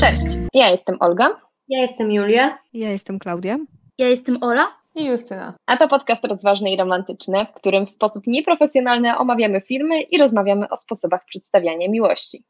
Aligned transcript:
Cześć, 0.00 0.22
ja 0.54 0.70
jestem 0.70 0.96
Olga. 1.00 1.40
Ja 1.68 1.80
jestem 1.80 2.12
Julia. 2.12 2.58
Ja 2.72 2.90
jestem 2.90 3.18
Klaudia. 3.18 3.58
Ja 3.98 4.08
jestem 4.08 4.38
Ola. 4.42 4.78
I 4.94 5.06
Justyna. 5.06 5.54
A 5.66 5.76
to 5.76 5.88
podcast 5.88 6.24
rozważny 6.24 6.70
i 6.70 6.76
romantyczny, 6.76 7.46
w 7.50 7.54
którym 7.54 7.86
w 7.86 7.90
sposób 7.90 8.26
nieprofesjonalny 8.26 9.18
omawiamy 9.18 9.60
filmy 9.60 10.00
i 10.00 10.18
rozmawiamy 10.18 10.68
o 10.68 10.76
sposobach 10.76 11.24
przedstawiania 11.26 11.88
miłości. 11.88 12.44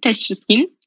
Cześć 0.00 0.22
wszystkim. 0.24 0.77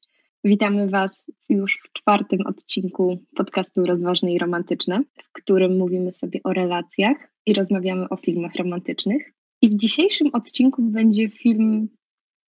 Witamy 0.44 0.88
Was 0.88 1.32
już 1.48 1.78
w 1.82 1.92
czwartym 1.92 2.46
odcinku 2.46 3.18
podcastu 3.36 3.86
Rozważne 3.86 4.32
i 4.32 4.38
Romantyczne, 4.38 5.02
w 5.24 5.32
którym 5.32 5.78
mówimy 5.78 6.12
sobie 6.12 6.40
o 6.44 6.52
relacjach 6.52 7.16
i 7.46 7.54
rozmawiamy 7.54 8.08
o 8.08 8.16
filmach 8.16 8.54
romantycznych. 8.54 9.32
I 9.62 9.68
w 9.68 9.76
dzisiejszym 9.76 10.30
odcinku 10.32 10.82
będzie 10.82 11.28
film 11.28 11.88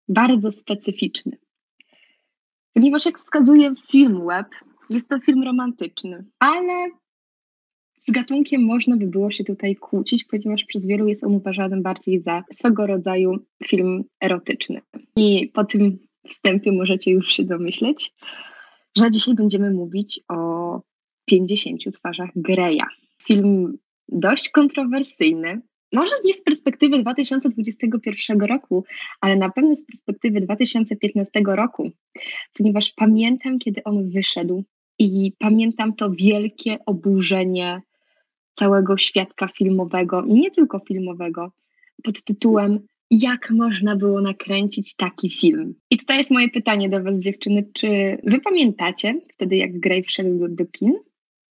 bardzo 0.07 0.51
specyficzny. 0.51 1.37
Ponieważ 2.73 3.05
jak 3.05 3.19
wskazuje 3.19 3.73
film 3.91 4.27
web, 4.27 4.47
jest 4.89 5.09
to 5.09 5.19
film 5.19 5.43
romantyczny, 5.43 6.25
ale 6.39 6.89
z 7.97 8.11
gatunkiem 8.11 8.63
można 8.63 8.97
by 8.97 9.07
było 9.07 9.31
się 9.31 9.43
tutaj 9.43 9.75
kłócić, 9.75 10.23
ponieważ 10.23 10.63
przez 10.63 10.87
wielu 10.87 11.07
jest 11.07 11.23
on 11.23 11.35
uważany 11.35 11.81
bardziej 11.81 12.21
za 12.21 12.43
swego 12.51 12.87
rodzaju 12.87 13.37
film 13.67 14.03
erotyczny. 14.21 14.81
I 15.15 15.47
po 15.53 15.63
tym 15.63 15.99
wstępie 16.29 16.71
możecie 16.71 17.11
już 17.11 17.33
się 17.33 17.43
domyśleć, 17.43 18.13
że 18.97 19.11
dzisiaj 19.11 19.35
będziemy 19.35 19.71
mówić 19.71 20.19
o 20.27 20.81
50 21.25 21.81
twarzach 21.93 22.29
Greya. 22.35 22.85
Film 23.23 23.77
dość 24.09 24.49
kontrowersyjny, 24.49 25.61
może 25.93 26.11
nie 26.25 26.33
z 26.33 26.43
perspektywy 26.43 26.99
2021 26.99 28.41
roku, 28.41 28.83
ale 29.21 29.35
na 29.35 29.49
pewno 29.49 29.75
z 29.75 29.85
perspektywy 29.85 30.41
2015 30.41 31.41
roku, 31.45 31.91
ponieważ 32.53 32.93
pamiętam, 32.95 33.59
kiedy 33.59 33.83
on 33.83 34.09
wyszedł 34.09 34.63
i 34.99 35.33
pamiętam 35.39 35.95
to 35.95 36.11
wielkie 36.11 36.77
oburzenie 36.85 37.81
całego 38.53 38.97
świadka 38.97 39.47
filmowego 39.47 40.23
i 40.23 40.33
nie 40.33 40.51
tylko 40.51 40.79
filmowego 40.79 41.51
pod 42.03 42.23
tytułem 42.23 42.79
jak 43.21 43.51
można 43.51 43.95
było 43.95 44.21
nakręcić 44.21 44.95
taki 44.95 45.29
film? 45.29 45.75
I 45.89 45.97
tutaj 45.97 46.17
jest 46.17 46.31
moje 46.31 46.49
pytanie 46.49 46.89
do 46.89 47.03
Was, 47.03 47.19
dziewczyny. 47.19 47.69
Czy 47.73 48.17
Wy 48.23 48.39
pamiętacie 48.39 49.21
wtedy, 49.33 49.55
jak 49.55 49.79
Grey 49.79 50.03
wszedł 50.03 50.47
do 50.49 50.65
kin? 50.65 50.93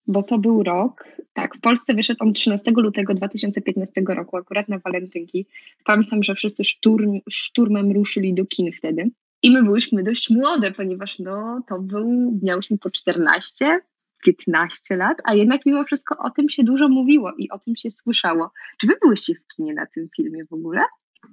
Bo 0.06 0.22
to 0.22 0.38
był 0.38 0.62
rok, 0.62 1.04
tak, 1.32 1.56
w 1.56 1.60
Polsce 1.60 1.94
wyszedł 1.94 2.24
on 2.24 2.32
13 2.32 2.70
lutego 2.76 3.14
2015 3.14 4.02
roku, 4.08 4.36
akurat 4.36 4.68
na 4.68 4.78
walentynki. 4.78 5.46
Pamiętam, 5.84 6.22
że 6.22 6.34
wszyscy 6.34 6.64
szturm, 6.64 7.18
szturmem 7.30 7.92
ruszyli 7.92 8.34
do 8.34 8.46
kin 8.46 8.72
wtedy. 8.72 9.10
I 9.42 9.50
my 9.50 9.62
byliśmy 9.62 10.02
dość 10.02 10.30
młode, 10.30 10.72
ponieważ 10.72 11.18
no, 11.18 11.62
to 11.68 11.78
był, 11.78 12.38
miałyśmy 12.42 12.78
po 12.78 12.90
14, 12.90 13.80
15 14.24 14.96
lat, 14.96 15.18
a 15.24 15.34
jednak 15.34 15.66
mimo 15.66 15.84
wszystko 15.84 16.16
o 16.18 16.30
tym 16.30 16.48
się 16.48 16.64
dużo 16.64 16.88
mówiło 16.88 17.32
i 17.38 17.50
o 17.50 17.58
tym 17.58 17.76
się 17.76 17.90
słyszało. 17.90 18.50
Czy 18.78 18.86
wy 18.86 18.94
byłyście 19.02 19.34
w 19.34 19.56
kinie 19.56 19.74
na 19.74 19.86
tym 19.86 20.08
filmie 20.16 20.44
w 20.44 20.52
ogóle? 20.52 20.80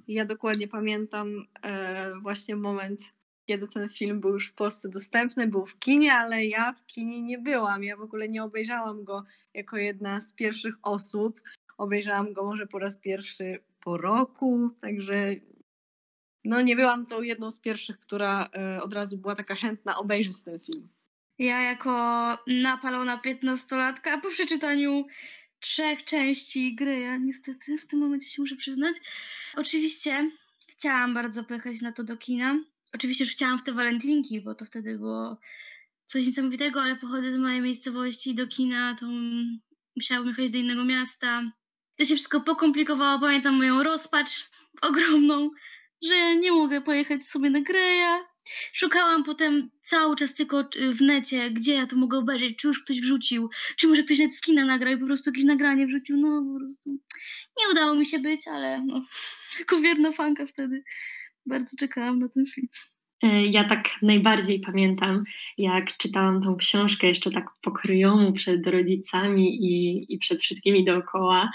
Ja 0.08 0.24
dokładnie 0.24 0.68
pamiętam 0.68 1.44
e, 1.62 2.12
właśnie 2.22 2.56
moment, 2.56 3.00
kiedy 3.46 3.68
ten 3.68 3.88
film 3.88 4.20
był 4.20 4.32
już 4.32 4.48
w 4.48 4.54
Polsce 4.54 4.88
dostępny, 4.88 5.46
był 5.46 5.66
w 5.66 5.78
kinie, 5.78 6.12
ale 6.14 6.46
ja 6.46 6.72
w 6.72 6.86
kinie 6.86 7.22
nie 7.22 7.38
byłam. 7.38 7.84
Ja 7.84 7.96
w 7.96 8.00
ogóle 8.00 8.28
nie 8.28 8.44
obejrzałam 8.44 9.04
go 9.04 9.24
jako 9.54 9.76
jedna 9.76 10.20
z 10.20 10.32
pierwszych 10.32 10.74
osób. 10.82 11.40
Obejrzałam 11.78 12.32
go 12.32 12.44
może 12.44 12.66
po 12.66 12.78
raz 12.78 12.96
pierwszy 12.96 13.58
po 13.80 13.96
roku, 13.96 14.70
także 14.80 15.34
no 16.44 16.60
nie 16.60 16.76
byłam 16.76 17.06
tą 17.06 17.22
jedną 17.22 17.50
z 17.50 17.58
pierwszych, 17.58 18.00
która 18.00 18.48
e, 18.56 18.82
od 18.82 18.92
razu 18.92 19.18
była 19.18 19.34
taka 19.34 19.54
chętna 19.54 19.96
obejrzeć 19.96 20.42
ten 20.42 20.60
film. 20.60 20.88
Ja 21.38 21.60
jako 21.60 21.92
napalona 22.46 23.18
piętnastolatka 23.18 24.18
po 24.18 24.30
przeczytaniu 24.30 25.06
trzech 25.60 26.04
części 26.04 26.74
gry, 26.74 27.00
ja 27.00 27.16
niestety 27.16 27.78
w 27.78 27.86
tym 27.86 27.98
momencie 27.98 28.28
się 28.28 28.42
muszę 28.42 28.56
przyznać. 28.56 28.96
Oczywiście 29.56 30.30
chciałam 30.68 31.14
bardzo 31.14 31.44
pojechać 31.44 31.80
na 31.80 31.92
to 31.92 32.04
do 32.04 32.16
kina. 32.16 32.58
Oczywiście 32.94 33.24
już 33.24 33.32
chciałam 33.32 33.58
w 33.58 33.62
te 33.62 33.72
walentynki, 33.72 34.40
bo 34.40 34.54
to 34.54 34.64
wtedy 34.64 34.98
było 34.98 35.40
coś 36.06 36.26
niesamowitego, 36.26 36.82
ale 36.82 36.96
pochodzę 36.96 37.32
z 37.32 37.36
mojej 37.36 37.60
miejscowości 37.60 38.34
do 38.34 38.46
kina, 38.46 38.96
to 39.00 39.06
musiałabym 39.96 40.28
jechać 40.28 40.50
do 40.50 40.58
innego 40.58 40.84
miasta. 40.84 41.42
To 41.96 42.04
się 42.04 42.14
wszystko 42.14 42.40
pokomplikowało, 42.40 43.20
pamiętam 43.20 43.54
moją 43.54 43.82
rozpacz 43.82 44.50
ogromną, 44.82 45.50
że 46.02 46.36
nie 46.36 46.52
mogę 46.52 46.80
pojechać 46.80 47.22
sobie 47.22 47.50
na 47.50 47.60
Greja. 47.60 48.24
Szukałam 48.72 49.24
potem 49.24 49.70
cały 49.80 50.16
czas 50.16 50.34
tylko 50.34 50.60
y, 50.60 50.94
w 50.94 51.00
necie, 51.00 51.50
gdzie 51.50 51.74
ja 51.74 51.86
to 51.86 51.96
mogę 51.96 52.18
obejrzeć, 52.18 52.56
czy 52.58 52.68
już 52.68 52.84
ktoś 52.84 53.00
wrzucił, 53.00 53.50
czy 53.76 53.88
może 53.88 54.02
ktoś 54.02 54.18
nawet 54.18 54.34
z 54.34 54.40
kina 54.40 54.64
nagrał 54.64 54.94
i 54.94 54.98
po 54.98 55.06
prostu 55.06 55.30
jakieś 55.30 55.44
nagranie 55.44 55.86
wrzucił. 55.86 56.16
No 56.16 56.42
po 56.52 56.58
prostu 56.58 56.90
nie 57.60 57.68
udało 57.72 57.94
mi 57.94 58.06
się 58.06 58.18
być, 58.18 58.48
ale 58.48 58.84
no, 58.86 59.04
jako 59.58 59.80
wierna 59.80 60.12
fanka 60.12 60.46
wtedy 60.46 60.82
bardzo 61.46 61.76
czekałam 61.78 62.18
na 62.18 62.28
ten 62.28 62.46
film. 62.46 62.68
E, 63.22 63.46
ja 63.46 63.64
tak 63.64 63.88
najbardziej 64.02 64.60
pamiętam, 64.60 65.24
jak 65.58 65.96
czytałam 65.96 66.42
tą 66.42 66.56
książkę 66.56 67.06
jeszcze 67.06 67.30
tak 67.30 67.50
pokryjomu 67.62 68.32
przed 68.32 68.66
rodzicami 68.66 69.64
i, 69.64 70.06
i 70.14 70.18
przed 70.18 70.40
wszystkimi 70.40 70.84
dookoła, 70.84 71.50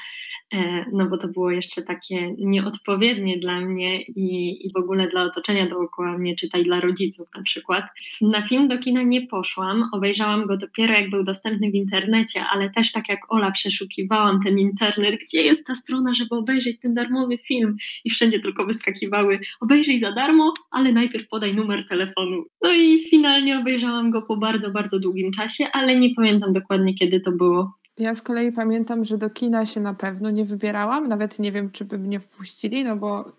e, 0.53 0.85
no 0.93 1.05
bo 1.05 1.17
to 1.17 1.27
było 1.27 1.51
jeszcze 1.51 1.81
takie 1.81 2.35
nieodpowiednie 2.37 3.37
dla 3.37 3.61
mnie 3.61 4.01
i, 4.01 4.59
i 4.67 4.71
w 4.71 4.77
ogóle 4.77 5.07
dla 5.07 5.23
otoczenia 5.23 5.67
dookoła 5.67 6.17
mnie, 6.17 6.35
czytaj 6.35 6.63
dla 6.63 6.79
rodziców 6.79 7.27
na 7.35 7.43
przykład. 7.43 7.85
Na 8.21 8.41
film 8.41 8.67
do 8.67 8.77
kina 8.77 9.01
nie 9.01 9.27
poszłam, 9.27 9.89
obejrzałam 9.91 10.45
go 10.45 10.57
dopiero 10.57 10.93
jak 10.93 11.09
był 11.09 11.23
dostępny 11.23 11.71
w 11.71 11.75
internecie, 11.75 12.45
ale 12.51 12.69
też 12.69 12.91
tak 12.91 13.09
jak 13.09 13.19
Ola 13.29 13.51
przeszukiwałam 13.51 14.39
ten 14.43 14.59
internet, 14.59 15.19
gdzie 15.27 15.41
jest 15.41 15.67
ta 15.67 15.75
strona, 15.75 16.13
żeby 16.13 16.35
obejrzeć 16.35 16.79
ten 16.79 16.93
darmowy 16.93 17.37
film 17.37 17.77
i 18.03 18.09
wszędzie 18.09 18.39
tylko 18.39 18.65
wyskakiwały 18.65 19.39
obejrzyj 19.61 19.99
za 19.99 20.11
darmo, 20.11 20.53
ale 20.71 20.91
najpierw 20.91 21.27
podaj 21.27 21.54
numer 21.55 21.87
telefonu. 21.87 22.43
No 22.61 22.73
i 22.73 22.99
finalnie 23.09 23.59
obejrzałam 23.59 24.11
go 24.11 24.21
po 24.21 24.37
bardzo, 24.37 24.71
bardzo 24.71 24.99
długim 24.99 25.31
czasie, 25.31 25.65
ale 25.73 25.95
nie 25.95 26.15
pamiętam 26.15 26.51
dokładnie 26.51 26.93
kiedy 26.93 27.19
to 27.19 27.31
było. 27.31 27.73
Ja 27.97 28.13
z 28.13 28.21
kolei 28.21 28.51
pamiętam, 28.51 29.05
że 29.05 29.17
do 29.17 29.29
kina 29.29 29.65
się 29.65 29.79
na 29.79 29.93
pewno 29.93 30.31
nie 30.31 30.45
wybierałam, 30.45 31.07
nawet 31.07 31.39
nie 31.39 31.51
wiem, 31.51 31.71
czy 31.71 31.85
by 31.85 31.97
mnie 31.97 32.19
wpuścili, 32.19 32.83
no 32.83 32.95
bo 32.95 33.31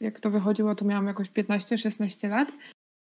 jak 0.00 0.20
to 0.20 0.30
wychodziło, 0.30 0.74
to 0.74 0.84
miałam 0.84 1.06
jakoś 1.06 1.30
15-16 1.30 2.28
lat, 2.28 2.52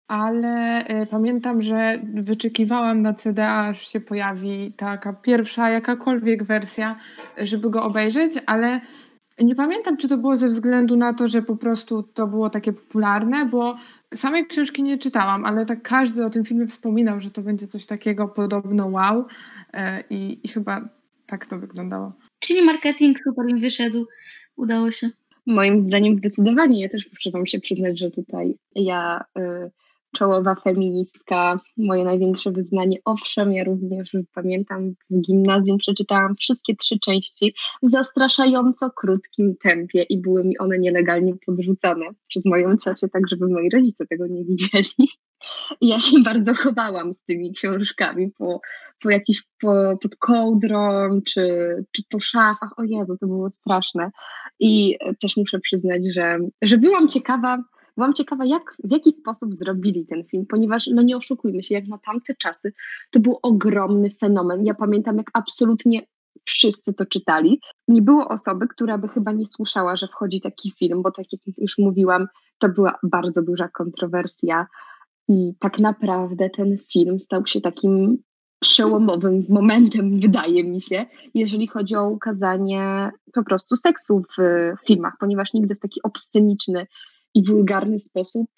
ale 0.08 0.86
y, 1.03 1.06
pamiętam, 1.06 1.62
że 1.62 2.00
wyczekiwałam 2.14 3.02
na 3.02 3.14
CD, 3.14 3.50
aż 3.50 3.88
się 3.88 4.00
pojawi 4.00 4.74
taka 4.78 5.14
pierwsza 5.14 5.70
jakakolwiek 5.70 6.44
wersja, 6.44 6.96
żeby 7.38 7.70
go 7.70 7.84
obejrzeć, 7.84 8.34
ale 8.46 8.82
nie 9.44 9.56
pamiętam, 9.56 9.97
czy 9.97 10.07
to 10.07 10.18
było 10.18 10.38
ze 10.38 10.47
względu 10.47 10.96
na 10.96 11.13
to, 11.13 11.28
że 11.28 11.41
po 11.41 11.56
prostu 11.56 12.03
to 12.03 12.28
było 12.28 12.50
takie 12.50 12.74
popularne, 12.74 13.46
bo 13.46 13.78
samej 14.13 14.47
książki 14.47 14.84
nie 14.84 14.97
czytałam, 14.97 15.46
ale 15.46 15.66
tak 15.66 15.81
każdy 15.81 16.25
o 16.25 16.29
tym 16.29 16.46
filmie 16.46 16.68
wspominał, 16.68 17.22
że 17.22 17.31
to 17.31 17.41
będzie 17.41 17.68
coś 17.68 17.85
takiego 17.85 18.28
podobno 18.28 18.88
wow 18.88 19.25
e, 19.74 20.03
i, 20.09 20.40
i 20.44 20.47
chyba 20.47 20.90
tak 21.25 21.46
to 21.46 21.59
wyglądało. 21.59 22.13
Czyli 22.40 22.62
marketing 22.62 23.18
super 23.24 23.50
im 23.50 23.59
wyszedł, 23.59 24.06
udało 24.56 24.91
się. 24.91 25.09
Moim 25.46 25.79
zdaniem 25.79 26.16
zdecydowanie. 26.16 26.81
Ja 26.81 26.90
też 26.90 27.09
muszę 27.12 27.31
Wam 27.31 27.47
się 27.47 27.59
przyznać, 27.59 28.00
że 28.00 28.12
tutaj 28.12 28.58
ja 28.75 29.23
y, 29.40 29.72
czołowa 30.16 30.55
feministka, 30.55 31.59
moje 31.77 32.03
największe 32.03 32.51
wyznanie. 32.51 32.97
Owszem, 33.05 33.53
ja 33.53 33.63
również 33.63 34.11
pamiętam 34.33 34.94
w 35.09 35.22
gimnazjum 35.22 35.77
przeczytałam 35.77 36.35
wszystkie 36.35 36.75
trzy 36.75 36.99
części 36.99 37.53
w 37.84 37.90
zastraszająco 37.90 38.90
krótkim 38.91 39.55
tempie 39.63 40.03
i 40.03 40.22
były 40.22 40.43
mi 40.43 40.58
one 40.58 40.79
nielegalnie 40.79 41.34
podrzucane 41.46 42.05
przez 42.28 42.46
moją 42.46 42.78
ciocię, 42.78 43.08
tak 43.09 43.23
żeby 43.29 43.47
moi 43.47 43.69
rodzice 43.69 44.05
tego 44.08 44.28
nie 44.28 44.46
widzieli. 44.46 45.09
Ja 45.81 45.99
się 45.99 46.19
bardzo 46.23 46.53
chowałam 46.53 47.14
z 47.14 47.23
tymi 47.23 47.53
książkami 47.53 48.31
po, 48.37 48.61
po 49.03 49.09
jakiś, 49.09 49.43
po, 49.61 49.97
pod 50.02 50.16
kołdrą 50.16 51.22
czy, 51.28 51.43
czy 51.96 52.03
po 52.09 52.19
szafach. 52.19 52.69
O 52.78 52.84
Jezu, 52.84 53.16
to 53.22 53.28
było 53.28 53.49
straszne. 53.49 54.11
I 54.59 54.97
też 55.22 55.37
muszę 55.37 55.59
przyznać, 55.59 56.02
że, 56.14 56.37
że 56.61 56.78
byłam 56.78 57.09
ciekawa, 57.09 57.64
Byłam 57.97 58.14
ciekawa, 58.14 58.46
jak, 58.46 58.76
w 58.84 58.91
jaki 58.91 59.14
sposób 59.14 59.55
zrobili 59.55 60.05
ten 60.05 60.23
film, 60.23 60.46
ponieważ, 60.49 60.88
no 60.88 61.02
nie 61.02 61.17
oszukujmy 61.17 61.64
się, 61.64 61.76
jak 61.76 61.88
na 61.88 61.97
tamte 61.97 62.35
czasy, 62.35 62.73
to 63.11 63.20
był 63.20 63.40
ogromny 63.41 64.09
fenomen. 64.20 64.66
Ja 64.66 64.73
pamiętam, 64.73 65.17
jak 65.17 65.32
absolutnie 65.34 66.02
wszyscy 66.46 66.93
to 66.93 67.05
czytali. 67.05 67.59
Nie 67.88 68.02
było 68.02 68.28
osoby, 68.28 68.67
która 68.67 68.97
by 68.97 69.08
chyba 69.08 69.32
nie 69.32 69.46
słyszała, 69.46 69.96
że 69.96 70.08
wchodzi 70.08 70.41
taki 70.41 70.72
film, 70.72 71.02
bo 71.02 71.11
tak 71.11 71.26
jak 71.32 71.41
już 71.58 71.78
mówiłam, 71.78 72.28
to 72.59 72.70
była 72.70 72.99
bardzo 73.03 73.41
duża 73.41 73.67
kontrowersja. 73.67 74.67
I 75.28 75.53
tak 75.59 75.79
naprawdę 75.79 76.49
ten 76.49 76.78
film 76.78 77.20
stał 77.20 77.47
się 77.47 77.61
takim 77.61 78.17
przełomowym 78.59 79.46
momentem, 79.49 80.20
wydaje 80.20 80.64
mi 80.64 80.82
się, 80.82 81.05
jeżeli 81.34 81.67
chodzi 81.67 81.96
o 81.96 82.09
ukazanie 82.09 83.11
po 83.34 83.43
prostu 83.43 83.76
seksu 83.76 84.23
w 84.38 84.41
filmach, 84.88 85.14
ponieważ 85.20 85.53
nigdy 85.53 85.76
w 85.76 85.79
taki 85.79 86.02
obsceniczny 86.03 86.88
i 87.33 87.45
wulgarny 87.45 87.99
sposób, 87.99 88.49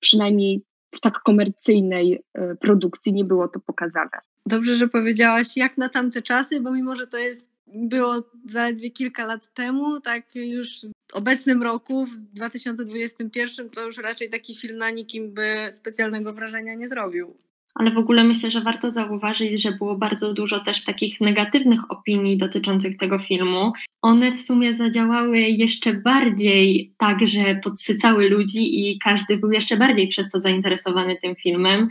przynajmniej 0.00 0.62
w 0.94 1.00
tak 1.00 1.18
komercyjnej 1.18 2.22
e, 2.34 2.54
produkcji, 2.54 3.12
nie 3.12 3.24
było 3.24 3.48
to 3.48 3.60
pokazane. 3.60 4.18
Dobrze, 4.46 4.74
że 4.74 4.88
powiedziałaś 4.88 5.56
jak 5.56 5.78
na 5.78 5.88
tamte 5.88 6.22
czasy, 6.22 6.60
bo 6.60 6.70
mimo, 6.70 6.94
że 6.94 7.06
to 7.06 7.18
jest 7.18 7.52
było 7.74 8.22
zaledwie 8.44 8.90
kilka 8.90 9.26
lat 9.26 9.54
temu, 9.54 10.00
tak 10.00 10.34
już 10.34 10.68
w 11.12 11.14
obecnym 11.14 11.62
roku, 11.62 12.06
w 12.06 12.16
2021, 12.16 13.70
to 13.70 13.86
już 13.86 13.98
raczej 13.98 14.30
taki 14.30 14.54
film 14.54 14.76
na 14.76 14.90
nikim 14.90 15.34
by 15.34 15.46
specjalnego 15.70 16.32
wrażenia 16.32 16.74
nie 16.74 16.88
zrobił. 16.88 17.36
Ale 17.74 17.90
w 17.90 17.98
ogóle 17.98 18.24
myślę, 18.24 18.50
że 18.50 18.60
warto 18.60 18.90
zauważyć, 18.90 19.62
że 19.62 19.72
było 19.72 19.96
bardzo 19.96 20.34
dużo 20.34 20.60
też 20.60 20.84
takich 20.84 21.20
negatywnych 21.20 21.90
opinii 21.90 22.38
dotyczących 22.38 22.96
tego 22.96 23.18
filmu. 23.18 23.72
One 24.02 24.32
w 24.32 24.40
sumie 24.40 24.74
zadziałały 24.74 25.38
jeszcze 25.38 25.94
bardziej 25.94 26.92
tak, 26.98 27.26
że 27.26 27.60
podsycały 27.64 28.28
ludzi 28.28 28.90
i 28.90 28.98
każdy 28.98 29.36
był 29.36 29.52
jeszcze 29.52 29.76
bardziej 29.76 30.08
przez 30.08 30.30
to 30.30 30.40
zainteresowany 30.40 31.16
tym 31.16 31.34
filmem. 31.34 31.88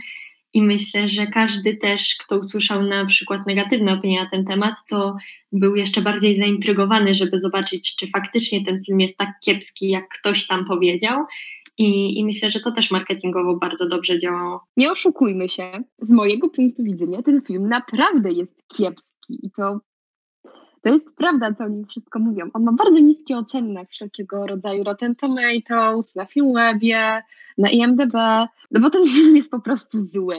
I 0.54 0.62
myślę, 0.62 1.08
że 1.08 1.26
każdy 1.26 1.76
też, 1.76 2.16
kto 2.24 2.38
usłyszał 2.38 2.82
na 2.82 3.06
przykład 3.06 3.46
negatywne 3.46 3.92
opinie 3.92 4.22
na 4.22 4.30
ten 4.30 4.44
temat, 4.44 4.74
to 4.88 5.16
był 5.52 5.76
jeszcze 5.76 6.02
bardziej 6.02 6.36
zaintrygowany, 6.36 7.14
żeby 7.14 7.38
zobaczyć, 7.38 7.96
czy 7.96 8.06
faktycznie 8.06 8.64
ten 8.64 8.84
film 8.84 9.00
jest 9.00 9.16
tak 9.16 9.28
kiepski, 9.44 9.88
jak 9.88 10.08
ktoś 10.08 10.46
tam 10.46 10.64
powiedział. 10.64 11.24
I, 11.82 12.18
I, 12.18 12.24
myślę, 12.24 12.50
że 12.50 12.60
to 12.60 12.72
też 12.72 12.90
marketingowo 12.90 13.56
bardzo 13.56 13.88
dobrze 13.88 14.18
działało. 14.18 14.64
Nie 14.76 14.92
oszukujmy 14.92 15.48
się, 15.48 15.82
z 15.98 16.12
mojego 16.12 16.48
punktu 16.48 16.82
widzenia 16.82 17.22
ten 17.22 17.42
film 17.42 17.68
naprawdę 17.68 18.30
jest 18.30 18.62
kiepski 18.76 19.46
i 19.46 19.50
to, 19.50 19.80
to 20.82 20.88
jest 20.88 21.16
prawda, 21.16 21.52
co 21.52 21.64
oni 21.64 21.84
wszystko 21.84 22.18
mówią. 22.18 22.50
On 22.54 22.64
ma 22.64 22.72
bardzo 22.72 22.98
niskie 22.98 23.36
oceny 23.36 23.72
na 23.72 23.84
wszelkiego 23.84 24.46
rodzaju 24.46 24.84
Rotten 24.84 25.14
Tomatoes, 25.14 26.14
na 26.14 26.26
Filmwebie, 26.26 27.22
na 27.58 27.70
IMDb, 27.70 28.14
no 28.70 28.80
bo 28.80 28.90
ten 28.90 29.06
film 29.14 29.36
jest 29.36 29.50
po 29.50 29.60
prostu 29.60 30.00
zły. 30.00 30.36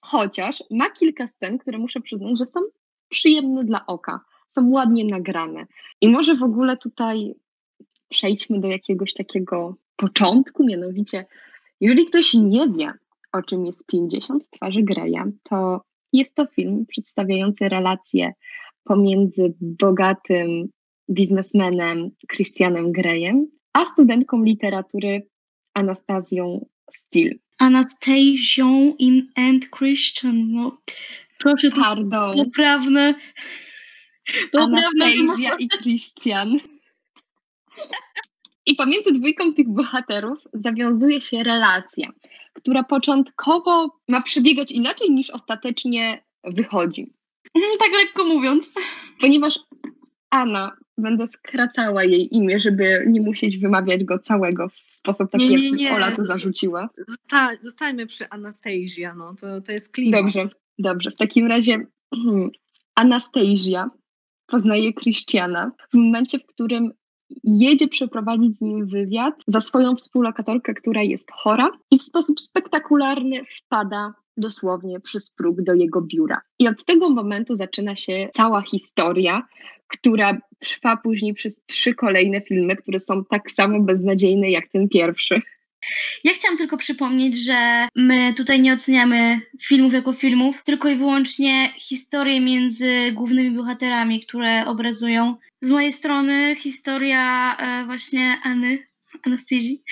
Chociaż 0.00 0.64
ma 0.70 0.90
kilka 0.90 1.26
scen, 1.26 1.58
które 1.58 1.78
muszę 1.78 2.00
przyznać, 2.00 2.38
że 2.38 2.46
są 2.46 2.60
przyjemne 3.08 3.64
dla 3.64 3.86
oka, 3.86 4.20
są 4.46 4.70
ładnie 4.70 5.04
nagrane. 5.04 5.66
I 6.00 6.08
może 6.08 6.36
w 6.36 6.42
ogóle 6.42 6.76
tutaj 6.76 7.34
przejdźmy 8.12 8.60
do 8.60 8.68
jakiegoś 8.68 9.14
takiego 9.14 9.76
początku, 9.96 10.64
mianowicie, 10.64 11.26
jeżeli 11.80 12.06
ktoś 12.06 12.34
nie 12.34 12.68
wie, 12.68 12.92
o 13.32 13.42
czym 13.42 13.66
jest 13.66 13.86
50 13.86 14.44
twarzy 14.50 14.82
Greya, 14.82 15.22
to 15.42 15.80
jest 16.12 16.36
to 16.36 16.46
film 16.46 16.86
przedstawiający 16.88 17.68
relacje 17.68 18.32
pomiędzy 18.84 19.54
bogatym 19.60 20.68
biznesmenem 21.10 22.10
Christianem 22.32 22.92
Greyem, 22.92 23.46
a 23.72 23.84
studentką 23.84 24.42
literatury 24.42 25.26
Anastazją 25.74 26.66
Steele. 26.90 27.34
Anastazją 27.58 28.94
in 28.98 29.28
and 29.36 29.70
Christian. 29.70 30.52
No, 30.52 30.78
proszę 31.38 31.70
Pardon. 31.70 32.36
poprawne. 32.36 33.14
Anastazja 34.52 35.56
i 35.58 35.68
Christian. 35.68 36.58
I 38.66 38.74
pomiędzy 38.74 39.12
dwójką 39.12 39.54
tych 39.54 39.68
bohaterów 39.68 40.38
zawiązuje 40.52 41.20
się 41.20 41.42
relacja, 41.42 42.08
która 42.52 42.82
początkowo 42.82 43.98
ma 44.08 44.22
przebiegać 44.22 44.72
inaczej 44.72 45.10
niż 45.10 45.30
ostatecznie 45.30 46.24
wychodzi. 46.44 47.12
Mhm, 47.54 47.72
tak 47.78 47.92
lekko 47.92 48.24
mówiąc. 48.24 48.70
Ponieważ 49.20 49.58
Anna, 50.30 50.76
będę 50.98 51.26
skracała 51.26 52.04
jej 52.04 52.36
imię, 52.36 52.60
żeby 52.60 53.04
nie 53.06 53.20
musieć 53.20 53.58
wymawiać 53.58 54.04
go 54.04 54.18
całego 54.18 54.68
w 54.68 54.94
sposób 54.94 55.30
taki, 55.30 55.48
nie, 55.48 55.56
nie, 55.56 55.70
nie. 55.70 55.84
jak 55.84 55.94
Ola 55.94 56.12
to 56.12 56.24
zarzuciła. 56.24 56.88
Zosta 57.08 57.50
zostańmy 57.60 58.06
przy 58.06 58.28
Anastasia, 58.28 59.14
no 59.14 59.34
to, 59.40 59.60
to 59.60 59.72
jest 59.72 59.92
klimat. 59.92 60.22
Dobrze, 60.22 60.48
dobrze. 60.78 61.10
W 61.10 61.16
takim 61.16 61.46
razie 61.46 61.86
hmm, 62.14 62.50
Anastasia 62.94 63.90
poznaje 64.46 64.92
Krystiana 64.92 65.72
w 65.90 65.94
momencie, 65.94 66.38
w 66.38 66.46
którym 66.46 66.92
jedzie 67.44 67.88
przeprowadzić 67.88 68.56
z 68.56 68.60
nim 68.60 68.86
wywiad 68.86 69.34
za 69.46 69.60
swoją 69.60 69.96
współlokatorkę, 69.96 70.74
która 70.74 71.02
jest 71.02 71.30
chora 71.32 71.70
i 71.90 71.98
w 71.98 72.02
sposób 72.02 72.40
spektakularny 72.40 73.44
wpada 73.44 74.14
dosłownie 74.36 75.00
przez 75.00 75.30
próg 75.30 75.62
do 75.62 75.74
jego 75.74 76.02
biura. 76.02 76.40
I 76.58 76.68
od 76.68 76.84
tego 76.84 77.10
momentu 77.10 77.54
zaczyna 77.54 77.96
się 77.96 78.28
cała 78.32 78.62
historia, 78.62 79.42
która 79.88 80.38
trwa 80.58 80.96
później 80.96 81.34
przez 81.34 81.64
trzy 81.66 81.94
kolejne 81.94 82.40
filmy, 82.40 82.76
które 82.76 83.00
są 83.00 83.24
tak 83.24 83.50
samo 83.50 83.80
beznadziejne 83.80 84.50
jak 84.50 84.68
ten 84.68 84.88
pierwszy. 84.88 85.42
Ja 86.24 86.32
chciałam 86.32 86.58
tylko 86.58 86.76
przypomnieć, 86.76 87.38
że 87.44 87.88
my 87.96 88.34
tutaj 88.34 88.60
nie 88.60 88.72
oceniamy 88.72 89.40
filmów 89.62 89.92
jako 89.92 90.12
filmów, 90.12 90.62
tylko 90.64 90.88
i 90.88 90.96
wyłącznie 90.96 91.72
historie 91.76 92.40
między 92.40 93.12
głównymi 93.12 93.50
bohaterami, 93.50 94.26
które 94.26 94.64
obrazują. 94.66 95.36
Z 95.60 95.70
mojej 95.70 95.92
strony 95.92 96.56
historia 96.56 97.56
e, 97.56 97.86
właśnie 97.86 98.40
Anny, 98.42 98.86
Anastazji 99.22 99.82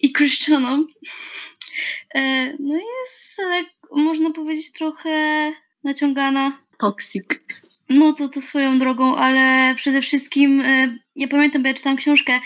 i 0.00 0.12
Christiana 0.12 0.78
e, 2.14 2.52
no 2.60 2.74
jest, 2.76 3.42
można 3.92 4.30
powiedzieć, 4.30 4.72
trochę 4.72 5.52
naciągana. 5.84 6.58
Toxic. 6.78 7.24
No 7.88 8.12
to 8.12 8.28
to 8.28 8.40
swoją 8.40 8.78
drogą, 8.78 9.16
ale 9.16 9.74
przede 9.74 10.02
wszystkim, 10.02 10.60
e, 10.60 10.98
ja 11.16 11.28
pamiętam, 11.28 11.62
bo 11.62 11.68
ja 11.68 11.74
czytałam 11.74 11.96
książkę, 11.96 12.40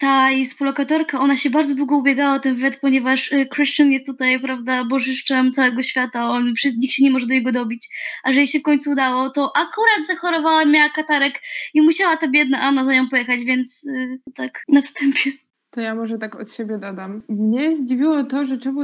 ta 0.00 0.30
jej 0.30 0.46
współlokatorka, 0.46 1.20
ona 1.20 1.36
się 1.36 1.50
bardzo 1.50 1.74
długo 1.74 1.96
ubiegała 1.96 2.34
o 2.34 2.38
ten 2.38 2.54
wywiad, 2.54 2.76
ponieważ 2.76 3.32
y, 3.32 3.46
Christian 3.54 3.92
jest 3.92 4.06
tutaj, 4.06 4.40
prawda, 4.40 4.84
bożyszczem 4.84 5.52
całego 5.52 5.82
świata, 5.82 6.30
on 6.30 6.54
przez 6.54 6.76
nikt 6.76 6.94
się 6.94 7.04
nie 7.04 7.10
może 7.10 7.26
do 7.26 7.34
niego 7.34 7.52
dobić, 7.52 7.88
a 8.24 8.32
że 8.32 8.38
jej 8.38 8.46
się 8.46 8.58
w 8.58 8.62
końcu 8.62 8.90
udało, 8.90 9.30
to 9.30 9.52
akurat 9.56 10.06
zachorowała, 10.06 10.64
miała 10.64 10.90
katarek 10.90 11.40
i 11.74 11.80
musiała 11.80 12.16
ta 12.16 12.28
biedna 12.28 12.60
Anna 12.60 12.84
za 12.84 12.92
nią 12.92 13.08
pojechać, 13.08 13.44
więc 13.44 13.82
yy, 13.84 14.18
tak 14.34 14.62
na 14.68 14.82
wstępie. 14.82 15.30
To 15.70 15.80
ja 15.80 15.94
może 15.94 16.18
tak 16.18 16.36
od 16.36 16.52
siebie 16.52 16.78
dodam. 16.78 17.22
Mnie 17.28 17.76
zdziwiło 17.76 18.24
to, 18.24 18.46
że 18.46 18.58
czemu, 18.58 18.80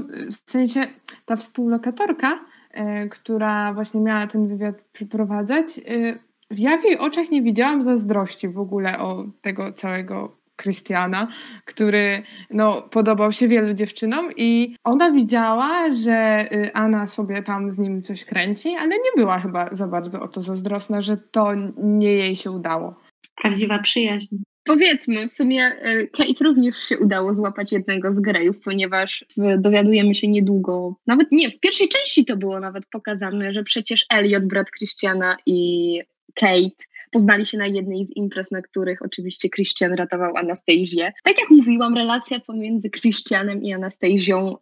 w 0.46 0.50
sensie 0.50 0.86
ta 1.24 1.36
współlokatorka, 1.36 2.44
yy, 2.74 3.08
która 3.08 3.74
właśnie 3.74 4.00
miała 4.00 4.26
ten 4.26 4.48
wywiad 4.48 4.74
przeprowadzać, 4.92 5.78
yy, 5.78 6.19
ja 6.50 6.78
w 6.78 6.84
jej 6.84 6.98
oczach 6.98 7.30
nie 7.30 7.42
widziałam 7.42 7.82
zazdrości 7.82 8.48
w 8.48 8.58
ogóle 8.58 8.98
o 8.98 9.24
tego 9.43 9.72
całego 9.72 10.45
Krystiana, 10.56 11.29
który 11.65 12.22
no, 12.51 12.82
podobał 12.82 13.32
się 13.32 13.48
wielu 13.48 13.75
dziewczynom 13.75 14.31
i 14.36 14.77
ona 14.84 15.10
widziała, 15.10 15.94
że 15.94 16.48
y, 16.53 16.75
Anna 16.75 17.06
sobie 17.06 17.43
tam 17.43 17.70
z 17.70 17.79
nim 17.79 18.03
coś 18.03 18.25
kręci, 18.25 18.69
ale 18.81 18.89
nie 18.89 19.10
była 19.17 19.39
chyba 19.39 19.77
za 19.77 19.86
bardzo 19.86 20.22
o 20.22 20.29
to 20.29 20.43
zazdrosna, 20.43 21.03
że 21.03 21.17
to 21.17 21.55
nie 21.77 22.13
jej 22.13 22.36
się 22.36 22.51
udało. 22.51 22.94
Prawdziwa 23.43 23.79
przyjaźń. 23.79 24.36
Powiedzmy, 24.65 25.29
w 25.29 25.32
sumie 25.32 25.72
y, 25.86 26.10
Kate 26.13 26.44
również 26.44 26.77
się 26.77 26.98
udało 26.98 27.34
złapać 27.34 27.72
jednego 27.72 28.13
z 28.13 28.20
grejów, 28.20 28.60
ponieważ 28.60 29.22
y, 29.22 29.27
dowiadujemy 29.58 30.15
się 30.15 30.29
niedługo, 30.29 30.96
nawet 31.06 31.32
nie, 31.32 31.51
w 31.51 31.60
pierwszej 31.60 31.89
części 31.89 32.25
to 32.25 32.36
było 32.36 32.60
nawet 32.60 32.86
pokazane, 32.86 33.53
że 33.53 33.65
przecież 33.65 34.06
Elliot, 34.10 34.46
brat 34.46 34.70
Christiana 34.70 35.36
i 35.46 36.01
Kate 36.34 36.86
poznali 37.17 37.46
się 37.46 37.58
na 37.58 37.67
jednej 37.67 38.06
z 38.06 38.17
imprez, 38.17 38.51
na 38.51 38.63
których 38.63 39.03
oczywiście 39.03 39.49
Christian 39.51 39.93
ratował 39.93 40.37
Anastazję. 40.37 41.13
Tak 41.25 41.41
jak 41.41 41.51
mówiłam, 41.51 41.94
relacja 41.94 42.41
pomiędzy 42.41 42.91
Christianem 42.91 43.63
i 43.63 43.73
Anastazją 43.73 44.56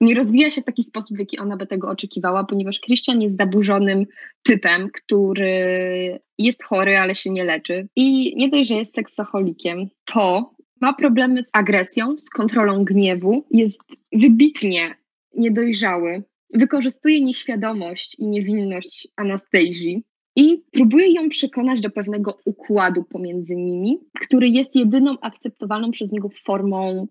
nie 0.00 0.14
rozwija 0.14 0.50
się 0.50 0.62
w 0.62 0.64
taki 0.64 0.82
sposób, 0.82 1.16
w 1.16 1.20
jaki 1.20 1.38
ona 1.38 1.56
by 1.56 1.66
tego 1.66 1.88
oczekiwała, 1.88 2.44
ponieważ 2.44 2.80
Christian 2.80 3.22
jest 3.22 3.36
zaburzonym 3.36 4.06
typem, 4.42 4.88
który 4.94 6.20
jest 6.38 6.64
chory, 6.64 6.98
ale 6.98 7.14
się 7.14 7.30
nie 7.30 7.44
leczy. 7.44 7.88
I 7.96 8.36
nie 8.36 8.48
dość, 8.48 8.68
że 8.68 8.74
jest 8.74 8.94
seksoholikiem, 8.94 9.88
to 10.04 10.54
ma 10.80 10.92
problemy 10.94 11.42
z 11.42 11.50
agresją, 11.52 12.18
z 12.18 12.30
kontrolą 12.30 12.84
gniewu, 12.84 13.46
jest 13.50 13.80
wybitnie 14.12 14.94
niedojrzały, 15.36 16.22
wykorzystuje 16.54 17.24
nieświadomość 17.24 18.18
i 18.18 18.26
niewinność 18.28 19.08
Anastazji, 19.16 20.04
i 20.36 20.62
próbuje 20.72 21.12
ją 21.12 21.28
przekonać 21.28 21.80
do 21.80 21.90
pewnego 21.90 22.38
układu 22.44 23.04
pomiędzy 23.04 23.56
nimi, 23.56 23.98
który 24.20 24.48
jest 24.48 24.76
jedyną 24.76 25.16
akceptowalną 25.20 25.90
przez 25.90 26.12
niego 26.12 26.28
formą 26.44 27.06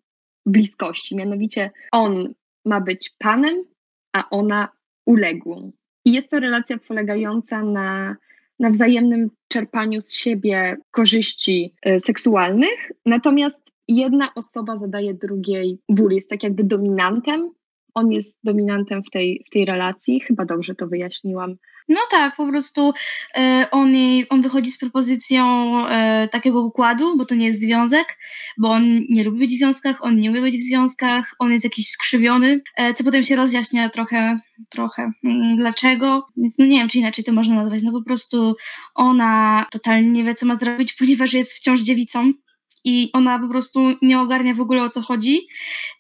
bliskości. 0.46 1.16
Mianowicie 1.16 1.72
on 1.92 2.34
ma 2.66 2.82
być 2.82 3.16
panem, 3.20 3.64
a 4.14 4.30
ona 4.30 4.70
uległą. 5.06 5.72
I 6.06 6.14
jest 6.14 6.30
to 6.30 6.40
relacja 6.40 6.78
polegająca 6.78 7.64
na, 7.64 8.16
na 8.60 8.70
wzajemnym 8.70 9.30
czerpaniu 9.48 10.02
z 10.02 10.14
siebie 10.14 10.78
korzyści 10.92 11.74
y, 11.88 12.00
seksualnych, 12.00 12.92
natomiast 13.06 13.74
jedna 13.88 14.34
osoba 14.36 14.78
zadaje 14.78 15.14
drugiej 15.14 15.80
ból, 15.90 16.12
jest 16.12 16.30
tak 16.30 16.44
jakby 16.44 16.64
dominantem, 16.64 17.52
on 17.94 18.12
jest 18.12 18.40
dominantem 18.44 19.04
w 19.04 19.10
tej, 19.10 19.44
w 19.48 19.50
tej 19.50 19.66
relacji. 19.66 20.20
Chyba 20.20 20.46
dobrze 20.46 20.76
to 20.76 20.88
wyjaśniłam. 20.88 21.56
No 21.90 22.00
tak, 22.12 22.36
po 22.36 22.48
prostu 22.48 22.94
e, 23.36 23.68
on, 23.72 23.94
jej, 23.96 24.30
on 24.30 24.42
wychodzi 24.42 24.72
z 24.72 24.78
propozycją 24.78 25.44
e, 25.88 26.28
takiego 26.28 26.62
układu, 26.62 27.18
bo 27.18 27.26
to 27.26 27.36
nie 27.36 27.46
jest 27.46 27.62
związek, 27.62 28.18
bo 28.58 28.70
on 28.72 28.84
nie 29.10 29.24
lubi 29.24 29.40
być 29.40 29.56
w 29.56 29.58
związkach, 29.58 29.98
on 30.06 30.16
nie 30.16 30.30
lubi 30.30 30.42
być 30.42 30.58
w 30.58 30.68
związkach, 30.68 31.36
on 31.40 31.52
jest 31.52 31.64
jakiś 31.64 31.88
skrzywiony, 31.88 32.62
e, 32.78 32.94
co 32.94 33.04
potem 33.04 33.24
się 33.24 33.36
rozjaśnia 33.36 33.90
trochę, 33.90 34.40
trochę 34.70 35.12
mm, 35.24 35.56
dlaczego. 35.56 36.28
Więc 36.38 36.58
no 36.60 36.66
nie 36.66 36.78
wiem, 36.78 36.88
czy 36.88 36.98
inaczej 36.98 37.24
to 37.24 37.34
można 37.34 37.56
nazwać. 37.56 37.84
No 37.84 37.92
po 37.92 38.04
prostu 38.04 38.56
ona 38.96 39.66
totalnie 39.72 40.10
nie 40.10 40.24
wie, 40.24 40.36
co 40.36 40.46
ma 40.46 40.56
zrobić, 40.56 40.94
ponieważ 41.00 41.34
jest 41.34 41.54
wciąż 41.54 41.82
dziewicą 41.82 42.34
i 42.84 43.10
ona 43.14 43.40
po 43.40 43.48
prostu 43.48 43.80
nie 44.02 44.20
ogarnia 44.20 44.54
w 44.54 44.62
ogóle 44.62 44.84
o 44.84 44.90
co 44.90 45.02
chodzi. 45.02 45.48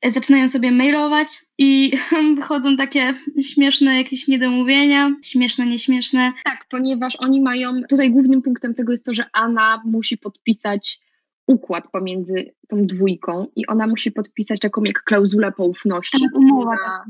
E, 0.02 0.12
zaczynają 0.12 0.50
sobie 0.50 0.72
mailować 0.72 1.28
i 1.58 1.92
wychodzą 2.36 2.78
takie 2.78 3.14
śmieszne 3.42 3.98
jakieś 3.98 4.28
niedomówienia, 4.28 5.16
śmieszne, 5.24 5.66
nieśmieszne. 5.66 6.34
Tak, 6.44 6.66
ponieważ 6.70 7.16
oni 7.16 7.42
mają, 7.42 7.82
tutaj 7.90 8.12
głównym 8.12 8.42
punktem 8.42 8.74
tego 8.74 8.92
jest 8.92 9.06
to, 9.06 9.14
że 9.14 9.24
Anna 9.34 9.82
musi 9.86 10.18
podpisać 10.18 11.00
układ 11.48 11.92
pomiędzy 11.92 12.54
tą 12.68 12.86
dwójką 12.86 13.48
i 13.56 13.68
ona 13.68 13.88
musi 13.88 14.12
podpisać 14.12 14.60
taką 14.60 14.84
jak 14.84 15.04
klauzulę 15.04 15.52
poufności. 15.52 16.20
Tak, 16.20 16.38
umowa. 16.38 16.76
Która, 16.76 17.06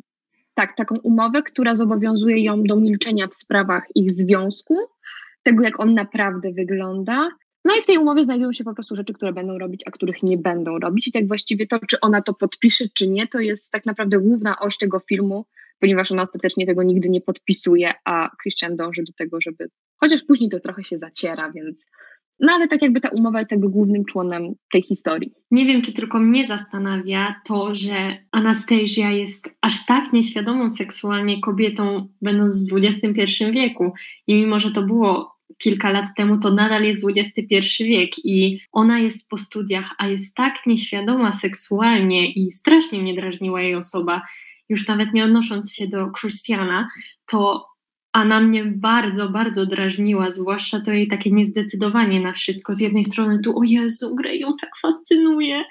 tak, 0.53 0.75
taką 0.75 0.97
umowę, 0.97 1.43
która 1.43 1.75
zobowiązuje 1.75 2.43
ją 2.43 2.63
do 2.63 2.75
milczenia 2.75 3.27
w 3.27 3.35
sprawach 3.35 3.83
ich 3.95 4.11
związku, 4.11 4.77
tego 5.43 5.63
jak 5.63 5.79
on 5.79 5.93
naprawdę 5.93 6.51
wygląda, 6.51 7.29
no 7.65 7.75
i 7.75 7.81
w 7.81 7.85
tej 7.85 7.97
umowie 7.97 8.23
znajdują 8.23 8.53
się 8.53 8.63
po 8.63 8.73
prostu 8.73 8.95
rzeczy, 8.95 9.13
które 9.13 9.33
będą 9.33 9.57
robić, 9.57 9.81
a 9.85 9.91
których 9.91 10.23
nie 10.23 10.37
będą 10.37 10.79
robić. 10.79 11.07
I 11.07 11.11
tak 11.11 11.27
właściwie 11.27 11.67
to, 11.67 11.79
czy 11.79 11.99
ona 11.99 12.21
to 12.21 12.33
podpisze, 12.33 12.85
czy 12.93 13.07
nie, 13.07 13.27
to 13.27 13.39
jest 13.39 13.71
tak 13.71 13.85
naprawdę 13.85 14.19
główna 14.19 14.59
oś 14.59 14.77
tego 14.77 14.99
filmu, 14.99 15.45
ponieważ 15.79 16.11
ona 16.11 16.21
ostatecznie 16.21 16.65
tego 16.65 16.83
nigdy 16.83 17.09
nie 17.09 17.21
podpisuje, 17.21 17.93
a 18.05 18.29
Christian 18.41 18.75
dąży 18.75 19.03
do 19.03 19.13
tego, 19.13 19.41
żeby. 19.41 19.69
Chociaż 19.97 20.23
później 20.23 20.49
to 20.49 20.59
trochę 20.59 20.83
się 20.83 20.97
zaciera, 20.97 21.51
więc. 21.51 21.77
No 22.39 22.53
ale 22.53 22.67
tak 22.67 22.81
jakby 22.81 23.01
ta 23.01 23.09
umowa 23.09 23.39
jest 23.39 23.51
jakby 23.51 23.69
głównym 23.69 24.05
członem 24.05 24.53
tej 24.71 24.81
historii. 24.81 25.33
Nie 25.51 25.65
wiem, 25.65 25.81
czy 25.81 25.93
tylko 25.93 26.19
mnie 26.19 26.47
zastanawia 26.47 27.35
to, 27.45 27.75
że 27.75 28.17
Anastasia 28.31 29.11
jest 29.11 29.49
aż 29.61 29.85
tak 29.85 30.13
nieświadomą 30.13 30.69
seksualnie 30.69 31.41
kobietą, 31.41 32.07
będąc 32.21 32.69
w 32.69 32.77
XXI 32.77 33.51
wieku. 33.51 33.93
I 34.27 34.33
mimo, 34.33 34.59
że 34.59 34.71
to 34.71 34.83
było 34.83 35.32
kilka 35.57 35.89
lat 35.89 36.05
temu, 36.17 36.39
to 36.39 36.51
nadal 36.51 36.83
jest 36.83 37.03
XXI 37.17 37.83
wiek 37.83 38.25
i 38.25 38.59
ona 38.71 38.99
jest 38.99 39.29
po 39.29 39.37
studiach, 39.37 39.95
a 39.97 40.07
jest 40.07 40.35
tak 40.35 40.53
nieświadoma 40.65 41.33
seksualnie 41.33 42.31
i 42.31 42.51
strasznie 42.51 43.01
mnie 43.01 43.13
drażniła 43.13 43.61
jej 43.61 43.75
osoba, 43.75 44.21
już 44.69 44.87
nawet 44.87 45.13
nie 45.13 45.23
odnosząc 45.23 45.73
się 45.73 45.87
do 45.87 46.11
Christiana, 46.11 46.87
to 47.25 47.72
a 48.13 48.25
na 48.25 48.41
mnie 48.41 48.65
bardzo, 48.65 49.29
bardzo 49.29 49.65
drażniła, 49.65 50.31
zwłaszcza 50.31 50.81
to 50.81 50.91
jej 50.91 51.07
takie 51.07 51.31
niezdecydowanie 51.31 52.19
na 52.19 52.33
wszystko. 52.33 52.73
Z 52.73 52.79
jednej 52.79 53.05
strony 53.05 53.39
tu, 53.39 53.59
o 53.59 53.63
Jezu, 53.63 54.15
Grey 54.15 54.39
ją 54.39 54.53
tak 54.61 54.69
fascynuje 54.81 55.63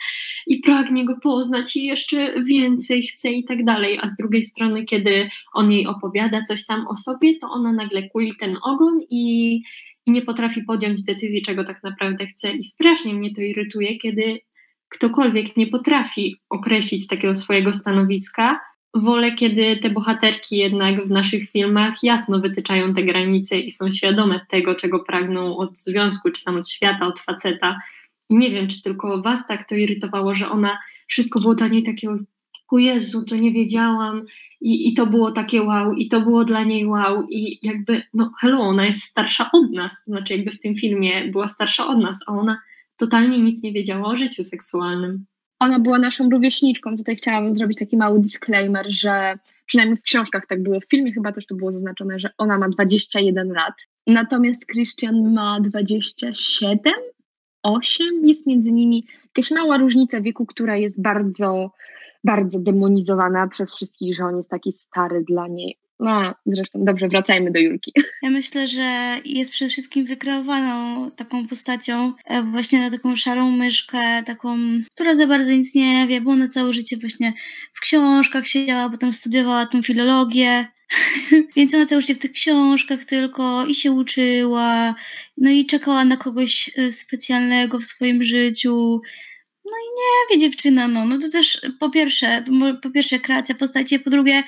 i 0.46 0.60
pragnie 0.60 1.04
go 1.04 1.16
poznać 1.22 1.76
i 1.76 1.84
jeszcze 1.84 2.42
więcej 2.42 3.02
chce 3.02 3.32
i 3.32 3.44
tak 3.44 3.64
dalej, 3.64 3.98
a 4.02 4.08
z 4.08 4.16
drugiej 4.16 4.44
strony, 4.44 4.84
kiedy 4.84 5.28
on 5.54 5.72
jej 5.72 5.86
opowiada 5.86 6.42
coś 6.42 6.66
tam 6.66 6.86
o 6.88 6.96
sobie, 6.96 7.38
to 7.38 7.50
ona 7.50 7.72
nagle 7.72 8.08
kuli 8.08 8.36
ten 8.36 8.56
ogon 8.62 9.00
i, 9.10 9.54
i 10.06 10.10
nie 10.10 10.22
potrafi 10.22 10.62
podjąć 10.62 11.02
decyzji, 11.02 11.42
czego 11.42 11.64
tak 11.64 11.82
naprawdę 11.82 12.26
chce 12.26 12.52
i 12.52 12.64
strasznie 12.64 13.14
mnie 13.14 13.34
to 13.34 13.40
irytuje, 13.40 13.96
kiedy 13.98 14.38
ktokolwiek 14.88 15.56
nie 15.56 15.66
potrafi 15.66 16.36
określić 16.50 17.06
takiego 17.06 17.34
swojego 17.34 17.72
stanowiska, 17.72 18.60
wolę, 18.94 19.32
kiedy 19.32 19.76
te 19.76 19.90
bohaterki 19.90 20.56
jednak 20.56 21.06
w 21.06 21.10
naszych 21.10 21.50
filmach 21.50 22.02
jasno 22.02 22.40
wytyczają 22.40 22.94
te 22.94 23.02
granice 23.02 23.58
i 23.58 23.70
są 23.70 23.90
świadome 23.90 24.40
tego, 24.48 24.74
czego 24.74 25.00
pragną 25.00 25.56
od 25.56 25.78
związku, 25.78 26.30
czy 26.30 26.44
tam 26.44 26.56
od 26.56 26.68
świata, 26.68 27.06
od 27.06 27.20
faceta. 27.20 27.78
I 28.28 28.36
nie 28.36 28.50
wiem, 28.50 28.68
czy 28.68 28.82
tylko 28.82 29.22
was 29.22 29.46
tak 29.46 29.68
to 29.68 29.74
irytowało, 29.74 30.34
że 30.34 30.48
ona 30.48 30.78
wszystko 31.06 31.40
było 31.40 31.54
dla 31.54 31.68
niej 31.68 31.82
takiego 31.82 32.16
o 32.72 32.78
Jezu, 32.78 33.24
to 33.24 33.36
nie 33.36 33.52
wiedziałam. 33.52 34.24
I, 34.60 34.88
i 34.88 34.94
to 34.94 35.06
było 35.06 35.32
takie 35.32 35.62
wow, 35.62 35.92
i 35.92 36.08
to 36.08 36.20
było 36.20 36.44
dla 36.44 36.64
niej 36.64 36.86
wow. 36.86 37.26
I 37.30 37.58
jakby, 37.66 38.02
no 38.14 38.32
hello, 38.40 38.60
ona 38.60 38.86
jest 38.86 39.02
starsza 39.02 39.50
od 39.52 39.72
nas, 39.72 40.04
znaczy 40.04 40.36
jakby 40.36 40.50
w 40.50 40.60
tym 40.60 40.74
filmie 40.74 41.28
była 41.28 41.48
starsza 41.48 41.86
od 41.86 41.98
nas, 41.98 42.18
a 42.26 42.32
ona 42.32 42.60
totalnie 42.96 43.38
nic 43.38 43.62
nie 43.62 43.72
wiedziała 43.72 44.08
o 44.08 44.16
życiu 44.16 44.42
seksualnym 44.42 45.24
ona 45.62 45.78
była 45.78 45.98
naszą 45.98 46.30
rówieśniczką. 46.30 46.96
Tutaj 46.96 47.16
chciałabym 47.16 47.54
zrobić 47.54 47.78
taki 47.78 47.96
mały 47.96 48.20
disclaimer, 48.20 48.86
że 48.88 49.38
przynajmniej 49.66 49.98
w 49.98 50.02
książkach 50.02 50.46
tak 50.48 50.62
było, 50.62 50.80
w 50.80 50.90
filmie 50.90 51.12
chyba 51.12 51.32
też 51.32 51.46
to 51.46 51.54
było 51.54 51.72
zaznaczone, 51.72 52.18
że 52.18 52.30
ona 52.38 52.58
ma 52.58 52.68
21 52.68 53.52
lat. 53.52 53.74
Natomiast 54.06 54.66
Christian 54.66 55.32
ma 55.32 55.60
27, 55.60 56.78
8. 57.62 58.06
Jest 58.22 58.46
między 58.46 58.72
nimi 58.72 59.06
jakaś 59.36 59.50
mała 59.50 59.78
różnica 59.78 60.20
wieku, 60.20 60.46
która 60.46 60.76
jest 60.76 61.02
bardzo, 61.02 61.70
bardzo 62.24 62.60
demonizowana 62.60 63.48
przez 63.48 63.72
wszystkich, 63.72 64.16
że 64.16 64.24
on 64.24 64.36
jest 64.36 64.50
taki 64.50 64.72
stary 64.72 65.24
dla 65.28 65.48
niej. 65.48 65.78
No, 66.00 66.34
zresztą 66.46 66.84
dobrze, 66.84 67.08
wracajmy 67.08 67.50
do 67.50 67.60
Julki. 67.60 67.92
Ja 68.22 68.30
myślę, 68.30 68.68
że 68.68 69.16
jest 69.24 69.52
przede 69.52 69.70
wszystkim 69.70 70.04
wykreowaną 70.04 71.10
taką 71.10 71.48
postacią, 71.48 72.12
e, 72.24 72.42
właśnie 72.42 72.80
na 72.80 72.90
taką 72.90 73.16
szarą 73.16 73.50
myszkę, 73.50 74.22
taką, 74.26 74.58
która 74.94 75.14
za 75.14 75.26
bardzo 75.26 75.52
nic 75.52 75.74
nie 75.74 76.06
wie, 76.06 76.20
bo 76.20 76.30
ona 76.30 76.48
całe 76.48 76.72
życie 76.72 76.96
właśnie 76.96 77.32
w 77.72 77.80
książkach 77.80 78.46
siedziała, 78.46 78.90
potem 78.90 79.12
studiowała 79.12 79.66
tą 79.66 79.82
filologię, 79.82 80.66
więc 81.56 81.74
ona 81.74 81.86
całe 81.86 82.00
życie 82.00 82.14
w 82.14 82.18
tych 82.18 82.32
książkach 82.32 83.04
tylko 83.04 83.66
i 83.66 83.74
się 83.74 83.92
uczyła, 83.92 84.94
no 85.36 85.50
i 85.50 85.66
czekała 85.66 86.04
na 86.04 86.16
kogoś 86.16 86.70
e, 86.76 86.92
specjalnego 86.92 87.78
w 87.78 87.86
swoim 87.86 88.22
życiu. 88.22 89.00
No 89.64 89.72
i 89.72 89.88
nie 89.98 90.36
wie 90.36 90.40
dziewczyna, 90.40 90.88
no, 90.88 91.04
no 91.04 91.18
to 91.18 91.30
też 91.30 91.60
po 91.80 91.90
pierwsze, 91.90 92.44
po 92.82 92.90
pierwsze 92.90 93.18
kreacja 93.18 93.54
postaci, 93.54 93.98
po 93.98 94.10
drugie 94.10 94.42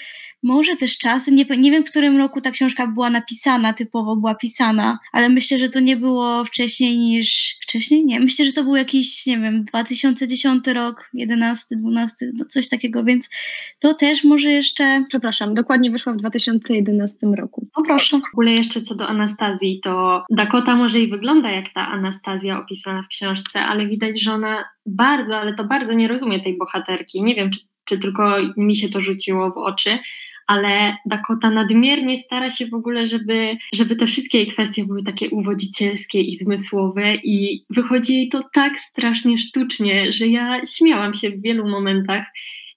może 0.44 0.76
też 0.76 0.98
czasy, 0.98 1.32
nie, 1.32 1.44
nie 1.58 1.70
wiem 1.70 1.84
w 1.84 1.90
którym 1.90 2.18
roku 2.18 2.40
ta 2.40 2.50
książka 2.50 2.86
była 2.86 3.10
napisana, 3.10 3.72
typowo 3.72 4.16
była 4.16 4.34
pisana, 4.34 4.98
ale 5.12 5.28
myślę, 5.28 5.58
że 5.58 5.68
to 5.68 5.80
nie 5.80 5.96
było 5.96 6.44
wcześniej 6.44 6.98
niż, 6.98 7.56
wcześniej? 7.60 8.04
Nie, 8.04 8.20
myślę, 8.20 8.44
że 8.44 8.52
to 8.52 8.64
był 8.64 8.76
jakiś, 8.76 9.26
nie 9.26 9.38
wiem, 9.38 9.64
2010 9.64 10.66
rok, 10.66 11.10
11, 11.14 11.76
12, 11.76 12.26
no 12.38 12.44
coś 12.44 12.68
takiego, 12.68 13.04
więc 13.04 13.30
to 13.78 13.94
też 13.94 14.24
może 14.24 14.50
jeszcze... 14.50 15.04
Przepraszam, 15.08 15.54
dokładnie 15.54 15.90
wyszła 15.90 16.12
w 16.12 16.16
2011 16.16 17.26
roku. 17.26 17.66
O 17.74 17.82
proszę. 17.82 18.18
W 18.18 18.34
ogóle 18.34 18.52
jeszcze 18.52 18.82
co 18.82 18.94
do 18.94 19.06
Anastazji, 19.06 19.80
to 19.82 20.24
Dakota 20.30 20.76
może 20.76 21.00
i 21.00 21.08
wygląda 21.08 21.50
jak 21.50 21.68
ta 21.68 21.88
Anastazja 21.88 22.58
opisana 22.58 23.02
w 23.02 23.08
książce, 23.08 23.60
ale 23.60 23.86
widać, 23.86 24.22
że 24.22 24.32
ona 24.32 24.64
bardzo, 24.86 25.38
ale 25.38 25.54
to 25.54 25.64
bardzo 25.64 25.92
nie 25.92 26.08
rozumie 26.08 26.42
tej 26.42 26.58
bohaterki. 26.58 27.22
Nie 27.22 27.34
wiem, 27.34 27.50
czy 27.50 27.60
czy 27.84 27.98
tylko 27.98 28.36
mi 28.56 28.76
się 28.76 28.88
to 28.88 29.00
rzuciło 29.00 29.50
w 29.50 29.58
oczy, 29.58 29.98
ale 30.46 30.96
Dakota 31.06 31.50
nadmiernie 31.50 32.18
stara 32.18 32.50
się 32.50 32.66
w 32.66 32.74
ogóle, 32.74 33.06
żeby, 33.06 33.56
żeby 33.74 33.96
te 33.96 34.06
wszystkie 34.06 34.38
jej 34.38 34.46
kwestie 34.46 34.84
były 34.84 35.02
takie 35.02 35.30
uwodzicielskie 35.30 36.20
i 36.20 36.36
zmysłowe 36.36 37.14
i 37.14 37.64
wychodzi 37.70 38.16
jej 38.16 38.28
to 38.28 38.42
tak 38.52 38.80
strasznie 38.80 39.38
sztucznie, 39.38 40.12
że 40.12 40.26
ja 40.26 40.60
śmiałam 40.66 41.14
się 41.14 41.30
w 41.30 41.42
wielu 41.42 41.68
momentach 41.68 42.24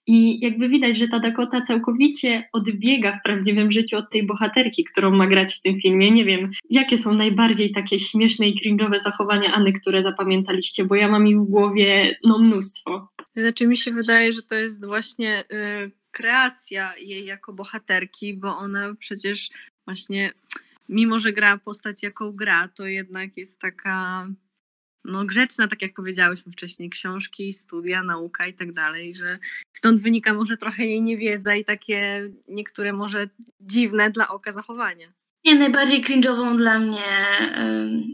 i 0.07 0.39
jakby 0.39 0.69
widać, 0.69 0.97
że 0.97 1.07
ta 1.07 1.19
Dakota 1.19 1.61
całkowicie 1.61 2.49
odbiega 2.53 3.19
w 3.19 3.23
prawdziwym 3.23 3.71
życiu 3.71 3.97
od 3.97 4.11
tej 4.11 4.25
bohaterki, 4.25 4.83
którą 4.83 5.11
ma 5.11 5.27
grać 5.27 5.55
w 5.55 5.61
tym 5.61 5.81
filmie. 5.81 6.11
Nie 6.11 6.25
wiem, 6.25 6.51
jakie 6.69 6.97
są 6.97 7.13
najbardziej 7.13 7.71
takie 7.71 7.99
śmieszne 7.99 8.47
i 8.47 8.55
cringe'owe 8.55 8.99
zachowania 8.99 9.53
Anny, 9.53 9.73
które 9.73 10.03
zapamiętaliście, 10.03 10.85
bo 10.85 10.95
ja 10.95 11.07
mam 11.07 11.27
ich 11.27 11.39
w 11.39 11.43
głowie 11.43 12.17
no 12.23 12.39
mnóstwo. 12.39 13.07
Znaczy 13.35 13.67
mi 13.67 13.77
się 13.77 13.91
wydaje, 13.91 14.33
że 14.33 14.41
to 14.41 14.55
jest 14.55 14.85
właśnie 14.85 15.39
y, 15.39 15.91
kreacja 16.17 16.97
jej 16.97 17.25
jako 17.25 17.53
bohaterki, 17.53 18.33
bo 18.33 18.57
ona 18.57 18.95
przecież 18.99 19.49
właśnie, 19.85 20.31
mimo 20.89 21.19
że 21.19 21.33
gra 21.33 21.57
postać 21.57 22.03
jaką 22.03 22.31
gra, 22.31 22.67
to 22.67 22.87
jednak 22.87 23.37
jest 23.37 23.59
taka 23.59 24.27
no, 25.05 25.25
grzeczna, 25.25 25.67
tak 25.67 25.81
jak 25.81 25.93
powiedziałyśmy 25.93 26.51
wcześniej, 26.51 26.89
książki, 26.89 27.53
studia, 27.53 28.03
nauka 28.03 28.47
i 28.47 28.53
tak 28.53 28.73
dalej, 28.73 29.15
że 29.15 29.37
stąd 29.77 30.01
wynika 30.01 30.33
może 30.33 30.57
trochę 30.57 30.85
jej 30.85 31.01
niewiedza 31.01 31.55
i 31.55 31.65
takie 31.65 32.29
niektóre 32.47 32.93
może 32.93 33.29
dziwne 33.61 34.09
dla 34.11 34.27
oka 34.27 34.51
zachowania. 34.51 35.13
Nie, 35.47 35.55
najbardziej 35.55 36.03
cringe'ową 36.03 36.57
dla 36.57 36.79
mnie 36.79 37.05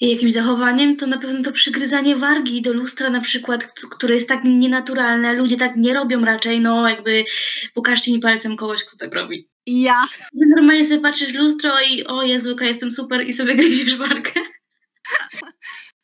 y, 0.01 0.07
jakimś 0.07 0.33
zachowaniem 0.33 0.95
to 0.95 1.07
na 1.07 1.17
pewno 1.17 1.43
to 1.43 1.51
przygryzanie 1.51 2.15
wargi 2.15 2.61
do 2.61 2.73
lustra 2.73 3.09
na 3.09 3.21
przykład, 3.21 3.63
które 3.63 4.15
jest 4.15 4.29
tak 4.29 4.43
nienaturalne, 4.43 5.33
ludzie 5.33 5.57
tak 5.57 5.75
nie 5.75 5.93
robią 5.93 6.25
raczej, 6.25 6.59
no 6.59 6.89
jakby 6.89 7.25
pokażcie 7.73 8.11
mi 8.11 8.19
palcem 8.19 8.55
kogoś, 8.55 8.83
kto 8.83 8.97
tak 8.97 9.13
robi. 9.13 9.47
Ja. 9.65 10.07
Normalnie 10.33 10.85
sobie 10.85 11.01
patrzysz 11.01 11.33
w 11.33 11.35
lustro 11.35 11.71
i 11.91 12.05
o 12.05 12.23
Jezu, 12.23 12.55
jestem 12.61 12.91
super 12.91 13.27
i 13.27 13.33
sobie 13.33 13.55
gryziesz 13.55 13.95
wargę. 13.95 14.31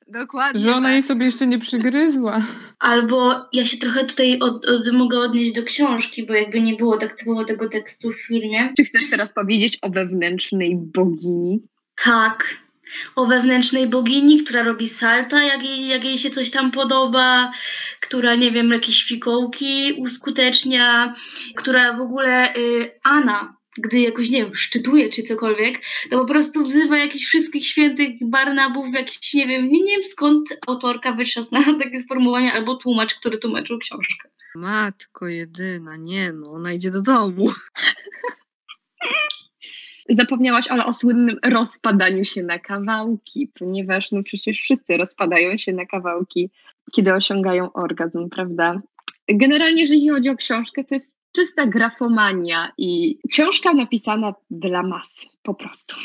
Dokładnie. 0.10 0.62
Że 0.62 0.72
ona 0.72 0.88
tak. 0.88 0.92
jej 0.92 1.04
sobie 1.04 1.26
jeszcze 1.26 1.48
nie 1.48 1.60
przygryzła. 1.60 2.46
Albo 2.80 3.36
ja 3.54 3.66
się 3.66 3.78
trochę 3.78 4.06
tutaj 4.06 4.40
od, 4.40 4.66
od, 4.66 4.92
mogę 4.94 5.20
odnieść 5.20 5.52
do 5.52 5.64
książki, 5.64 6.26
bo 6.26 6.34
jakby 6.34 6.62
nie 6.62 6.76
było 6.76 6.98
tak 6.98 7.16
typowo 7.16 7.46
tego 7.46 7.70
tekstu 7.70 8.12
w 8.12 8.22
filmie. 8.22 8.74
Czy 8.78 8.84
chcesz 8.84 9.10
teraz 9.10 9.34
powiedzieć 9.34 9.78
o 9.82 9.90
wewnętrznej 9.90 10.78
bogini? 10.78 11.60
Tak. 12.04 12.56
O 13.16 13.26
wewnętrznej 13.26 13.88
bogini, 13.88 14.44
która 14.44 14.64
robi 14.64 14.88
salta, 14.88 15.44
jak 15.44 15.64
jej, 15.64 15.88
jak 15.88 16.04
jej 16.04 16.18
się 16.18 16.30
coś 16.30 16.52
tam 16.52 16.72
podoba, 16.72 17.52
która, 18.00 18.36
nie 18.36 18.52
wiem, 18.52 18.72
jakieś 18.72 19.04
fikołki 19.04 19.94
uskutecznia, 19.98 21.14
która 21.56 21.94
w 21.94 22.02
ogóle 22.02 22.56
y, 22.56 22.92
Ana, 23.04 23.59
gdy 23.82 24.00
jakoś, 24.00 24.30
nie 24.30 24.44
wiem, 24.44 24.56
szczytuje 24.56 25.10
czy 25.10 25.24
cokolwiek, 25.24 25.80
to 26.10 26.20
po 26.20 26.26
prostu 26.26 26.66
wzywa 26.66 26.98
jakichś 26.98 27.26
wszystkich 27.26 27.66
świętych 27.66 28.10
Barnabów, 28.22 28.94
jakiś, 28.94 29.34
nie 29.34 29.48
wiem, 29.48 29.68
nie, 29.68 29.84
nie 29.84 29.94
wiem 29.94 30.04
skąd 30.04 30.60
autorka 30.68 31.14
wytrzasnęła 31.14 31.80
takie 31.80 32.00
sformułowanie, 32.00 32.54
albo 32.54 32.76
tłumacz, 32.76 33.16
który 33.16 33.38
tłumaczył 33.38 33.80
książkę. 33.80 34.30
Matko 34.56 35.28
jedyna, 35.28 35.98
nie 35.98 36.32
no, 36.34 36.52
ona 36.52 36.74
idzie 36.74 36.92
do 36.92 37.02
domu. 37.02 37.52
Zapomniałaś, 40.10 40.68
ale 40.68 40.86
o 40.86 40.94
słynnym 40.94 41.38
rozpadaniu 41.44 42.26
się 42.26 42.44
na 42.44 42.60
kawałki, 42.60 43.52
ponieważ 43.60 44.12
no 44.12 44.24
przecież 44.24 44.58
wszyscy 44.58 44.98
rozpadają 44.98 45.58
się 45.58 45.74
na 45.74 45.86
kawałki, 45.86 46.50
kiedy 46.96 47.14
osiągają 47.14 47.74
orgazm, 47.74 48.30
prawda? 48.30 48.82
Generalnie, 49.30 49.82
jeżeli 49.82 50.10
chodzi 50.10 50.30
o 50.30 50.36
książkę, 50.36 50.84
to 50.84 50.96
jest 50.96 51.19
czysta 51.36 51.66
grafomania 51.66 52.72
i 52.78 53.20
książka 53.32 53.74
napisana 53.74 54.34
dla 54.52 54.84
mas, 54.84 55.26
po 55.44 55.54
prostu. 55.54 55.96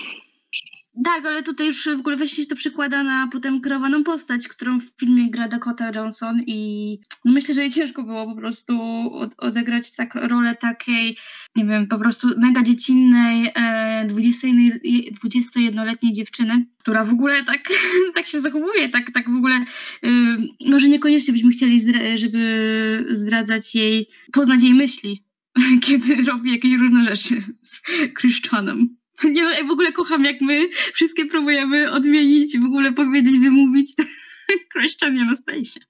Tak, 1.03 1.27
ale 1.27 1.43
tutaj 1.43 1.67
już 1.67 1.89
w 1.97 2.01
ogóle 2.01 2.17
właśnie 2.17 2.45
się 2.45 2.49
to 2.49 2.57
przekłada 2.57 3.03
na 3.03 3.29
potem 3.33 3.61
kreowaną 3.61 4.05
postać, 4.05 4.49
którą 4.49 4.81
w 4.81 4.91
filmie 5.01 5.31
gra 5.31 5.49
Dakota 5.49 5.91
Johnson 5.95 6.43
i 6.47 6.99
no 7.25 7.33
myślę, 7.33 7.55
że 7.55 7.61
jej 7.61 7.71
ciężko 7.71 8.03
było 8.03 8.27
po 8.27 8.37
prostu 8.37 8.81
od, 9.13 9.35
odegrać 9.39 9.97
tak 9.97 10.15
rolę 10.15 10.57
takiej, 10.57 11.17
nie 11.57 11.65
wiem, 11.65 11.87
po 11.87 11.99
prostu 11.99 12.29
mega 12.37 12.63
dziecinnej, 12.63 13.53
e, 13.55 14.07
21-letniej 14.09 16.13
dziewczyny, 16.13 16.67
która 16.79 17.05
w 17.05 17.13
ogóle 17.13 17.45
tak, 17.45 17.69
tak 18.15 18.27
się 18.27 18.41
zachowuje, 18.41 18.89
tak, 18.89 19.11
tak 19.11 19.31
w 19.31 19.37
ogóle 19.37 19.65
y, 20.05 20.37
może 20.67 20.89
niekoniecznie 20.89 21.33
byśmy 21.33 21.51
chcieli, 21.51 21.81
zdra- 21.81 22.17
żeby 22.17 23.07
zdradzać 23.11 23.75
jej, 23.75 24.09
poznać 24.33 24.63
jej 24.63 24.75
myśli, 24.75 25.25
kiedy 25.85 26.17
robi 26.17 26.53
jakieś 26.53 26.73
różne 26.73 27.05
rzeczy 27.05 27.43
z 27.63 27.81
Christianem. 28.21 29.04
Nie 29.35 29.45
no, 29.45 29.51
ja 29.51 29.65
w 29.65 29.71
ogóle 29.71 29.93
kocham, 29.93 30.25
jak 30.25 30.41
my 30.41 30.69
wszystkie 30.93 31.27
próbujemy 31.27 31.91
odmienić, 31.91 32.59
w 32.59 32.65
ogóle 32.65 32.93
powiedzieć, 32.93 33.39
wymówić 33.39 33.93
Christian 34.73 35.19
Anastasia. 35.19 35.81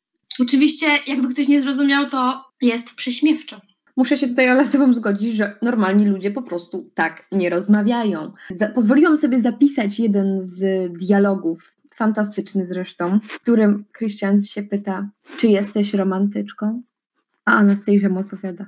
Oczywiście, 0.40 0.87
jakby 1.07 1.28
ktoś 1.28 1.49
nie 1.49 1.62
zrozumiał, 1.62 2.11
to 2.11 2.45
jest 2.62 2.95
prześmiewczo. 2.95 3.61
Muszę 3.97 4.19
się 4.19 4.28
tutaj 4.28 4.49
ale 4.49 4.64
z 4.64 4.71
Tobą 4.71 4.95
zgodzić, 4.95 5.37
że 5.37 5.59
normalni 5.62 6.07
ludzie 6.07 6.31
po 6.31 6.43
prostu 6.43 6.90
tak 6.95 7.26
nie 7.33 7.50
rozmawiają. 7.50 8.33
Za- 8.50 8.69
pozwoliłam 8.69 9.16
sobie 9.16 9.40
zapisać 9.40 9.99
jeden 9.99 10.43
z 10.43 10.93
dialogów, 10.93 11.73
fantastyczny 11.95 12.64
zresztą, 12.64 13.21
w 13.28 13.40
którym 13.40 13.85
Christian 13.99 14.40
się 14.40 14.62
pyta, 14.62 15.11
czy 15.37 15.47
jesteś 15.47 15.95
romantyczką? 15.95 16.83
A 17.45 17.52
Anastasia 17.52 18.09
mu 18.09 18.21
odpowiada, 18.21 18.66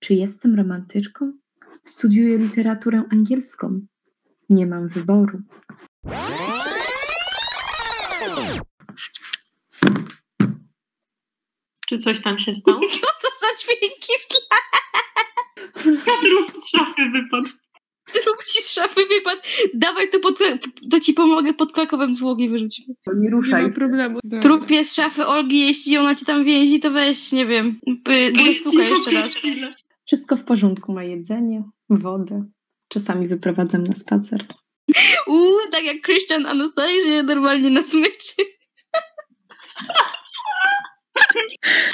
czy 0.00 0.14
jestem 0.14 0.54
romantyczką? 0.54 1.32
Studiuję 1.84 2.38
literaturę 2.38 3.02
angielską. 3.12 3.80
Nie 4.50 4.66
mam 4.66 4.88
wyboru. 4.88 5.38
Czy 11.88 11.98
coś 11.98 12.20
tam 12.22 12.38
się 12.38 12.54
stało? 12.54 12.80
Co 13.00 13.06
to 13.06 13.28
za 13.40 13.46
dźwięki 13.62 14.12
w 14.20 14.28
tle? 14.28 14.40
Lub 16.30 16.56
z 16.56 16.68
szafy 16.70 17.02
wypadł. 17.12 17.48
Zrób 18.12 18.44
ci 18.44 18.62
z 18.62 18.72
szafy 18.72 19.00
wypad. 19.06 19.38
Dawaj, 19.74 20.10
to, 20.10 20.20
pod, 20.20 20.38
to 20.90 21.00
ci 21.00 21.14
pomogę 21.14 21.54
pod 21.54 21.72
krakowem 21.72 22.14
zwłoki 22.14 22.48
wyrzucimy. 22.48 22.94
Nie 23.06 23.20
Nie 23.20 23.30
ruszaj. 23.30 23.62
ma 23.62 23.68
problemu. 23.70 24.18
Dobra. 24.24 24.40
Trupie 24.42 24.84
z 24.84 24.94
szafy 24.94 25.26
Olgi, 25.26 25.60
jeśli 25.60 25.96
ona 25.96 26.14
ci 26.14 26.24
tam 26.24 26.44
więzi, 26.44 26.80
to 26.80 26.90
weź, 26.90 27.32
nie 27.32 27.46
wiem, 27.46 27.80
zastukaj 28.46 28.90
jeszcze 28.90 29.10
raz. 29.10 29.32
Wszystko 30.06 30.36
w 30.36 30.44
porządku, 30.44 30.92
ma 30.92 31.04
jedzenie, 31.04 31.62
wodę. 31.90 32.44
Czasami 32.88 33.28
wyprowadzam 33.28 33.84
na 33.84 33.92
spacer. 33.92 34.46
Uuu, 35.26 35.58
tak 35.72 35.84
jak 35.84 36.02
Christian 36.02 36.46
Anastasia 36.46 37.22
normalnie 37.22 37.70
na 37.70 37.82
smyczy. 37.82 38.42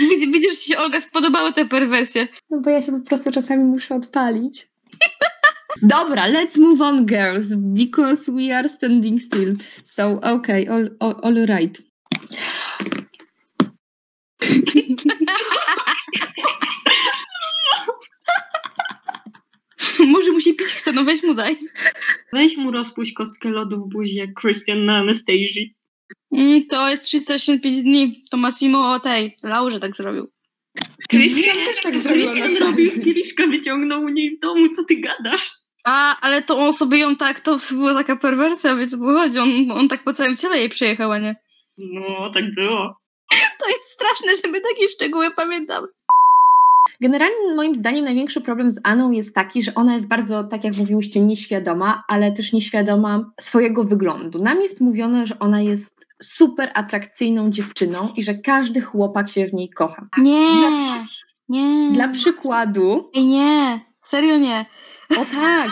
Widzisz, 0.00 0.50
że 0.50 0.74
się 0.74 0.78
Olga 0.78 1.00
spodobały 1.00 1.52
te 1.52 1.66
perwersje. 1.66 2.28
No 2.50 2.60
bo 2.60 2.70
ja 2.70 2.82
się 2.82 2.92
po 2.92 3.06
prostu 3.06 3.30
czasami 3.30 3.64
muszę 3.64 3.94
odpalić. 3.94 4.70
Dobra, 5.82 6.28
let's 6.28 6.58
move 6.58 6.80
on, 6.80 7.06
girls, 7.06 7.54
because 7.54 8.32
we 8.32 8.56
are 8.56 8.68
standing 8.68 9.22
still. 9.22 9.56
So, 9.84 10.20
okay, 10.20 10.66
all, 10.68 10.90
all, 11.00 11.14
all 11.22 11.46
right. 11.46 11.82
Może 20.14 20.32
musi 20.32 20.54
pić 20.54 20.68
chce, 20.68 20.92
no 20.92 21.04
weź 21.04 21.22
mu 21.22 21.34
daj. 21.34 21.58
Weź 22.32 22.56
mu 22.56 22.70
rozpuść 22.70 23.12
kostkę 23.12 23.50
lodu 23.50 23.84
w 23.84 23.88
buzie 23.88 24.32
Christian 24.40 24.84
na 24.84 24.96
Anastazji. 24.96 25.74
Mm, 26.32 26.66
to 26.66 26.88
jest 26.88 27.04
365 27.04 27.82
dni. 27.82 28.24
To 28.30 28.36
Massimo 28.36 28.92
o 28.92 29.00
tej, 29.00 29.36
Laurze 29.42 29.80
tak 29.80 29.96
zrobił. 29.96 30.30
Christian 31.10 31.56
też 31.56 31.82
tak 31.82 31.98
zrobił 31.98 32.26
na 32.26 32.32
Christian 32.32 32.62
robił 32.62 32.90
z 32.90 33.04
kieliszka, 33.04 33.46
wyciągnął 33.46 34.02
u 34.02 34.08
niej 34.08 34.36
w 34.36 34.40
domu, 34.40 34.68
co 34.76 34.84
ty 34.84 34.96
gadasz? 34.96 35.50
A, 35.84 36.20
ale 36.20 36.42
to 36.42 36.58
on 36.58 36.72
sobie 36.72 36.98
ją 36.98 37.16
tak, 37.16 37.40
to 37.40 37.56
była 37.70 37.94
taka 37.94 38.16
perwersja, 38.16 38.76
wiecie 38.76 38.96
o 38.96 38.98
co 38.98 39.04
chodzi? 39.04 39.38
On, 39.38 39.70
on 39.70 39.88
tak 39.88 40.04
po 40.04 40.12
całym 40.12 40.36
ciele 40.36 40.58
jej 40.58 40.68
przejechał, 40.68 41.12
a 41.12 41.18
nie? 41.18 41.36
No, 41.78 42.30
tak 42.34 42.54
było. 42.54 43.00
To 43.60 43.68
jest 43.68 43.90
straszne, 43.90 44.28
że 44.44 44.52
my 44.52 44.60
takie 44.60 44.88
szczegóły 44.88 45.30
pamiętamy. 45.30 45.86
Generalnie 47.00 47.54
moim 47.56 47.74
zdaniem 47.74 48.04
największy 48.04 48.40
problem 48.40 48.70
z 48.70 48.80
Aną 48.84 49.10
jest 49.10 49.34
taki, 49.34 49.62
że 49.62 49.74
ona 49.74 49.94
jest 49.94 50.08
bardzo, 50.08 50.44
tak 50.44 50.64
jak 50.64 50.76
mówiłyście, 50.76 51.20
nieświadoma, 51.20 52.04
ale 52.08 52.32
też 52.32 52.52
nieświadoma 52.52 53.30
swojego 53.40 53.84
wyglądu. 53.84 54.42
Nam 54.42 54.60
jest 54.62 54.80
mówione, 54.80 55.26
że 55.26 55.38
ona 55.38 55.60
jest 55.60 56.06
super 56.22 56.70
atrakcyjną 56.74 57.50
dziewczyną 57.50 58.08
i 58.16 58.22
że 58.22 58.34
każdy 58.34 58.80
chłopak 58.80 59.30
się 59.30 59.46
w 59.46 59.54
niej 59.54 59.70
kocha. 59.70 60.06
Nie, 60.18 60.46
Dla, 60.58 61.04
nie. 61.48 61.92
dla 61.92 62.08
przykładu, 62.08 63.10
nie, 63.14 63.80
serio 64.02 64.38
nie. 64.38 64.66
o 65.10 65.24
tak, 65.24 65.70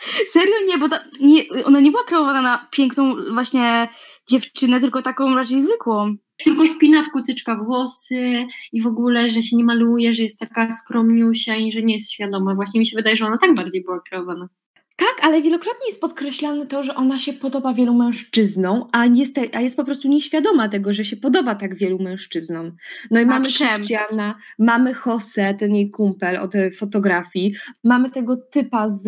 Serio 0.32 0.54
nie, 0.66 0.78
bo 0.78 0.88
ta, 0.88 1.04
nie, 1.20 1.42
ona 1.64 1.80
nie 1.80 1.90
była 1.90 2.04
kreowana 2.04 2.42
na 2.42 2.68
piękną 2.70 3.14
właśnie 3.32 3.88
dziewczynę, 4.28 4.80
tylko 4.80 5.02
taką 5.02 5.34
raczej 5.34 5.60
zwykłą. 5.60 6.16
Tylko 6.44 6.68
spina 6.68 7.04
w 7.04 7.12
kucyczka 7.12 7.56
włosy 7.64 8.46
i 8.72 8.82
w 8.82 8.86
ogóle, 8.86 9.30
że 9.30 9.42
się 9.42 9.56
nie 9.56 9.64
maluje, 9.64 10.14
że 10.14 10.22
jest 10.22 10.38
taka 10.38 10.72
skromniusia 10.72 11.56
i 11.56 11.72
że 11.72 11.82
nie 11.82 11.94
jest 11.94 12.12
świadoma. 12.12 12.54
Właśnie 12.54 12.80
mi 12.80 12.86
się 12.86 12.96
wydaje, 12.96 13.16
że 13.16 13.26
ona 13.26 13.38
tak 13.38 13.54
bardziej 13.54 13.82
była 13.82 14.00
kreowana. 14.00 14.48
Tak, 15.00 15.26
ale 15.26 15.42
wielokrotnie 15.42 15.86
jest 15.86 16.00
podkreślane 16.00 16.66
to, 16.66 16.82
że 16.82 16.94
ona 16.94 17.18
się 17.18 17.32
podoba 17.32 17.74
wielu 17.74 17.94
mężczyznom, 17.94 18.84
a 18.92 19.06
jest, 19.06 19.36
a 19.52 19.60
jest 19.60 19.76
po 19.76 19.84
prostu 19.84 20.08
nieświadoma 20.08 20.68
tego, 20.68 20.92
że 20.92 21.04
się 21.04 21.16
podoba 21.16 21.54
tak 21.54 21.74
wielu 21.74 21.98
mężczyznom. 21.98 22.72
No 23.10 23.20
i 23.20 23.26
mamy 23.26 23.46
czem? 23.46 23.68
Krystiana, 23.68 24.38
mamy 24.58 24.94
Jose, 25.06 25.54
ten 25.54 25.74
jej 25.74 25.90
kumpel 25.90 26.36
od 26.36 26.54
e, 26.54 26.70
fotografii, 26.70 27.54
mamy 27.84 28.10
tego 28.10 28.36
typa 28.36 28.88
z, 28.88 29.02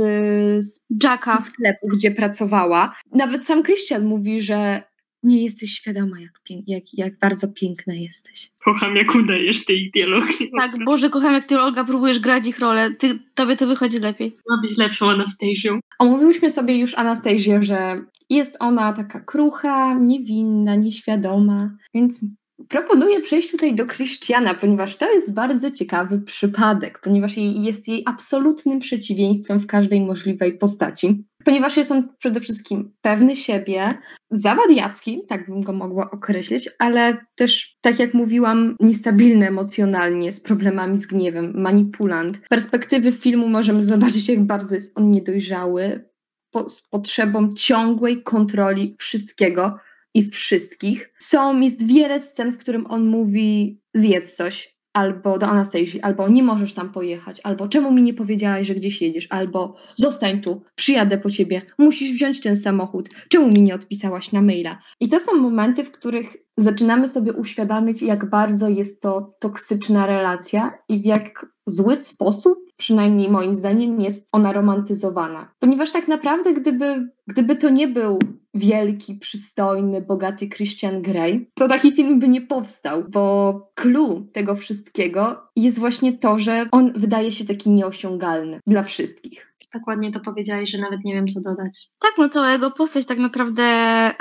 z, 0.65 0.87
Jacka. 1.03 1.41
z 1.41 1.45
sklepu, 1.45 1.89
gdzie 1.89 2.11
pracowała. 2.11 2.95
Nawet 3.13 3.47
sam 3.47 3.63
Krystian 3.63 4.05
mówi, 4.05 4.41
że 4.41 4.83
nie 5.23 5.45
jesteś 5.45 5.71
świadoma, 5.73 6.21
jak, 6.21 6.41
pięk, 6.45 6.69
jak, 6.69 6.85
jak 6.93 7.19
bardzo 7.19 7.49
piękna 7.49 7.95
jesteś. 7.95 8.51
Kocham, 8.59 8.97
jak 8.97 9.15
udajesz 9.15 9.65
tej 9.65 9.91
dialogi. 9.91 10.51
Tak, 10.59 10.85
Boże, 10.85 11.11
kocham, 11.11 11.33
jak 11.33 11.45
ty, 11.45 11.61
Olga, 11.61 11.85
próbujesz 11.85 12.19
grać 12.19 12.47
ich 12.47 12.59
rolę. 12.59 12.91
Ty, 12.91 13.19
tobie 13.35 13.57
to 13.57 13.67
wychodzi 13.67 13.99
lepiej. 13.99 14.37
Ma 14.49 14.61
być 14.63 14.79
lepszą 14.79 15.11
Anastazją. 15.11 15.81
Omówiłyśmy 15.99 16.51
sobie 16.51 16.79
już 16.79 16.95
Anastazję, 16.95 17.63
że 17.63 18.05
jest 18.31 18.57
ona 18.61 18.93
taka 18.93 19.21
krucha, 19.21 19.95
niewinna, 19.95 20.75
nieświadoma, 20.77 21.71
więc 21.95 22.21
proponuję 22.69 23.21
przejść 23.21 23.51
tutaj 23.51 23.75
do 23.75 23.87
Krystiana, 23.87 24.55
ponieważ 24.55 24.97
to 24.97 25.13
jest 25.13 25.33
bardzo 25.33 25.71
ciekawy 25.71 26.21
przypadek, 26.21 27.01
ponieważ 27.03 27.37
jest 27.37 27.89
jej 27.89 28.03
absolutnym 28.07 28.79
przeciwieństwem 28.79 29.61
w 29.61 29.67
każdej 29.67 30.01
możliwej 30.01 30.59
postaci. 30.59 31.25
Ponieważ 31.45 31.77
jest 31.77 31.91
on 31.91 32.09
przede 32.19 32.41
wszystkim 32.41 32.93
pewny 33.01 33.37
siebie, 33.37 33.99
zawadiacki, 34.31 35.23
tak 35.29 35.47
bym 35.47 35.63
go 35.63 35.73
mogła 35.73 36.11
określić, 36.11 36.69
ale 36.79 37.17
też, 37.35 37.77
tak 37.81 37.99
jak 37.99 38.15
mówiłam, 38.15 38.77
niestabilny 38.81 39.49
emocjonalnie, 39.49 40.33
z 40.33 40.41
problemami 40.41 40.99
z 40.99 41.07
gniewem, 41.07 41.53
manipulant. 41.57 42.37
Z 42.47 42.49
perspektywy 42.49 43.13
filmu 43.13 43.49
możemy 43.49 43.83
zobaczyć, 43.83 44.29
jak 44.29 44.45
bardzo 44.45 44.75
jest 44.75 44.99
on 44.99 45.11
niedojrzały, 45.11 46.11
po, 46.51 46.69
z 46.69 46.83
potrzebą 46.89 47.55
ciągłej 47.55 48.23
kontroli 48.23 48.97
wszystkiego, 48.99 49.79
i 50.15 50.31
wszystkich. 50.31 51.13
Są, 51.19 51.61
jest 51.61 51.87
wiele 51.87 52.21
scen, 52.21 52.53
w 52.53 52.59
którym 52.59 52.87
on 52.87 53.07
mówi 53.07 53.81
zjedz 53.95 54.35
coś, 54.35 54.72
albo 54.93 55.39
do 55.39 55.47
Anastazji, 55.47 56.01
albo 56.01 56.29
nie 56.29 56.43
możesz 56.43 56.75
tam 56.75 56.93
pojechać, 56.93 57.41
albo 57.45 57.69
czemu 57.69 57.93
mi 57.93 58.03
nie 58.03 58.15
powiedziałaś, 58.15 58.67
że 58.67 58.75
gdzieś 58.75 59.03
jedziesz, 59.03 59.27
albo 59.31 59.77
zostań 59.97 60.41
tu, 60.41 60.63
przyjadę 60.75 61.19
po 61.19 61.31
ciebie, 61.31 61.63
musisz 61.79 62.13
wziąć 62.13 62.41
ten 62.41 62.57
samochód, 62.57 63.09
czemu 63.29 63.49
mi 63.49 63.63
nie 63.63 63.75
odpisałaś 63.75 64.33
na 64.33 64.43
maila. 64.43 64.79
I 65.01 65.09
to 65.09 65.21
są 65.21 65.35
momenty, 65.35 65.85
w 65.85 65.93
których 65.93 66.37
zaczynamy 66.57 67.09
sobie 67.09 67.33
uświadamiać, 67.33 68.03
jak 68.03 68.31
bardzo 68.31 68.69
jest 68.69 69.03
to 69.03 69.35
toksyczna 69.41 70.07
relacja 70.07 70.79
i 70.89 71.01
w 71.01 71.05
jak 71.05 71.47
zły 71.67 71.97
sposób, 71.97 72.59
przynajmniej 72.77 73.31
moim 73.31 73.55
zdaniem, 73.55 74.01
jest 74.01 74.29
ona 74.33 74.53
romantyzowana. 74.53 75.51
Ponieważ 75.59 75.91
tak 75.93 76.09
naprawdę, 76.09 76.55
gdyby, 76.55 77.09
gdyby 77.27 77.57
to 77.57 77.71
nie 77.71 77.89
był 77.89 78.19
wielki, 78.55 79.15
przystojny, 79.15 80.01
bogaty 80.01 80.49
Christian 80.49 81.03
Grey, 81.03 81.51
to 81.55 81.69
taki 81.69 81.93
film 81.93 82.21
by 82.21 82.29
nie 82.29 82.41
powstał, 82.41 83.05
bo 83.09 83.73
clue 83.75 84.27
tego 84.33 84.57
wszystkiego 84.57 85.43
jest 85.57 85.79
właśnie 85.79 86.19
to, 86.19 86.39
że 86.39 86.67
on 86.73 86.93
wydaje 86.97 87.33
się 87.33 87.45
taki 87.45 87.71
nieosiągalny 87.71 88.61
dla 88.67 88.83
wszystkich 88.83 89.52
tak 89.73 89.87
ładnie 89.87 90.13
to 90.13 90.21
powiedziałeś, 90.21 90.71
że 90.71 90.79
nawet 90.79 91.05
nie 91.05 91.15
wiem, 91.15 91.29
co 91.29 91.41
dodać. 91.41 91.91
Tak, 91.99 92.13
no 92.19 92.29
cała 92.29 92.53
jego 92.53 92.71
postać 92.71 93.07
tak 93.07 93.19
naprawdę 93.19 93.65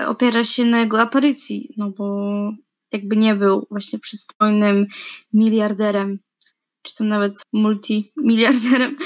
opiera 0.08 0.44
się 0.44 0.66
na 0.66 0.80
jego 0.80 1.02
aparycji, 1.02 1.74
no 1.78 1.90
bo 1.90 2.32
jakby 2.92 3.18
nie 3.18 3.36
był 3.36 3.68
właśnie 3.70 4.00
przystojnym 4.00 4.88
miliarderem, 5.34 6.20
czy 6.82 6.98
tam 6.98 7.08
nawet 7.08 7.42
multimiliarderem, 7.54 8.98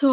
to 0.00 0.08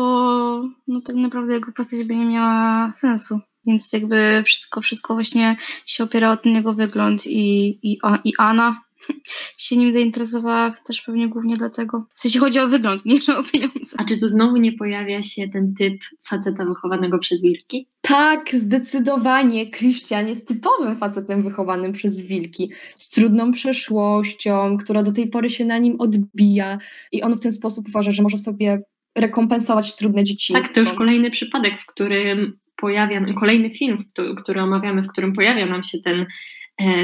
no 0.87 1.01
tak 1.01 1.15
naprawdę 1.15 1.53
jego 1.53 1.71
postać 1.71 2.03
by 2.03 2.15
nie 2.15 2.25
miała 2.25 2.91
sensu. 2.91 3.39
Więc 3.65 3.93
jakby 3.93 4.43
wszystko, 4.45 4.81
wszystko 4.81 5.13
właśnie 5.13 5.57
się 5.85 6.03
opiera 6.03 6.31
o 6.31 6.37
ten 6.37 6.55
jego 6.55 6.73
wygląd 6.73 7.27
i, 7.27 7.67
i, 7.83 7.99
i 8.23 8.33
Anna 8.37 8.81
się 9.57 9.77
nim 9.77 9.91
zainteresowała 9.91 10.71
też 10.87 11.01
pewnie 11.01 11.27
głównie 11.27 11.55
dlatego. 11.55 12.05
W 12.13 12.19
sensie 12.19 12.39
chodzi 12.39 12.59
o 12.59 12.67
wygląd, 12.67 13.05
nie 13.05 13.19
o 13.37 13.43
pieniądze. 13.43 13.97
A 13.97 14.05
czy 14.05 14.17
tu 14.17 14.27
znowu 14.27 14.57
nie 14.57 14.71
pojawia 14.71 15.23
się 15.23 15.47
ten 15.47 15.73
typ 15.73 16.01
faceta 16.27 16.65
wychowanego 16.65 17.19
przez 17.19 17.41
wilki? 17.41 17.87
Tak, 18.01 18.49
zdecydowanie. 18.53 19.71
Christian 19.71 20.27
jest 20.27 20.47
typowym 20.47 20.97
facetem 20.97 21.43
wychowanym 21.43 21.93
przez 21.93 22.21
wilki, 22.21 22.71
z 22.95 23.09
trudną 23.09 23.51
przeszłością, 23.51 24.77
która 24.77 25.03
do 25.03 25.11
tej 25.11 25.27
pory 25.27 25.49
się 25.49 25.65
na 25.65 25.77
nim 25.77 25.95
odbija 25.99 26.79
i 27.11 27.21
on 27.21 27.35
w 27.35 27.39
ten 27.39 27.51
sposób 27.51 27.85
uważa, 27.89 28.11
że 28.11 28.23
może 28.23 28.37
sobie 28.37 28.81
rekompensować 29.15 29.95
trudne 29.95 30.23
dzieciństwo. 30.23 30.67
Tak, 30.67 30.75
to 30.75 30.81
już 30.81 30.93
kolejny 30.93 31.31
przypadek, 31.31 31.81
w 31.81 31.85
którym 31.85 32.59
pojawia, 32.75 33.33
kolejny 33.39 33.69
film, 33.69 34.05
który 34.37 34.61
omawiamy, 34.61 35.01
w 35.01 35.07
którym 35.07 35.33
pojawia 35.33 35.65
nam 35.65 35.83
się 35.83 35.97
ten 35.99 36.25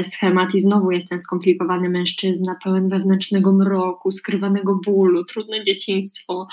schemat 0.02 0.54
i 0.54 0.60
znowu 0.60 0.90
jest 0.90 1.08
ten 1.08 1.20
skomplikowany 1.20 1.88
mężczyzna, 1.88 2.56
pełen 2.64 2.88
wewnętrznego 2.88 3.52
mroku, 3.52 4.10
skrywanego 4.10 4.80
bólu, 4.86 5.24
trudne 5.24 5.64
dzieciństwo. 5.64 6.48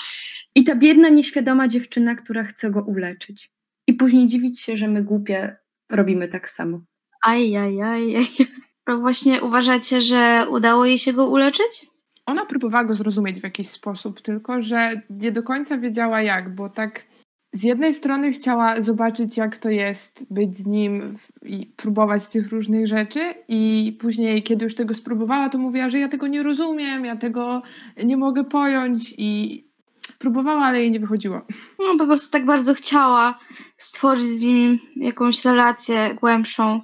I 0.54 0.64
ta 0.64 0.74
biedna, 0.74 1.08
nieświadoma 1.08 1.68
dziewczyna, 1.68 2.14
która 2.14 2.44
chce 2.44 2.70
go 2.70 2.82
uleczyć. 2.82 3.50
I 3.86 3.94
później 3.94 4.26
dziwić 4.26 4.60
się, 4.60 4.76
że 4.76 4.88
my 4.88 5.02
głupie 5.02 5.56
robimy 5.90 6.28
tak 6.28 6.48
samo. 6.48 6.80
Aj, 7.22 7.56
aj, 7.56 7.82
aj, 7.82 8.16
aj. 8.16 8.26
Właśnie 9.00 9.42
uważacie, 9.42 10.00
że 10.00 10.46
udało 10.50 10.86
jej 10.86 10.98
się 10.98 11.12
go 11.12 11.26
uleczyć? 11.26 11.86
Ona 12.26 12.46
próbowała 12.46 12.84
go 12.84 12.94
zrozumieć 12.94 13.40
w 13.40 13.44
jakiś 13.44 13.68
sposób, 13.68 14.20
tylko 14.20 14.62
że 14.62 15.00
nie 15.10 15.32
do 15.32 15.42
końca 15.42 15.78
wiedziała 15.78 16.22
jak, 16.22 16.54
bo 16.54 16.68
tak 16.68 17.04
z 17.54 17.62
jednej 17.62 17.94
strony 17.94 18.32
chciała 18.32 18.80
zobaczyć, 18.80 19.36
jak 19.36 19.58
to 19.58 19.70
jest 19.70 20.26
być 20.30 20.56
z 20.56 20.66
nim 20.66 21.16
i 21.42 21.66
próbować 21.66 22.26
tych 22.26 22.48
różnych 22.48 22.86
rzeczy, 22.86 23.34
i 23.48 23.96
później, 24.00 24.42
kiedy 24.42 24.64
już 24.64 24.74
tego 24.74 24.94
spróbowała, 24.94 25.48
to 25.48 25.58
mówiła, 25.58 25.90
że 25.90 25.98
ja 25.98 26.08
tego 26.08 26.26
nie 26.26 26.42
rozumiem, 26.42 27.04
ja 27.04 27.16
tego 27.16 27.62
nie 28.04 28.16
mogę 28.16 28.44
pojąć, 28.44 29.14
i 29.18 29.64
próbowała, 30.18 30.62
ale 30.62 30.80
jej 30.80 30.90
nie 30.90 31.00
wychodziło. 31.00 31.42
No, 31.78 31.96
po 31.98 32.06
prostu 32.06 32.30
tak 32.30 32.46
bardzo 32.46 32.74
chciała 32.74 33.38
stworzyć 33.76 34.28
z 34.28 34.44
nim 34.44 34.78
jakąś 34.96 35.44
relację 35.44 36.16
głębszą, 36.20 36.80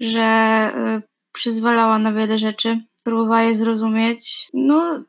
że 0.00 0.70
y, 0.98 1.02
przyzwalała 1.32 1.98
na 1.98 2.12
wiele 2.12 2.38
rzeczy, 2.38 2.80
próbowała 3.04 3.42
je 3.42 3.54
zrozumieć. 3.54 4.48
No 4.54 5.04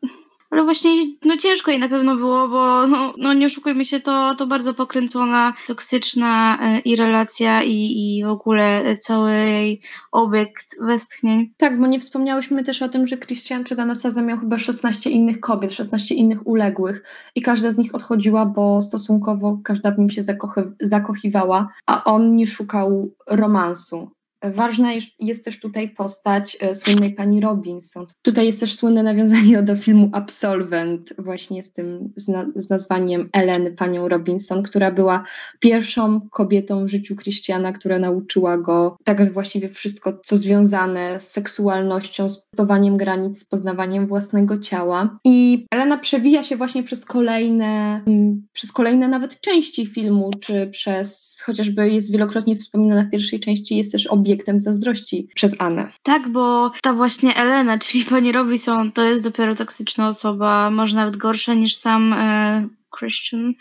ale 0.56 0.63
właśnie 0.63 0.91
no 1.26 1.38
ciężko 1.38 1.72
jej 1.72 1.80
na 1.80 1.89
pewno 1.89 2.15
było, 2.15 2.48
bo 2.48 2.88
no, 2.88 3.13
no 3.18 3.34
nie 3.34 3.46
oszukujmy 3.46 3.86
się, 3.86 4.00
to, 4.00 4.36
to 4.36 4.48
bardzo 4.48 4.74
pokręcona, 4.74 5.54
toksyczna 5.68 6.58
e, 6.62 6.80
i 6.80 6.96
relacja 6.96 7.63
i, 7.63 7.72
i 7.72 8.24
w 8.26 8.28
ogóle 8.28 8.98
cały 9.00 9.32
jej 9.32 9.82
obiekt 10.12 10.65
westchnień. 10.82 11.54
Tak, 11.58 11.80
bo 11.80 11.88
nie 11.88 12.00
wspomniałyśmy 12.00 12.63
też 12.63 12.82
o 12.82 12.89
tym, 12.89 13.08
że 13.08 13.18
Christian 13.18 13.63
przed 13.63 13.80
Anastazją 13.80 14.24
miał 14.24 14.38
chyba 14.38 14.58
16 14.58 15.10
innych 15.10 15.39
kobiet, 15.39 15.74
16 15.74 16.15
innych 16.15 16.48
uległych 16.48 17.04
i 17.36 17.41
każda 17.41 17.72
z 17.72 17.78
nich 17.78 17.96
odchodziła, 17.96 18.46
bo 18.46 18.82
stosunkowo 18.82 19.60
każda 19.63 19.91
w 19.91 20.00
nim 20.00 20.10
się 20.10 20.22
zakochy, 20.22 20.72
zakochiwała, 20.82 21.68
a 21.86 22.04
on 22.04 22.36
nie 22.36 22.48
szukał 22.48 23.12
romansu. 23.28 24.14
Ważna 24.54 24.90
jest 25.20 25.46
też 25.46 25.60
tutaj 25.60 25.90
postać 25.90 26.58
e, 26.60 26.76
słynnej 26.76 27.14
pani 27.14 27.42
Robinson. 27.42 28.06
Tutaj 28.22 28.46
jest 28.46 28.60
też 28.60 28.76
słynne 28.76 29.04
nawiązanie 29.04 29.64
do 29.64 29.78
filmu 29.78 30.10
Absolvent, 30.14 31.14
właśnie 31.18 31.64
z 31.64 31.74
tym 31.74 32.14
z, 32.16 32.28
na, 32.28 32.46
z 32.56 32.70
nazwaniem 32.70 33.30
Ellen, 33.34 33.76
panią 33.76 34.08
Robinson, 34.08 34.64
która 34.64 34.92
była 34.92 35.24
pierwszą 35.60 36.22
kobietą 36.30 36.86
w 36.86 36.90
życiu 36.90 37.16
Christiana, 37.16 37.72
która 37.72 38.00
nauczyła 38.00 38.58
go 38.58 38.98
tak 39.04 39.34
właściwie 39.34 39.70
wszystko, 39.70 40.20
co 40.26 40.38
związane 40.38 41.20
z 41.20 41.32
seksualnością, 41.32 42.30
z 42.30 42.38
poznawaniem 42.38 42.98
granic, 42.98 43.40
z 43.40 43.46
poznawaniem 43.46 44.08
własnego 44.08 44.58
ciała. 44.58 45.20
I 45.26 45.66
Elena 45.72 45.98
przewija 45.98 46.44
się 46.44 46.58
właśnie 46.58 46.84
przez 46.84 47.06
kolejne, 47.06 48.02
mm, 48.08 48.48
przez 48.54 48.72
kolejne 48.72 49.08
nawet 49.08 49.42
części 49.42 49.86
filmu, 49.86 50.32
czy 50.40 50.68
przez, 50.68 51.42
chociażby 51.46 51.90
jest 51.90 52.12
wielokrotnie 52.12 52.56
wspominana 52.56 53.04
w 53.04 53.12
pierwszej 53.12 53.40
części, 53.40 53.78
jest 53.78 53.92
też 53.92 54.08
obiekt 54.08 54.35
obiektem 54.36 54.62
zazdrości 54.62 55.30
przez 55.36 55.56
Anę. 55.60 55.91
Tak, 56.04 56.30
bo 56.30 56.71
ta 56.82 56.93
właśnie 56.93 57.36
Elena, 57.36 57.78
czyli 57.78 58.06
pani 58.06 58.32
Robinson, 58.32 58.91
to 58.91 59.04
jest 59.04 59.24
dopiero 59.24 59.56
toksyczna 59.56 60.08
osoba, 60.08 60.69
może 60.71 60.95
nawet 60.95 61.17
gorsza 61.17 61.54
niż 61.54 61.76
sam 61.76 62.13
e, 62.13 62.67
Christian. 62.98 63.54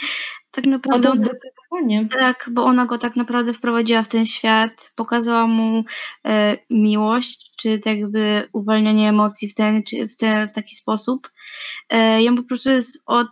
tak 0.50 0.66
naprawdę. 0.66 1.10
O, 1.10 1.14
zdecydowanie. 1.14 1.61
Tak, 2.18 2.50
bo 2.52 2.64
ona 2.64 2.86
go 2.86 2.98
tak 2.98 3.16
naprawdę 3.16 3.54
wprowadziła 3.54 4.02
w 4.02 4.08
ten 4.08 4.26
świat, 4.26 4.92
pokazała 4.96 5.46
mu 5.46 5.84
e, 6.24 6.56
miłość, 6.70 7.52
czy 7.62 7.78
tak 7.78 7.98
jakby 7.98 8.48
uwalnianie 8.52 9.08
emocji 9.08 9.48
w 9.48 9.54
ten, 9.54 9.82
czy 9.82 10.08
w, 10.08 10.16
ten, 10.16 10.48
w 10.48 10.52
taki 10.52 10.74
sposób. 10.74 11.30
E, 11.90 12.22
ją 12.22 12.36
po 12.36 12.42
prostu 12.42 12.70
jest 12.70 13.02
od, 13.06 13.28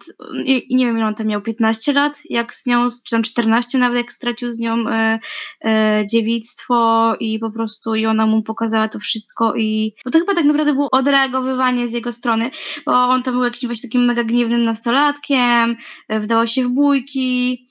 nie, 0.71 0.87
wiem 0.87 0.97
ile 0.97 1.07
on 1.07 1.15
tam 1.15 1.27
miał, 1.27 1.43
15 1.43 1.93
lat, 1.93 2.13
jak 2.31 2.55
z 2.55 2.67
nią, 2.67 2.89
czy 3.07 3.11
tam 3.11 3.23
14 3.23 3.79
nawet, 3.79 3.97
jak 3.97 4.13
stracił 4.13 4.51
z 4.51 4.59
nią 4.59 4.89
e, 4.89 5.19
e, 5.65 6.05
dziewictwo 6.11 7.15
i 7.21 7.39
po 7.39 7.51
prostu 7.51 7.95
i 7.95 8.07
ona 8.07 8.27
mu 8.27 8.43
pokazała 8.43 8.89
to 8.89 8.99
wszystko 8.99 9.55
i, 9.57 9.95
bo 10.05 10.11
to 10.11 10.19
chyba 10.19 10.35
tak 10.35 10.45
naprawdę 10.45 10.73
było 10.73 10.91
odreagowywanie 10.91 11.89
z 11.89 11.93
jego 11.93 12.13
strony, 12.13 12.51
bo 12.87 12.93
on 12.93 13.23
tam 13.23 13.35
był 13.35 13.45
jakimś 13.45 13.67
właśnie 13.67 13.89
takim 13.89 14.05
mega 14.05 14.25
gniewnym 14.25 14.63
nastolatkiem, 14.63 15.77
e, 16.09 16.21
wdało 16.21 16.47
się 16.47 16.65
w 16.65 16.69
bójki, 16.69 17.67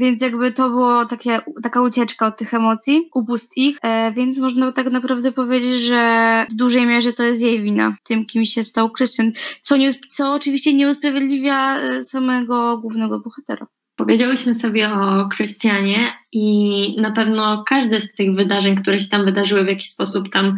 więc 0.00 0.22
jakby 0.22 0.52
to 0.52 0.68
było 0.68 1.06
takie, 1.06 1.38
taka 1.62 1.80
ucieczka 1.80 2.26
od 2.26 2.36
tych 2.36 2.54
emocji, 2.54 3.08
upust 3.14 3.56
ich, 3.56 3.78
e, 3.82 4.12
więc 4.12 4.38
można 4.38 4.72
tak 4.72 4.90
naprawdę 4.90 5.32
powiedzieć, 5.32 5.80
że 5.80 6.46
w 6.50 6.54
dużej 6.54 6.86
mierze 6.86 7.12
to 7.12 7.22
jest 7.22 7.42
jej 7.42 7.62
wina, 7.62 7.96
tym 8.04 8.26
kim 8.26 8.44
się 8.44 8.64
stał 8.64 8.90
Christian, 8.90 9.32
co, 9.62 9.76
nie, 9.76 9.94
co 10.10 10.32
oczywiście 10.32 10.74
nie 10.74 10.88
usprawiedliwia 10.88 11.76
e, 11.76 12.02
samego 12.02 12.78
głównego 12.78 13.20
bohatera. 13.20 13.66
Powiedziałyśmy 13.96 14.54
sobie 14.54 14.90
o 14.90 15.28
Krystianie 15.28 16.12
i 16.32 16.96
na 17.00 17.10
pewno 17.10 17.64
każde 17.66 18.00
z 18.00 18.12
tych 18.12 18.34
wydarzeń, 18.34 18.76
które 18.76 18.98
się 18.98 19.08
tam 19.08 19.24
wydarzyły 19.24 19.64
w 19.64 19.68
jakiś 19.68 19.88
sposób 19.88 20.28
tam 20.28 20.56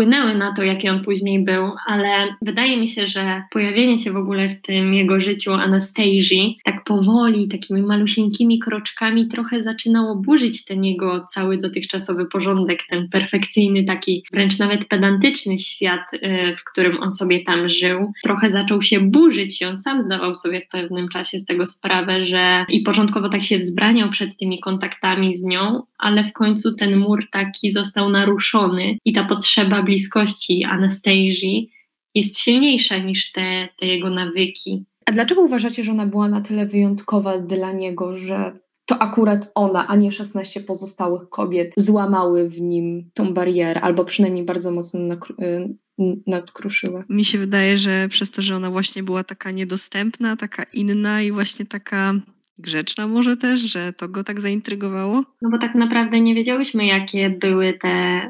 wpłynęły 0.00 0.34
na 0.34 0.52
to, 0.52 0.62
jaki 0.62 0.88
on 0.88 1.04
później 1.04 1.44
był, 1.44 1.72
ale 1.86 2.08
wydaje 2.42 2.76
mi 2.76 2.88
się, 2.88 3.06
że 3.06 3.42
pojawienie 3.50 3.98
się 3.98 4.12
w 4.12 4.16
ogóle 4.16 4.48
w 4.48 4.62
tym 4.62 4.94
jego 4.94 5.20
życiu 5.20 5.52
Anastazji 5.52 6.58
tak 6.64 6.84
powoli, 6.84 7.48
takimi 7.48 7.82
malusieńkimi 7.82 8.58
kroczkami 8.58 9.28
trochę 9.28 9.62
zaczynało 9.62 10.16
burzyć 10.16 10.64
ten 10.64 10.84
jego 10.84 11.26
cały 11.30 11.58
dotychczasowy 11.58 12.26
porządek, 12.26 12.78
ten 12.90 13.08
perfekcyjny, 13.08 13.84
taki 13.84 14.24
wręcz 14.32 14.58
nawet 14.58 14.88
pedantyczny 14.88 15.58
świat, 15.58 16.14
y, 16.14 16.56
w 16.56 16.64
którym 16.64 17.02
on 17.02 17.12
sobie 17.12 17.44
tam 17.44 17.68
żył. 17.68 18.12
Trochę 18.22 18.50
zaczął 18.50 18.82
się 18.82 19.00
burzyć 19.00 19.62
i 19.62 19.64
on 19.64 19.76
sam 19.76 20.02
zdawał 20.02 20.34
sobie 20.34 20.60
w 20.60 20.68
pewnym 20.68 21.08
czasie 21.08 21.38
z 21.38 21.44
tego 21.44 21.66
sprawę, 21.66 22.24
że 22.24 22.64
i 22.68 22.80
początkowo 22.80 23.28
tak 23.28 23.42
się 23.42 23.58
wzbraniał 23.58 24.10
przed 24.10 24.36
tymi 24.36 24.60
kontaktami 24.60 25.36
z 25.36 25.44
nią, 25.44 25.82
ale 25.98 26.24
w 26.24 26.32
końcu 26.32 26.74
ten 26.74 26.98
mur 26.98 27.24
taki 27.32 27.70
został 27.70 28.10
naruszony 28.10 28.98
i 29.04 29.12
ta 29.12 29.24
potrzeba 29.24 29.82
bliskości 29.90 30.64
Anastazji 30.64 31.70
jest 32.14 32.38
silniejsza 32.38 32.98
niż 32.98 33.32
te, 33.32 33.68
te 33.78 33.86
jego 33.86 34.10
nawyki. 34.10 34.84
A 35.06 35.12
dlaczego 35.12 35.42
uważacie, 35.42 35.84
że 35.84 35.92
ona 35.92 36.06
była 36.06 36.28
na 36.28 36.40
tyle 36.40 36.66
wyjątkowa 36.66 37.38
dla 37.38 37.72
niego, 37.72 38.16
że 38.16 38.58
to 38.86 38.98
akurat 39.02 39.50
ona, 39.54 39.86
a 39.86 39.96
nie 39.96 40.12
16 40.12 40.60
pozostałych 40.60 41.28
kobiet 41.28 41.72
złamały 41.76 42.48
w 42.48 42.60
nim 42.60 43.10
tą 43.14 43.34
barierę, 43.34 43.80
albo 43.80 44.04
przynajmniej 44.04 44.44
bardzo 44.44 44.70
mocno 44.70 45.00
nakru- 45.00 45.42
y, 45.42 46.22
nadkruszyły. 46.26 47.04
Mi 47.08 47.24
się 47.24 47.38
wydaje, 47.38 47.78
że 47.78 48.08
przez 48.08 48.30
to, 48.30 48.42
że 48.42 48.56
ona 48.56 48.70
właśnie 48.70 49.02
była 49.02 49.24
taka 49.24 49.50
niedostępna, 49.50 50.36
taka 50.36 50.64
inna 50.74 51.22
i 51.22 51.32
właśnie 51.32 51.66
taka 51.66 52.14
grzeczna 52.58 53.06
może 53.06 53.36
też, 53.36 53.60
że 53.60 53.92
to 53.92 54.08
go 54.08 54.24
tak 54.24 54.40
zaintrygowało? 54.40 55.24
No 55.42 55.50
bo 55.50 55.58
tak 55.58 55.74
naprawdę 55.74 56.20
nie 56.20 56.34
wiedziałyśmy, 56.34 56.86
jakie 56.86 57.30
były 57.30 57.78
te 57.82 58.20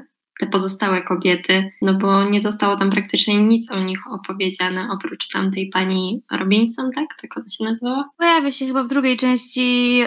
te 0.41 0.47
pozostałe 0.47 1.03
kobiety, 1.03 1.73
no 1.83 1.95
bo 1.95 2.25
nie 2.25 2.41
zostało 2.41 2.77
tam 2.77 2.91
praktycznie 2.91 3.43
nic 3.43 3.71
o 3.71 3.81
nich 3.81 3.99
opowiedziane, 4.13 4.89
oprócz 4.93 5.29
tamtej 5.29 5.71
pani 5.73 6.23
Robinson, 6.31 6.91
tak? 6.95 7.05
Tak 7.23 7.37
ona 7.37 7.51
się 7.51 7.65
nazywała? 7.65 8.11
Pojawia 8.19 8.51
się 8.51 8.67
chyba 8.67 8.85
w 8.85 8.89
drugiej 8.89 9.17
części, 9.17 9.97
yy, 9.99 10.07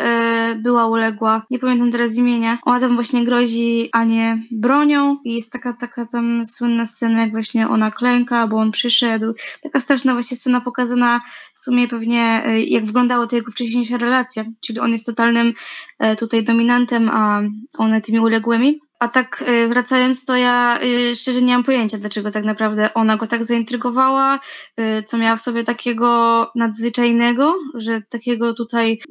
była 0.55 0.87
uległa, 0.87 1.45
nie 1.49 1.59
pamiętam 1.59 1.91
teraz 1.91 2.17
imienia. 2.17 2.57
Ona 2.63 2.79
tam 2.79 2.95
właśnie 2.95 3.23
grozi 3.23 3.89
Anię 3.91 4.43
bronią 4.51 5.17
i 5.23 5.35
jest 5.35 5.51
taka, 5.51 5.73
taka 5.73 6.05
tam 6.05 6.45
słynna 6.45 6.85
scena, 6.85 7.21
jak 7.21 7.31
właśnie 7.31 7.69
ona 7.69 7.91
klęka, 7.91 8.47
bo 8.47 8.57
on 8.57 8.71
przyszedł. 8.71 9.33
Taka 9.63 9.79
straszna 9.79 10.13
właśnie 10.13 10.37
scena 10.37 10.61
pokazana 10.61 11.21
w 11.53 11.59
sumie 11.59 11.87
pewnie, 11.87 12.43
yy, 12.47 12.63
jak 12.63 12.85
wyglądało 12.85 13.27
to 13.27 13.35
jego 13.35 13.51
wcześniejsza 13.51 13.97
relacja, 13.97 14.45
czyli 14.65 14.79
on 14.79 14.91
jest 14.91 15.05
totalnym 15.05 15.53
yy, 15.99 16.15
tutaj 16.15 16.43
dominantem, 16.43 17.09
a 17.09 17.41
one 17.77 18.01
tymi 18.01 18.19
uległymi. 18.19 18.79
A 19.03 19.07
tak 19.07 19.43
y, 19.47 19.67
wracając, 19.67 20.25
to 20.25 20.35
ja 20.35 20.79
y, 20.83 21.15
szczerze 21.15 21.41
nie 21.41 21.53
mam 21.53 21.63
pojęcia, 21.63 21.97
dlaczego 21.97 22.31
tak 22.31 22.43
naprawdę 22.43 22.93
ona 22.93 23.17
go 23.17 23.27
tak 23.27 23.43
zaintrygowała, 23.43 24.39
y, 24.79 25.03
co 25.03 25.17
miała 25.17 25.35
w 25.35 25.41
sobie 25.41 25.63
takiego 25.63 26.51
nadzwyczajnego, 26.55 27.55
że 27.75 28.01
takiego 28.01 28.53
tutaj 28.53 29.01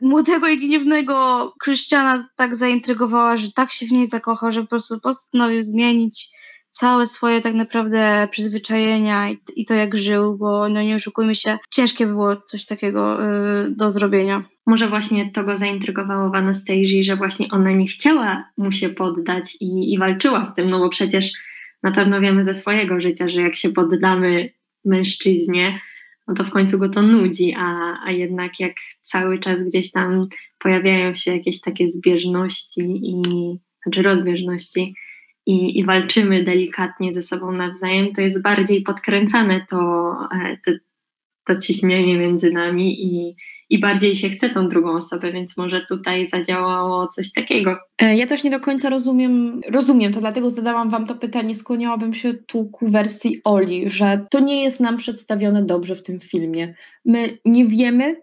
młodego 0.00 0.48
i 0.48 0.58
gniewnego 0.58 1.54
Krystiana 1.60 2.28
tak 2.36 2.54
zaintrygowała, 2.54 3.36
że 3.36 3.52
tak 3.52 3.72
się 3.72 3.86
w 3.86 3.92
niej 3.92 4.06
zakochał, 4.06 4.52
że 4.52 4.60
po 4.60 4.66
prostu 4.66 5.00
postanowił 5.00 5.62
zmienić 5.62 6.28
całe 6.70 7.06
swoje 7.06 7.40
tak 7.40 7.54
naprawdę 7.54 8.28
przyzwyczajenia 8.30 9.30
i, 9.30 9.38
i 9.56 9.64
to 9.64 9.74
jak 9.74 9.96
żył, 9.96 10.36
bo 10.38 10.68
no 10.68 10.82
nie 10.82 10.94
oszukujmy 10.94 11.34
się, 11.34 11.58
ciężkie 11.70 12.06
było 12.06 12.36
coś 12.36 12.64
takiego 12.64 13.18
do 13.68 13.90
zrobienia. 13.90 14.42
Może 14.66 14.88
właśnie 14.88 15.30
to 15.30 15.44
go 15.44 15.56
zaintrygowało 15.56 16.30
w 16.30 16.34
Anastazji, 16.34 17.04
że 17.04 17.16
właśnie 17.16 17.46
ona 17.50 17.70
nie 17.70 17.86
chciała 17.86 18.50
mu 18.56 18.72
się 18.72 18.88
poddać 18.88 19.56
i, 19.60 19.92
i 19.92 19.98
walczyła 19.98 20.44
z 20.44 20.54
tym, 20.54 20.70
no 20.70 20.78
bo 20.78 20.88
przecież 20.88 21.32
na 21.82 21.90
pewno 21.90 22.20
wiemy 22.20 22.44
ze 22.44 22.54
swojego 22.54 23.00
życia, 23.00 23.28
że 23.28 23.40
jak 23.40 23.54
się 23.54 23.68
poddamy 23.68 24.52
mężczyźnie, 24.84 25.78
no 26.28 26.34
to 26.34 26.44
w 26.44 26.50
końcu 26.50 26.78
go 26.78 26.88
to 26.88 27.02
nudzi, 27.02 27.54
a, 27.58 27.98
a 28.04 28.10
jednak 28.10 28.60
jak 28.60 28.72
cały 29.02 29.38
czas 29.38 29.62
gdzieś 29.62 29.90
tam 29.90 30.28
pojawiają 30.58 31.14
się 31.14 31.32
jakieś 31.32 31.60
takie 31.60 31.88
zbieżności 31.88 33.00
i 33.02 33.22
znaczy 33.82 34.02
rozbieżności 34.02 34.94
i, 35.46 35.78
i 35.78 35.84
walczymy 35.84 36.44
delikatnie 36.44 37.12
ze 37.12 37.22
sobą 37.22 37.52
nawzajem, 37.52 38.12
to 38.12 38.20
jest 38.20 38.42
bardziej 38.42 38.82
podkręcane 38.82 39.66
to, 39.70 40.12
e, 40.32 40.56
to, 40.64 40.72
to 41.44 41.60
ciśnienie 41.60 42.18
między 42.18 42.50
nami 42.50 43.04
i, 43.04 43.36
i 43.70 43.80
bardziej 43.80 44.14
się 44.14 44.28
chce 44.28 44.50
tą 44.50 44.68
drugą 44.68 44.96
osobę, 44.96 45.32
więc 45.32 45.56
może 45.56 45.86
tutaj 45.88 46.26
zadziałało 46.26 47.08
coś 47.08 47.32
takiego. 47.32 47.76
E, 48.02 48.16
ja 48.16 48.26
też 48.26 48.44
nie 48.44 48.50
do 48.50 48.60
końca 48.60 48.88
rozumiem, 48.88 49.60
rozumiem 49.68 50.12
to, 50.12 50.20
dlatego 50.20 50.50
zadałam 50.50 50.90
Wam 50.90 51.06
to 51.06 51.14
pytanie. 51.14 51.54
Skłaniałabym 51.54 52.14
się 52.14 52.34
tu 52.34 52.64
ku 52.64 52.90
wersji 52.90 53.40
Oli, 53.44 53.90
że 53.90 54.26
to 54.30 54.40
nie 54.40 54.64
jest 54.64 54.80
nam 54.80 54.96
przedstawione 54.96 55.64
dobrze 55.64 55.94
w 55.94 56.02
tym 56.02 56.18
filmie. 56.18 56.74
My 57.04 57.38
nie 57.44 57.66
wiemy, 57.66 58.16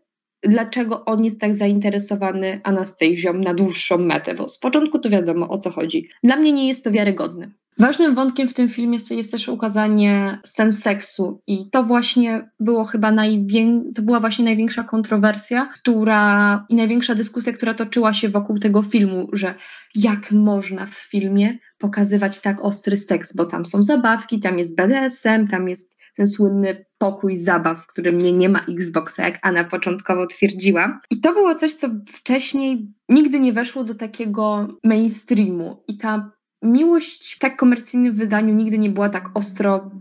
dlaczego 0.43 1.05
on 1.05 1.25
jest 1.25 1.41
tak 1.41 1.53
zainteresowany 1.53 2.61
Anastazją 2.63 3.33
na 3.33 3.53
dłuższą 3.53 3.97
metę, 3.97 4.35
bo 4.35 4.49
z 4.49 4.59
początku 4.59 4.99
to 4.99 5.09
wiadomo 5.09 5.49
o 5.49 5.57
co 5.57 5.69
chodzi. 5.69 6.09
Dla 6.23 6.35
mnie 6.35 6.51
nie 6.51 6.67
jest 6.67 6.83
to 6.83 6.91
wiarygodne. 6.91 7.51
Ważnym 7.79 8.15
wątkiem 8.15 8.49
w 8.49 8.53
tym 8.53 8.69
filmie 8.69 8.97
jest 9.09 9.31
też 9.31 9.47
ukazanie 9.47 10.39
scen 10.43 10.73
seksu 10.73 11.41
i 11.47 11.69
to 11.69 11.83
właśnie 11.83 12.49
było 12.59 12.83
chyba 12.83 13.11
najwię... 13.11 13.81
to 13.95 14.01
była 14.01 14.19
właśnie 14.19 14.45
największa 14.45 14.83
kontrowersja, 14.83 15.69
która 15.81 16.65
i 16.69 16.75
największa 16.75 17.15
dyskusja, 17.15 17.53
która 17.53 17.73
toczyła 17.73 18.13
się 18.13 18.29
wokół 18.29 18.59
tego 18.59 18.81
filmu, 18.81 19.27
że 19.33 19.55
jak 19.95 20.31
można 20.31 20.85
w 20.85 20.93
filmie 20.93 21.57
pokazywać 21.77 22.39
tak 22.39 22.61
ostry 22.61 22.97
seks, 22.97 23.35
bo 23.35 23.45
tam 23.45 23.65
są 23.65 23.83
zabawki, 23.83 24.39
tam 24.39 24.57
jest 24.57 24.75
BDSM, 24.75 25.47
tam 25.47 25.69
jest 25.69 25.97
ten 26.15 26.27
słynny 26.27 26.85
pokój 26.97 27.37
zabaw, 27.37 27.83
w 27.83 27.87
którym 27.87 28.21
nie, 28.21 28.33
nie 28.33 28.49
ma 28.49 28.59
Xboxa, 28.59 29.23
jak 29.23 29.39
Anna 29.41 29.63
początkowo 29.63 30.27
twierdziła. 30.27 30.99
I 31.09 31.19
to 31.19 31.33
było 31.33 31.55
coś, 31.55 31.73
co 31.73 31.87
wcześniej 32.11 32.87
nigdy 33.09 33.39
nie 33.39 33.53
weszło 33.53 33.83
do 33.83 33.95
takiego 33.95 34.67
mainstreamu. 34.83 35.83
I 35.87 35.97
ta 35.97 36.31
miłość 36.61 37.35
w 37.35 37.39
tak 37.39 37.57
komercyjnym 37.57 38.13
wydaniu 38.13 38.53
nigdy 38.53 38.77
nie 38.77 38.89
była 38.89 39.09
tak 39.09 39.29
ostro 39.33 39.91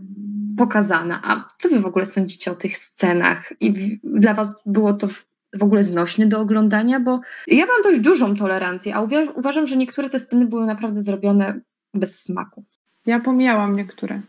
pokazana. 0.57 1.21
A 1.23 1.47
co 1.57 1.69
wy 1.69 1.79
w 1.79 1.85
ogóle 1.85 2.05
sądzicie 2.05 2.51
o 2.51 2.55
tych 2.55 2.77
scenach? 2.77 3.53
I 3.59 3.99
dla 4.03 4.33
was 4.33 4.61
było 4.65 4.93
to 4.93 5.07
w 5.53 5.63
ogóle 5.63 5.83
znośne 5.83 6.27
do 6.27 6.39
oglądania? 6.39 6.99
Bo 6.99 7.19
ja 7.47 7.65
mam 7.65 7.81
dość 7.83 7.99
dużą 7.99 8.35
tolerancję, 8.35 8.95
a 8.95 9.07
uważam, 9.35 9.67
że 9.67 9.77
niektóre 9.77 10.09
te 10.09 10.19
sceny 10.19 10.47
były 10.47 10.65
naprawdę 10.65 11.01
zrobione 11.01 11.59
bez 11.93 12.23
smaku. 12.23 12.63
Ja 13.05 13.19
pomijałam 13.19 13.75
niektóre. 13.75 14.21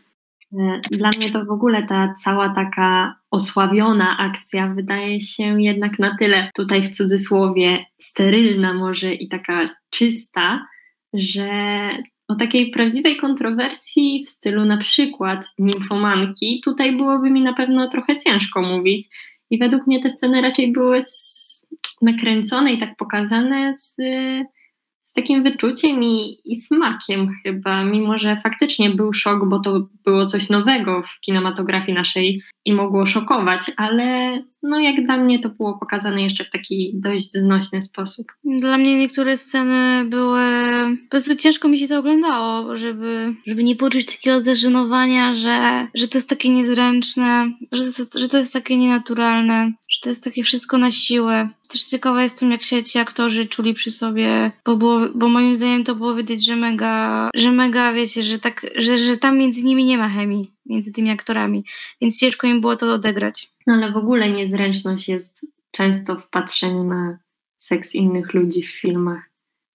E, 0.53 0.79
dla 0.91 1.09
mnie 1.17 1.31
to 1.31 1.45
w 1.45 1.51
ogóle 1.51 1.83
ta 1.83 2.13
cała 2.13 2.49
taka 2.49 3.15
osłabiona 3.31 4.17
akcja 4.17 4.67
wydaje 4.67 5.21
się 5.21 5.61
jednak 5.61 5.99
na 5.99 6.17
tyle 6.17 6.49
tutaj 6.55 6.83
w 6.83 6.89
cudzysłowie 6.89 7.85
sterylna 7.97 8.73
może 8.73 9.13
i 9.13 9.29
taka 9.29 9.69
czysta, 9.89 10.65
że 11.13 11.49
o 12.27 12.35
takiej 12.35 12.71
prawdziwej 12.71 13.17
kontrowersji 13.17 14.23
w 14.25 14.29
stylu 14.29 14.65
na 14.65 14.77
przykład 14.77 15.45
nimfomanki, 15.59 16.61
tutaj 16.65 16.97
byłoby 16.97 17.29
mi 17.29 17.41
na 17.41 17.53
pewno 17.53 17.89
trochę 17.89 18.17
ciężko 18.17 18.61
mówić. 18.61 19.07
I 19.49 19.57
według 19.57 19.87
mnie 19.87 20.03
te 20.03 20.09
sceny 20.09 20.41
raczej 20.41 20.71
były 20.71 21.01
nakręcone 22.01 22.73
i 22.73 22.79
tak 22.79 22.95
pokazane 22.97 23.75
z 23.77 23.95
z 25.09 25.13
takim 25.13 25.43
wyczuciem 25.43 26.03
i, 26.03 26.37
i, 26.45 26.55
smakiem 26.55 27.29
chyba, 27.43 27.83
mimo 27.83 28.19
że 28.19 28.41
faktycznie 28.43 28.89
był 28.89 29.13
szok, 29.13 29.45
bo 29.45 29.59
to 29.59 29.87
było 30.05 30.25
coś 30.25 30.49
nowego 30.49 31.03
w 31.03 31.19
kinematografii 31.19 31.97
naszej 31.97 32.41
i 32.65 32.73
mogło 32.73 33.05
szokować, 33.05 33.71
ale 33.77 34.39
no 34.63 34.79
jak 34.79 35.05
dla 35.05 35.17
mnie 35.17 35.39
to 35.39 35.49
było 35.49 35.77
pokazane 35.79 36.21
jeszcze 36.21 36.45
w 36.45 36.49
taki 36.49 36.91
dość 36.93 37.31
znośny 37.31 37.81
sposób. 37.81 38.25
Dla 38.59 38.77
mnie 38.77 38.99
niektóre 38.99 39.37
sceny 39.37 40.05
były, 40.05 40.41
po 41.03 41.09
prostu 41.09 41.35
ciężko 41.35 41.67
mi 41.67 41.77
się 41.79 41.87
to 41.87 41.99
oglądało, 41.99 42.77
żeby, 42.77 43.33
żeby 43.47 43.63
nie 43.63 43.75
poczuć 43.75 44.15
takiego 44.15 44.41
zażenowania, 44.41 45.33
że, 45.33 45.87
że 45.93 46.07
to 46.07 46.17
jest 46.17 46.29
takie 46.29 46.49
niezręczne, 46.49 47.51
że 47.71 47.83
że 48.15 48.29
to 48.29 48.37
jest 48.37 48.53
takie 48.53 48.77
nienaturalne, 48.77 49.71
że 49.89 49.99
to 50.01 50.09
jest 50.09 50.23
takie 50.23 50.43
wszystko 50.43 50.77
na 50.77 50.91
siłę. 50.91 51.49
Też 51.67 51.83
ciekawa 51.83 52.23
jestem, 52.23 52.51
jak 52.51 52.63
się 52.63 52.83
ci 52.83 52.99
aktorzy 52.99 53.45
czuli 53.45 53.73
przy 53.73 53.91
sobie, 53.91 54.51
bo, 54.65 54.77
było, 54.77 54.99
bo 55.15 55.29
moim 55.29 55.53
zdaniem 55.53 55.83
to 55.83 55.95
było 55.95 56.15
widać, 56.15 56.45
że 56.45 56.55
mega, 56.55 57.29
że 57.35 57.51
mega, 57.51 57.93
wiecie, 57.93 58.23
że 58.23 58.39
tak, 58.39 58.65
że, 58.75 58.97
że 58.97 59.17
tam 59.17 59.37
między 59.37 59.63
nimi 59.63 59.85
nie 59.85 59.97
ma 59.97 60.09
chemii, 60.09 60.51
między 60.69 60.93
tymi 60.93 61.09
aktorami, 61.09 61.63
więc 62.01 62.19
ciężko 62.19 62.47
im 62.47 62.61
było 62.61 62.75
to 62.75 62.93
odegrać. 62.93 63.49
No 63.67 63.73
ale 63.73 63.91
w 63.91 63.97
ogóle 63.97 64.31
niezręczność 64.31 65.09
jest 65.09 65.45
często 65.71 66.15
w 66.15 66.29
patrzeniu 66.29 66.83
na 66.83 67.19
seks 67.57 67.95
innych 67.95 68.33
ludzi 68.33 68.63
w 68.63 68.71
filmach. 68.71 69.29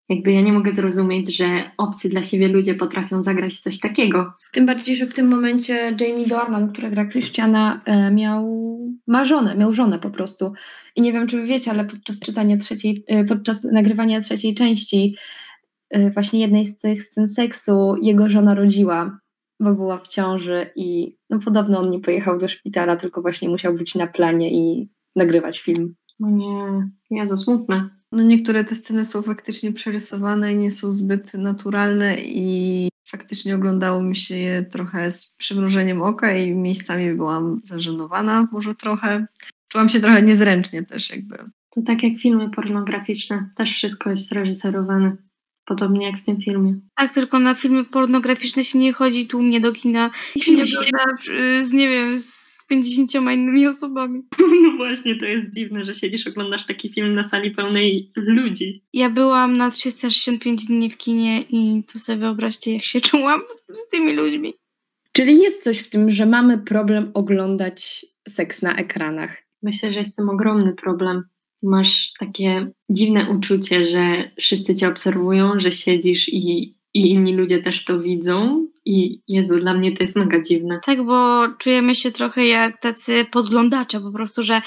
Jakby 0.08 0.32
ja 0.32 0.40
nie 0.40 0.52
mogę 0.52 0.72
zrozumieć, 0.72 1.36
że 1.36 1.70
obcy 1.76 2.08
dla 2.08 2.22
siebie 2.22 2.48
ludzie 2.48 2.74
potrafią 2.74 3.22
zagrać 3.22 3.58
coś 3.58 3.80
takiego. 3.80 4.32
Tym 4.52 4.66
bardziej, 4.66 4.96
że 4.96 5.06
w 5.06 5.14
tym 5.14 5.28
momencie 5.28 5.96
Jamie 6.00 6.26
Dornan, 6.26 6.72
który 6.72 6.90
gra 6.90 7.06
Christiana, 7.08 7.82
e, 7.84 8.10
miał 8.10 8.64
ma 9.06 9.24
żonę, 9.24 9.56
miał 9.56 9.72
żonę 9.72 9.98
po 9.98 10.10
prostu. 10.10 10.52
I 10.96 11.02
nie 11.02 11.12
wiem, 11.12 11.26
czy 11.26 11.40
wy 11.40 11.46
wiecie, 11.46 11.70
ale 11.70 11.84
podczas 11.84 12.20
czytania 12.20 12.56
trzeciej, 12.56 13.04
e, 13.06 13.24
podczas 13.24 13.64
nagrywania 13.64 14.20
trzeciej 14.20 14.54
części 14.54 15.16
e, 15.90 16.10
właśnie 16.10 16.40
jednej 16.40 16.66
z 16.66 16.78
tych 16.78 17.02
scen 17.02 17.28
seksu 17.28 17.96
jego 18.02 18.28
żona 18.28 18.54
rodziła, 18.54 19.18
bo 19.60 19.74
była 19.74 19.98
w 19.98 20.08
ciąży 20.08 20.70
i 20.76 21.18
no 21.30 21.38
podobno 21.38 21.78
on 21.78 21.90
nie 21.90 22.00
pojechał 22.00 22.38
do 22.38 22.48
szpitala, 22.48 22.96
tylko 22.96 23.22
właśnie 23.22 23.48
musiał 23.48 23.74
być 23.74 23.94
na 23.94 24.06
planie 24.06 24.50
i 24.52 24.90
nagrywać 25.16 25.60
film. 25.60 25.94
No 26.20 26.30
nie, 26.30 26.90
Jezu, 27.10 27.36
smutne. 27.36 27.90
No 28.12 28.22
niektóre 28.22 28.64
te 28.64 28.74
sceny 28.74 29.04
są 29.04 29.22
faktycznie 29.22 29.72
przerysowane 29.72 30.52
i 30.52 30.56
nie 30.56 30.70
są 30.70 30.92
zbyt 30.92 31.34
naturalne 31.34 32.16
i 32.20 32.88
faktycznie 33.08 33.54
oglądało 33.54 34.02
mi 34.02 34.16
się 34.16 34.36
je 34.36 34.62
trochę 34.62 35.10
z 35.10 35.30
przymrużeniem 35.30 36.02
oka 36.02 36.36
i 36.36 36.54
miejscami 36.54 37.14
byłam 37.14 37.56
zażenowana 37.64 38.48
może 38.52 38.74
trochę. 38.74 39.26
Czułam 39.68 39.88
się 39.88 40.00
trochę 40.00 40.22
niezręcznie 40.22 40.82
też 40.82 41.10
jakby. 41.10 41.38
To 41.70 41.82
tak 41.82 42.02
jak 42.02 42.18
filmy 42.18 42.50
pornograficzne, 42.50 43.50
też 43.56 43.72
wszystko 43.72 44.10
jest 44.10 44.32
reżyserowane. 44.32 45.16
Podobnie 45.66 46.06
jak 46.06 46.16
w 46.16 46.24
tym 46.24 46.40
filmie. 46.40 46.74
Tak, 46.94 47.14
tylko 47.14 47.38
na 47.38 47.54
filmy 47.54 47.84
pornograficzne 47.84 48.64
się 48.64 48.78
nie 48.78 48.92
chodzi 48.92 49.26
tłumnie 49.26 49.60
do 49.60 49.72
kina 49.72 50.10
i 50.34 50.40
się 50.40 50.52
nie 50.52 50.62
ogląda 50.62 51.04
z, 51.62 51.72
nie 51.72 51.88
wiem, 51.88 52.18
z 52.18 52.54
z 52.64 52.66
50 52.66 53.14
innymi 53.14 53.66
osobami. 53.66 54.22
No 54.62 54.76
właśnie, 54.76 55.16
to 55.16 55.26
jest 55.26 55.46
dziwne, 55.54 55.84
że 55.84 55.94
siedzisz, 55.94 56.26
oglądasz 56.26 56.66
taki 56.66 56.92
film 56.92 57.14
na 57.14 57.24
sali 57.24 57.50
pełnej 57.50 58.12
ludzi. 58.16 58.84
Ja 58.92 59.10
byłam 59.10 59.56
na 59.56 59.70
365 59.70 60.66
dni 60.66 60.90
w 60.90 60.96
kinie 60.96 61.42
i 61.42 61.84
to 61.92 61.98
sobie 61.98 62.18
wyobraźcie, 62.18 62.74
jak 62.74 62.84
się 62.84 63.00
czułam 63.10 63.40
z 63.68 63.88
tymi 63.88 64.12
ludźmi. 64.12 64.54
Czyli 65.12 65.38
jest 65.38 65.62
coś 65.62 65.78
w 65.78 65.88
tym, 65.88 66.10
że 66.10 66.26
mamy 66.26 66.58
problem 66.58 67.10
oglądać 67.14 68.06
seks 68.28 68.62
na 68.62 68.76
ekranach. 68.76 69.42
Myślę, 69.62 69.92
że 69.92 69.98
jest 69.98 70.16
tym 70.16 70.28
ogromny 70.28 70.72
problem. 70.72 71.22
Masz 71.64 72.12
takie 72.18 72.70
dziwne 72.90 73.30
uczucie, 73.30 73.86
że 73.86 74.30
wszyscy 74.40 74.74
cię 74.74 74.88
obserwują, 74.88 75.52
że 75.60 75.72
siedzisz 75.72 76.28
i, 76.28 76.74
i 76.94 77.10
inni 77.10 77.36
ludzie 77.36 77.62
też 77.62 77.84
to 77.84 78.00
widzą. 78.00 78.66
I 78.84 79.20
Jezu, 79.28 79.56
dla 79.56 79.74
mnie 79.74 79.96
to 79.96 80.02
jest 80.02 80.16
mega 80.16 80.42
dziwne. 80.42 80.80
Tak, 80.86 81.04
bo 81.04 81.48
czujemy 81.58 81.94
się 81.94 82.12
trochę 82.12 82.46
jak 82.46 82.80
tacy 82.80 83.24
podglądacze, 83.30 84.00
po 84.00 84.12
prostu, 84.12 84.42
że 84.42 84.62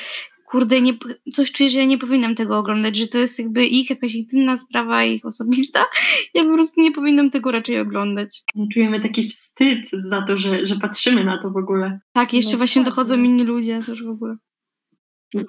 kurde, 0.48 0.82
nie, 0.82 0.94
coś 1.34 1.52
czuję, 1.52 1.70
że 1.70 1.80
ja 1.80 1.86
nie 1.86 1.98
powinnam 1.98 2.36
tego 2.36 2.58
oglądać, 2.58 2.96
że 2.96 3.08
to 3.08 3.18
jest 3.18 3.40
jakby 3.40 3.66
ich 3.66 3.90
jakaś 3.90 4.16
intymna 4.16 4.58
sprawa, 4.58 5.04
ich 5.04 5.26
osobista. 5.26 5.86
Ja 6.34 6.44
po 6.44 6.54
prostu 6.54 6.82
nie 6.82 6.92
powinnam 6.92 7.32
tego 7.32 7.52
raczej 7.52 7.80
oglądać. 7.80 8.44
Czujemy 8.74 9.02
taki 9.02 9.30
wstyd 9.30 9.90
za 10.10 10.22
to, 10.22 10.38
że, 10.38 10.66
że 10.66 10.76
patrzymy 10.76 11.24
na 11.24 11.42
to 11.42 11.52
w 11.52 11.58
ogóle. 11.58 12.00
Tak, 12.14 12.34
jeszcze 12.34 12.52
No 12.52 12.58
właśnie 12.58 12.82
tak, 12.82 12.90
dochodzą 12.92 13.18
no. 13.18 13.24
inni 13.24 13.44
ludzie 13.44 13.80
też 13.86 14.04
w 14.04 14.10
ogóle. 14.10 14.38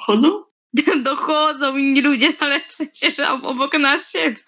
Chodzą? 0.01 0.48
dochodzą 1.05 1.77
inni 1.77 2.01
ludzie, 2.01 2.29
ale 2.41 2.61
ob- 3.29 3.47
obok 3.47 3.79
nas 3.79 4.13
siedzą. 4.13 4.43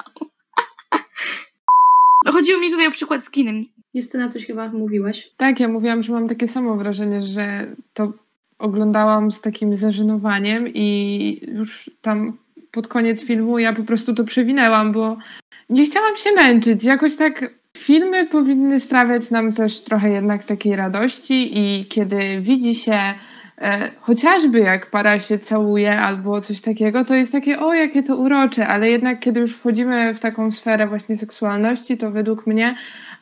Chodziło 2.32 2.60
mi 2.60 2.70
tutaj 2.70 2.86
o 2.86 2.90
przykład 2.90 3.24
z 3.24 3.30
kinem. 3.30 3.64
Justyna, 3.94 4.28
coś 4.28 4.46
chyba 4.46 4.68
mówiłaś? 4.68 5.30
Tak, 5.36 5.60
ja 5.60 5.68
mówiłam, 5.68 6.02
że 6.02 6.12
mam 6.12 6.28
takie 6.28 6.48
samo 6.48 6.76
wrażenie, 6.76 7.22
że 7.22 7.76
to 7.92 8.12
oglądałam 8.58 9.32
z 9.32 9.40
takim 9.40 9.76
zażenowaniem 9.76 10.68
i 10.68 11.40
już 11.48 11.90
tam 12.00 12.38
pod 12.70 12.88
koniec 12.88 13.24
filmu 13.24 13.58
ja 13.58 13.72
po 13.72 13.82
prostu 13.82 14.14
to 14.14 14.24
przewinęłam, 14.24 14.92
bo 14.92 15.16
nie 15.70 15.84
chciałam 15.86 16.16
się 16.16 16.32
męczyć. 16.32 16.84
Jakoś 16.84 17.16
tak 17.16 17.54
filmy 17.76 18.26
powinny 18.26 18.80
sprawiać 18.80 19.30
nam 19.30 19.52
też 19.52 19.82
trochę 19.82 20.10
jednak 20.10 20.44
takiej 20.44 20.76
radości 20.76 21.58
i 21.58 21.86
kiedy 21.86 22.40
widzi 22.40 22.74
się 22.74 23.14
chociażby 24.00 24.60
jak 24.60 24.90
para 24.90 25.18
się 25.18 25.38
całuje 25.38 26.00
albo 26.00 26.40
coś 26.40 26.60
takiego, 26.60 27.04
to 27.04 27.14
jest 27.14 27.32
takie 27.32 27.60
o, 27.60 27.74
jakie 27.74 28.02
to 28.02 28.16
urocze, 28.16 28.66
ale 28.66 28.90
jednak 28.90 29.20
kiedy 29.20 29.40
już 29.40 29.56
wchodzimy 29.56 30.14
w 30.14 30.20
taką 30.20 30.52
sferę 30.52 30.86
właśnie 30.86 31.16
seksualności, 31.16 31.98
to 31.98 32.10
według 32.10 32.46
mnie 32.46 32.74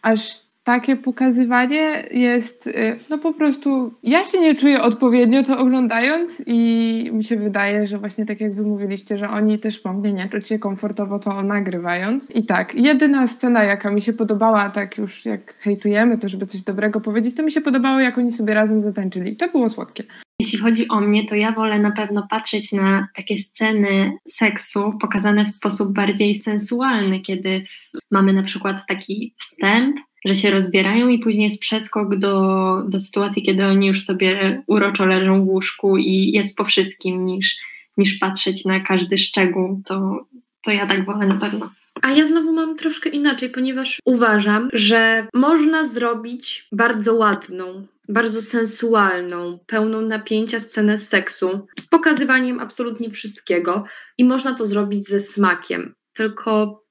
aż 0.02 0.48
takie 0.68 0.96
pokazywanie 0.96 2.04
jest, 2.10 2.66
y, 2.66 2.98
no 3.10 3.18
po 3.18 3.32
prostu, 3.32 3.94
ja 4.02 4.24
się 4.24 4.40
nie 4.40 4.54
czuję 4.54 4.82
odpowiednio 4.82 5.42
to 5.42 5.58
oglądając 5.58 6.42
i 6.46 7.10
mi 7.12 7.24
się 7.24 7.36
wydaje, 7.36 7.86
że 7.86 7.98
właśnie 7.98 8.26
tak 8.26 8.40
jak 8.40 8.54
wy 8.54 8.62
mówiliście, 8.62 9.18
że 9.18 9.28
oni 9.28 9.58
też 9.58 9.84
mogli 9.84 10.14
nie 10.14 10.28
czuć 10.28 10.48
się 10.48 10.58
komfortowo 10.58 11.18
to 11.18 11.42
nagrywając. 11.42 12.30
I 12.30 12.46
tak, 12.46 12.74
jedyna 12.74 13.26
scena, 13.26 13.64
jaka 13.64 13.90
mi 13.90 14.02
się 14.02 14.12
podobała, 14.12 14.70
tak 14.70 14.98
już 14.98 15.24
jak 15.24 15.54
hejtujemy 15.58 16.18
to, 16.18 16.28
żeby 16.28 16.46
coś 16.46 16.62
dobrego 16.62 17.00
powiedzieć, 17.00 17.34
to 17.34 17.42
mi 17.42 17.52
się 17.52 17.60
podobało, 17.60 18.00
jak 18.00 18.18
oni 18.18 18.32
sobie 18.32 18.54
razem 18.54 18.80
zatańczyli. 18.80 19.36
To 19.36 19.48
było 19.48 19.68
słodkie. 19.68 20.04
Jeśli 20.40 20.58
chodzi 20.58 20.88
o 20.88 21.00
mnie, 21.00 21.26
to 21.26 21.34
ja 21.34 21.52
wolę 21.52 21.78
na 21.78 21.90
pewno 21.90 22.26
patrzeć 22.30 22.72
na 22.72 23.08
takie 23.16 23.38
sceny 23.38 24.18
seksu 24.28 24.92
pokazane 25.00 25.44
w 25.44 25.50
sposób 25.50 25.94
bardziej 25.94 26.34
sensualny, 26.34 27.20
kiedy 27.20 27.64
mamy 28.10 28.32
na 28.32 28.42
przykład 28.42 28.86
taki 28.88 29.34
wstęp, 29.38 29.96
że 30.24 30.34
się 30.34 30.50
rozbierają 30.50 31.08
i 31.08 31.18
później 31.18 31.44
jest 31.44 31.60
przeskok 31.60 32.18
do, 32.18 32.74
do 32.88 33.00
sytuacji, 33.00 33.42
kiedy 33.42 33.66
oni 33.66 33.86
już 33.86 34.04
sobie 34.04 34.62
uroczo 34.66 35.06
leżą 35.06 35.44
w 35.44 35.48
łóżku 35.48 35.96
i 35.96 36.30
jest 36.32 36.56
po 36.56 36.64
wszystkim, 36.64 37.26
niż, 37.26 37.56
niż 37.96 38.18
patrzeć 38.18 38.64
na 38.64 38.80
każdy 38.80 39.18
szczegół. 39.18 39.82
To, 39.84 40.26
to 40.62 40.70
ja 40.70 40.86
tak 40.86 41.06
wolę 41.06 41.26
na 41.26 41.36
pewno. 41.36 41.72
A 42.02 42.12
ja 42.12 42.26
znowu 42.26 42.52
mam 42.52 42.76
troszkę 42.76 43.08
inaczej, 43.08 43.50
ponieważ 43.50 43.98
uważam, 44.04 44.68
że 44.72 45.26
można 45.34 45.84
zrobić 45.84 46.68
bardzo 46.72 47.14
ładną, 47.14 47.86
bardzo 48.08 48.42
sensualną, 48.42 49.58
pełną 49.66 50.02
napięcia 50.02 50.60
scenę 50.60 50.98
seksu 50.98 51.66
z 51.80 51.86
pokazywaniem 51.86 52.60
absolutnie 52.60 53.10
wszystkiego 53.10 53.84
i 54.18 54.24
można 54.24 54.54
to 54.54 54.66
zrobić 54.66 55.08
ze 55.08 55.20
smakiem. 55.20 55.94
Tylko 56.12 56.84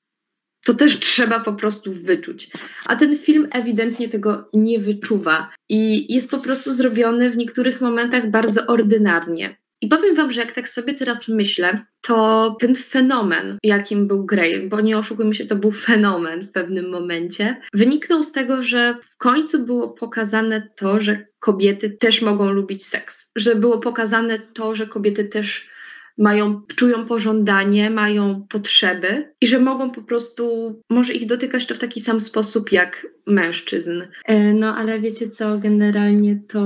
to 0.66 0.74
też 0.74 1.00
trzeba 1.10 1.40
po 1.40 1.54
prostu 1.54 1.94
wyczuć. 1.94 2.52
A 2.86 2.96
ten 2.96 3.18
film 3.18 3.48
ewidentnie 3.52 4.10
tego 4.10 4.50
nie 4.54 4.80
wyczuwa 4.80 5.50
i 5.70 6.14
jest 6.14 6.32
po 6.32 6.38
prostu 6.38 6.74
zrobiony 6.74 7.30
w 7.30 7.38
niektórych 7.38 7.82
momentach 7.82 8.30
bardzo 8.30 8.66
ordynarnie. 8.66 9.58
I 9.82 9.88
powiem 9.88 10.16
Wam, 10.16 10.32
że 10.32 10.42
jak 10.42 10.52
tak 10.52 10.70
sobie 10.70 10.94
teraz 10.94 11.28
myślę, 11.28 11.86
to 12.02 12.56
ten 12.60 12.76
fenomen, 12.76 13.58
jakim 13.64 14.08
był 14.08 14.26
Grey, 14.26 14.70
bo 14.70 14.82
nie 14.82 14.98
oszukujmy 14.98 15.34
się, 15.34 15.46
to 15.46 15.56
był 15.56 15.72
fenomen 15.72 16.48
w 16.48 16.52
pewnym 16.52 16.90
momencie, 16.90 17.62
wyniknął 17.74 18.24
z 18.24 18.32
tego, 18.32 18.64
że 18.64 18.98
w 19.04 19.18
końcu 19.18 19.66
było 19.66 19.90
pokazane 19.90 20.70
to, 20.76 21.02
że 21.02 21.26
kobiety 21.40 21.90
też 21.90 22.22
mogą 22.22 22.52
lubić 22.52 22.86
seks. 22.86 23.32
Że 23.36 23.56
było 23.56 23.80
pokazane 23.80 24.40
to, 24.40 24.76
że 24.76 24.88
kobiety 24.88 25.26
też 25.26 25.70
mają, 26.18 26.62
czują 26.76 27.06
pożądanie, 27.06 27.90
mają 27.90 28.46
potrzeby 28.50 29.34
i 29.42 29.48
że 29.48 29.60
mogą 29.60 29.92
po 29.92 30.02
prostu, 30.02 30.76
może 30.90 31.14
ich 31.14 31.26
dotykać 31.26 31.66
to 31.66 31.76
w 31.76 31.78
taki 31.78 32.02
sam 32.02 32.22
sposób 32.22 32.72
jak 32.72 33.08
mężczyzn. 33.28 34.02
E, 34.26 34.54
No 34.54 34.76
ale 34.76 35.00
wiecie 35.00 35.30
co, 35.30 35.58
generalnie 35.58 36.40
to, 36.48 36.62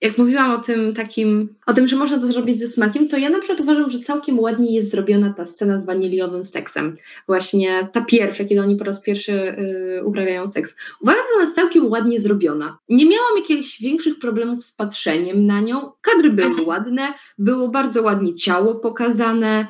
jak 0.00 0.18
mówiłam 0.18 0.50
o 0.50 0.58
tym 0.58 0.94
takim, 0.94 1.48
o 1.66 1.74
tym, 1.74 1.88
że 1.88 1.96
można 1.96 2.18
to 2.18 2.26
zrobić 2.26 2.58
ze 2.58 2.68
smakiem, 2.68 3.08
to 3.08 3.16
ja 3.16 3.30
na 3.30 3.38
przykład 3.38 3.60
uważam, 3.60 3.90
że 3.90 4.00
całkiem 4.00 4.38
ładnie 4.38 4.74
jest 4.74 4.90
zrobiona 4.90 5.32
ta 5.36 5.46
scena 5.46 5.78
z 5.78 5.86
waniliowym 5.86 6.44
seksem. 6.44 6.96
Właśnie 7.26 7.88
ta 7.92 8.00
pierwsza, 8.00 8.44
kiedy 8.44 8.60
oni 8.60 8.76
po 8.76 8.84
raz 8.84 9.02
pierwszy 9.02 9.32
y, 9.32 10.04
uprawiają 10.04 10.46
seks. 10.46 10.76
Uważam, 11.02 11.22
że 11.22 11.34
ona 11.34 11.42
jest 11.42 11.56
całkiem 11.56 11.90
ładnie 11.90 12.20
zrobiona. 12.20 12.78
Nie 12.88 13.06
miałam 13.06 13.36
jakichś 13.36 13.80
większych 13.80 14.18
problemów 14.18 14.64
z 14.64 14.72
patrzeniem 14.72 15.46
na 15.46 15.60
nią. 15.60 15.92
Kadry 16.00 16.30
były 16.30 16.62
ładne, 16.62 17.14
było 17.38 17.68
bardzo 17.68 18.02
ładnie 18.02 18.34
ciało 18.34 18.74
pokazane, 18.74 19.66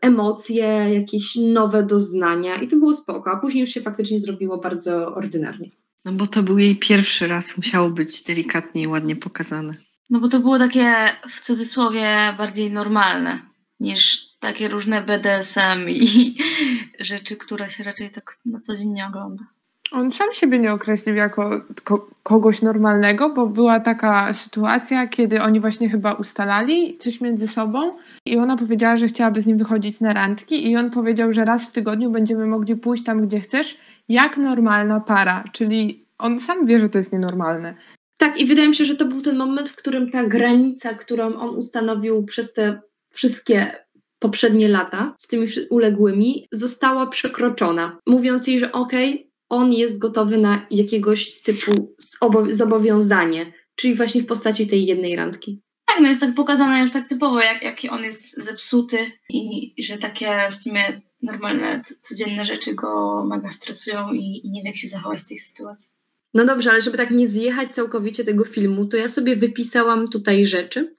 emocje, 0.00 0.66
jakieś 0.94 1.36
nowe 1.36 1.82
doznania 1.82 2.56
i 2.56 2.68
to 2.68 2.76
było 2.76 2.94
spoko, 2.94 3.30
a 3.30 3.36
później 3.36 3.60
już 3.60 3.70
się 3.70 3.80
faktycznie 3.80 4.20
zrobiło 4.20 4.58
bardzo 4.58 5.14
ordynarnie. 5.14 5.70
No 6.04 6.12
bo 6.12 6.26
to 6.26 6.42
był 6.42 6.58
jej 6.58 6.76
pierwszy 6.76 7.26
raz, 7.26 7.56
musiało 7.56 7.90
być 7.90 8.22
delikatnie 8.22 8.82
i 8.82 8.86
ładnie 8.86 9.16
pokazane. 9.16 9.74
No 10.10 10.20
bo 10.20 10.28
to 10.28 10.40
było 10.40 10.58
takie 10.58 10.94
w 11.28 11.40
cudzysłowie 11.40 12.34
bardziej 12.38 12.70
normalne 12.70 13.42
niż 13.80 14.28
takie 14.40 14.68
różne 14.68 15.02
BDSM 15.02 15.88
i 15.88 16.36
rzeczy, 17.00 17.36
które 17.36 17.70
się 17.70 17.84
raczej 17.84 18.10
tak 18.10 18.38
na 18.44 18.60
co 18.60 18.76
dzień 18.76 18.88
nie 18.88 19.06
ogląda. 19.06 19.44
On 19.92 20.12
sam 20.12 20.28
siebie 20.32 20.58
nie 20.58 20.72
określił 20.72 21.16
jako 21.16 21.60
ko- 21.84 22.10
kogoś 22.22 22.62
normalnego, 22.62 23.30
bo 23.30 23.46
była 23.46 23.80
taka 23.80 24.32
sytuacja, 24.32 25.06
kiedy 25.06 25.42
oni 25.42 25.60
właśnie 25.60 25.88
chyba 25.88 26.12
ustalali 26.12 26.98
coś 26.98 27.20
między 27.20 27.48
sobą 27.48 27.96
i 28.26 28.36
ona 28.36 28.56
powiedziała, 28.56 28.96
że 28.96 29.06
chciałaby 29.06 29.42
z 29.42 29.46
nim 29.46 29.58
wychodzić 29.58 30.00
na 30.00 30.12
randki 30.12 30.70
i 30.70 30.76
on 30.76 30.90
powiedział, 30.90 31.32
że 31.32 31.44
raz 31.44 31.68
w 31.68 31.72
tygodniu 31.72 32.10
będziemy 32.10 32.46
mogli 32.46 32.76
pójść 32.76 33.04
tam, 33.04 33.26
gdzie 33.26 33.40
chcesz, 33.40 33.78
jak 34.08 34.36
normalna 34.36 35.00
para, 35.00 35.44
czyli 35.52 36.04
on 36.18 36.38
sam 36.38 36.66
wie, 36.66 36.80
że 36.80 36.88
to 36.88 36.98
jest 36.98 37.12
nienormalne. 37.12 37.74
Tak, 38.18 38.40
i 38.40 38.46
wydaje 38.46 38.68
mi 38.68 38.74
się, 38.74 38.84
że 38.84 38.96
to 38.96 39.04
był 39.04 39.20
ten 39.20 39.36
moment, 39.36 39.68
w 39.68 39.76
którym 39.76 40.10
ta 40.10 40.24
granica, 40.24 40.94
którą 40.94 41.34
on 41.34 41.56
ustanowił 41.56 42.24
przez 42.24 42.52
te 42.52 42.80
wszystkie 43.10 43.72
poprzednie 44.18 44.68
lata 44.68 45.14
z 45.18 45.26
tymi 45.26 45.46
uległymi, 45.70 46.46
została 46.52 47.06
przekroczona. 47.06 47.98
Mówiąc 48.06 48.46
jej, 48.46 48.58
że 48.58 48.72
okej, 48.72 49.27
on 49.48 49.72
jest 49.72 49.98
gotowy 49.98 50.38
na 50.38 50.66
jakiegoś 50.70 51.42
typu 51.42 51.94
zobo- 51.98 52.54
zobowiązanie, 52.54 53.52
czyli 53.74 53.94
właśnie 53.94 54.22
w 54.22 54.26
postaci 54.26 54.66
tej 54.66 54.86
jednej 54.86 55.16
randki. 55.16 55.62
Tak, 55.86 56.00
no 56.00 56.08
jest 56.08 56.20
tak 56.20 56.34
pokazane 56.34 56.80
już 56.80 56.90
tak 56.90 57.08
typowo, 57.08 57.40
jak, 57.40 57.62
jaki 57.62 57.88
on 57.88 58.04
jest 58.04 58.44
zepsuty 58.44 58.98
i, 59.30 59.72
i 59.80 59.84
że 59.84 59.98
takie 59.98 60.48
w 60.50 60.54
sumie 60.54 61.00
normalne, 61.22 61.82
codzienne 62.00 62.44
rzeczy 62.44 62.74
go 62.74 63.24
mega 63.24 63.50
stresują 63.50 64.12
i, 64.12 64.40
i 64.44 64.50
nie 64.50 64.62
wie, 64.62 64.68
jak 64.68 64.76
się 64.76 64.88
zachować 64.88 65.20
w 65.20 65.28
tej 65.28 65.38
sytuacji. 65.38 65.90
No 66.34 66.44
dobrze, 66.44 66.70
ale 66.70 66.82
żeby 66.82 66.96
tak 66.96 67.10
nie 67.10 67.28
zjechać 67.28 67.74
całkowicie 67.74 68.24
tego 68.24 68.44
filmu, 68.44 68.86
to 68.86 68.96
ja 68.96 69.08
sobie 69.08 69.36
wypisałam 69.36 70.08
tutaj 70.08 70.46
rzeczy, 70.46 70.96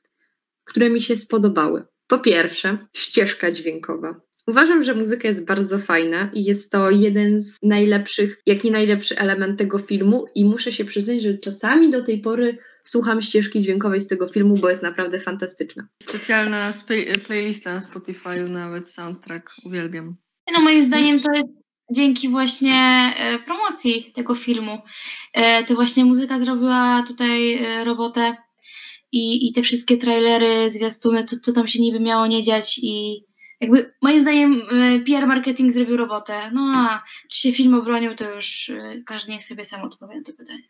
które 0.64 0.90
mi 0.90 1.02
się 1.02 1.16
spodobały. 1.16 1.84
Po 2.08 2.20
pierwsze, 2.20 2.78
ścieżka 2.94 3.52
dźwiękowa. 3.52 4.22
Uważam, 4.50 4.84
że 4.84 4.96
muzyka 4.96 5.28
jest 5.28 5.46
bardzo 5.46 5.80
fajna 5.80 6.32
i 6.34 6.44
jest 6.44 6.72
to 6.72 6.92
jeden 6.92 7.42
z 7.42 7.58
najlepszych, 7.64 8.42
jak 8.46 8.64
nie 8.64 8.72
najlepszy 8.72 9.18
element 9.18 9.60
tego 9.60 9.80
filmu 9.80 10.26
i 10.36 10.46
muszę 10.46 10.72
się 10.72 10.86
przyznać, 10.86 11.22
że 11.22 11.38
czasami 11.38 11.90
do 11.90 12.04
tej 12.04 12.22
pory 12.22 12.58
słucham 12.84 13.22
ścieżki 13.22 13.62
dźwiękowej 13.62 14.02
z 14.02 14.08
tego 14.08 14.28
filmu, 14.28 14.58
bo 14.58 14.70
jest 14.70 14.84
naprawdę 14.84 15.20
fantastyczna. 15.20 15.88
Specjalna 16.04 16.72
spe- 16.72 17.20
playlista 17.20 17.74
na 17.74 17.82
Spotify, 17.82 18.50
nawet 18.50 18.90
soundtrack, 18.90 19.52
uwielbiam. 19.66 20.16
No 20.54 20.62
moim 20.62 20.84
zdaniem 20.84 21.20
to 21.20 21.32
jest 21.32 21.48
dzięki 21.92 22.30
właśnie 22.30 22.74
e, 23.18 23.40
promocji 23.40 24.12
tego 24.16 24.36
filmu. 24.36 24.78
E, 25.34 25.64
to 25.64 25.76
właśnie 25.76 26.06
muzyka 26.06 26.40
zrobiła 26.40 27.04
tutaj 27.08 27.54
e, 27.54 27.84
robotę 27.84 28.36
i, 29.12 29.48
i 29.48 29.54
te 29.54 29.62
wszystkie 29.62 29.98
trailery, 29.98 30.72
zwiastuny, 30.72 31.24
to, 31.24 31.36
to 31.46 31.54
tam 31.54 31.68
się 31.68 31.82
niby 31.82 32.00
miało 32.00 32.28
nie 32.28 32.44
dziać 32.44 32.80
i 32.84 33.24
jakby 33.62 33.94
moim 34.02 34.22
zdaniem 34.22 34.54
y, 34.54 35.04
PR 35.06 35.28
marketing 35.28 35.74
zrobił 35.74 35.98
robotę. 35.98 36.52
No 36.54 36.62
a 36.62 37.04
czy 37.32 37.40
się 37.40 37.52
film 37.52 37.74
obronił, 37.74 38.16
to 38.16 38.36
już 38.36 38.70
y, 38.70 39.04
każdy 39.06 39.32
niech 39.32 39.46
sobie 39.46 39.66
sam 39.66 39.82
odpowie 39.82 40.16
na 40.16 40.24
to 40.24 40.34
pytanie. 40.34 40.64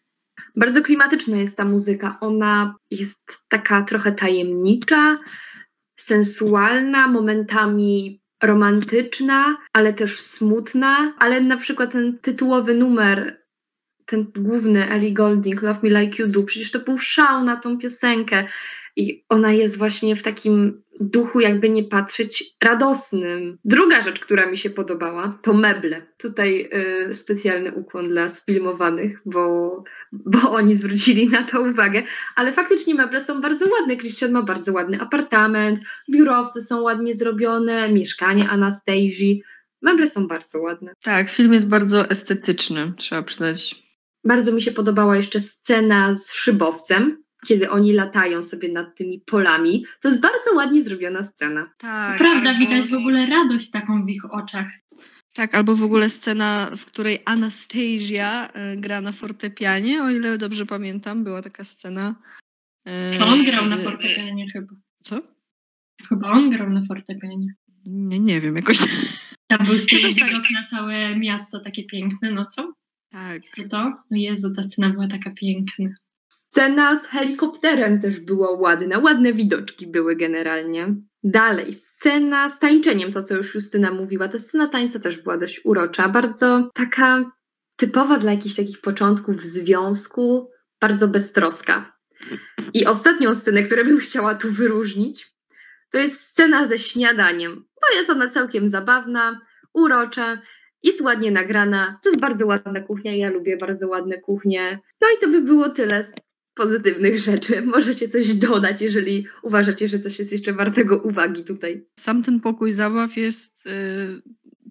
Bardzo 0.56 0.82
klimatyczna 0.82 1.38
jest 1.38 1.58
ta 1.58 1.66
muzyka. 1.66 2.18
Ona 2.22 2.76
jest 2.92 3.40
taka 3.48 3.84
trochę 3.84 4.12
tajemnicza, 4.12 5.20
sensualna, 5.96 7.08
momentami 7.08 8.22
romantyczna, 8.44 9.58
ale 9.74 9.94
też 9.94 10.20
smutna. 10.22 11.14
Ale 11.20 11.42
na 11.42 11.58
przykład 11.58 11.92
ten 11.92 12.20
tytułowy 12.20 12.74
numer, 12.74 13.44
ten 14.06 14.32
główny 14.36 14.90
Ellie 14.90 15.14
Golding, 15.14 15.62
Love 15.62 15.80
Me 15.84 16.02
Like 16.02 16.24
You 16.24 16.30
Do, 16.30 16.44
przecież 16.44 16.72
to 16.72 16.80
był 16.80 16.98
szał 16.98 17.44
na 17.44 17.56
tą 17.56 17.78
piosenkę. 17.78 18.48
I 18.96 19.26
ona 19.30 19.52
jest 19.52 19.78
właśnie 19.78 20.16
w 20.16 20.24
takim 20.24 20.82
duchu, 21.00 21.40
jakby 21.40 21.70
nie 21.70 21.84
patrzeć, 21.84 22.56
radosnym. 22.64 23.58
Druga 23.66 24.02
rzecz, 24.02 24.20
która 24.20 24.46
mi 24.46 24.58
się 24.58 24.70
podobała, 24.70 25.40
to 25.42 25.54
meble. 25.54 26.02
Tutaj 26.18 26.70
y, 27.10 27.14
specjalny 27.14 27.72
ukłon 27.72 28.06
dla 28.10 28.30
sfilmowanych, 28.30 29.22
bo, 29.26 29.84
bo 30.12 30.52
oni 30.52 30.76
zwrócili 30.76 31.30
na 31.30 31.44
to 31.44 31.62
uwagę. 31.62 32.04
Ale 32.36 32.54
faktycznie 32.54 32.96
meble 32.96 33.22
są 33.22 33.42
bardzo 33.42 33.66
ładne. 33.70 33.98
Christian 33.98 34.32
ma 34.32 34.42
bardzo 34.42 34.74
ładny 34.74 35.02
apartament, 35.02 35.80
biurowce 36.12 36.62
są 36.62 36.82
ładnie 36.82 37.16
zrobione, 37.16 37.92
mieszkanie 37.92 38.50
Anastazji. 38.50 39.44
Meble 39.82 40.08
są 40.08 40.28
bardzo 40.28 40.60
ładne. 40.60 40.94
Tak, 41.04 41.30
film 41.30 41.54
jest 41.54 41.68
bardzo 41.68 42.10
estetyczny, 42.10 42.94
trzeba 42.98 43.24
przyznać. 43.24 43.90
Bardzo 44.24 44.52
mi 44.52 44.62
się 44.62 44.72
podobała 44.72 45.18
jeszcze 45.18 45.40
scena 45.40 46.14
z 46.14 46.34
szybowcem, 46.34 47.24
kiedy 47.48 47.70
oni 47.70 47.94
latają 47.94 48.44
sobie 48.44 48.72
nad 48.72 48.96
tymi 48.96 49.20
polami. 49.20 49.86
To 50.02 50.08
jest 50.08 50.22
bardzo 50.22 50.54
ładnie 50.56 50.84
zrobiona 50.84 51.24
scena. 51.24 51.70
Tak, 51.78 52.18
Prawda, 52.18 52.50
albo- 52.50 52.60
widać 52.60 52.88
w 52.88 52.94
ogóle 52.94 53.26
radość 53.26 53.70
taką 53.72 54.06
w 54.06 54.10
ich 54.10 54.34
oczach. 54.34 54.72
Tak, 55.34 55.56
albo 55.56 55.76
w 55.76 55.84
ogóle 55.84 56.10
scena, 56.10 56.72
w 56.78 56.86
której 56.86 57.20
Anastasia 57.26 58.50
y, 58.74 58.78
gra 58.78 59.02
na 59.02 59.12
fortepianie, 59.12 60.04
o 60.04 60.10
ile 60.10 60.38
dobrze 60.38 60.66
pamiętam, 60.66 61.24
była 61.24 61.42
taka 61.42 61.64
scena. 61.64 62.16
y, 63.16 63.20
To 63.20 63.28
on 63.28 63.44
grał 63.44 63.66
na 63.66 63.78
fortepianie 63.78 64.46
chyba. 64.54 64.74
Co? 65.04 65.22
Chyba 66.10 66.32
on 66.32 66.50
grał 66.52 66.70
na 66.70 66.82
fortepianie. 66.86 67.54
Nie, 67.86 68.20
nie 68.20 68.42
wiem, 68.42 68.56
jakoś. 68.56 68.78
Tam 69.48 69.66
był 69.66 69.74
Jakoś 69.92 70.16
tak. 70.16 70.30
widok 70.30 70.44
na 70.52 70.66
całe 70.70 71.16
miasto 71.16 71.60
takie 71.60 71.84
piękne, 71.84 72.32
no 72.32 72.46
co? 72.46 72.74
Tak. 73.12 73.42
To? 73.70 73.84
No 74.12 74.18
Jezu, 74.18 74.54
ta 74.56 74.64
scena 74.64 74.90
była 74.90 75.08
taka 75.08 75.32
piękna. 75.32 75.90
Scena 76.52 76.96
z 76.96 77.08
helikopterem 77.08 78.02
też 78.02 78.20
była 78.20 78.52
ładna, 78.52 79.00
ładne 79.00 79.34
widoczki 79.34 79.88
były 79.88 80.16
generalnie. 80.16 80.96
Dalej, 81.24 81.74
scena 81.74 82.50
z 82.50 82.60
tańczeniem, 82.60 83.12
to 83.12 83.24
co 83.24 83.36
już 83.36 83.56
Justyna 83.56 83.92
mówiła, 83.92 84.28
ta 84.28 84.40
scena 84.40 84.68
tańca 84.68 85.00
też 85.00 85.24
była 85.24 85.38
dość 85.38 85.62
urocza, 85.66 86.10
bardzo 86.10 86.70
taka 86.74 87.32
typowa 87.76 88.18
dla 88.18 88.32
jakichś 88.32 88.56
takich 88.56 88.82
początków 88.82 89.42
związku, 89.42 90.50
bardzo 90.82 91.08
beztroska. 91.08 91.98
I 92.74 92.86
ostatnią 92.86 93.36
scenę, 93.36 93.64
którą 93.64 93.84
bym 93.84 94.00
chciała 94.00 94.36
tu 94.36 94.52
wyróżnić, 94.52 95.36
to 95.92 95.98
jest 95.98 96.22
scena 96.22 96.68
ze 96.68 96.80
śniadaniem, 96.80 97.56
bo 97.56 97.98
jest 97.98 98.10
ona 98.10 98.30
całkiem 98.30 98.70
zabawna, 98.70 99.42
urocza, 99.74 100.42
jest 100.84 101.02
ładnie 101.02 101.32
nagrana, 101.32 102.00
to 102.04 102.10
jest 102.10 102.22
bardzo 102.22 102.46
ładna 102.48 102.82
kuchnia, 102.82 103.16
ja 103.16 103.30
lubię 103.30 103.58
bardzo 103.58 103.88
ładne 103.88 104.18
kuchnie. 104.18 104.80
No 105.02 105.08
i 105.18 105.22
to 105.22 105.28
by 105.28 105.42
było 105.42 105.70
tyle 105.70 106.04
pozytywnych 106.56 107.20
rzeczy. 107.20 107.62
Możecie 107.62 108.10
coś 108.10 108.36
dodać, 108.36 108.82
jeżeli 108.82 109.26
uważacie, 109.44 109.88
że 109.88 110.00
coś 110.00 110.20
jest 110.20 110.32
jeszcze 110.32 110.54
wartego 110.54 110.98
uwagi 110.98 111.44
tutaj. 111.44 111.86
Sam 112.00 112.24
ten 112.24 112.40
pokój 112.40 112.74
zabaw 112.74 113.18
jest 113.18 113.68
y, 113.68 114.22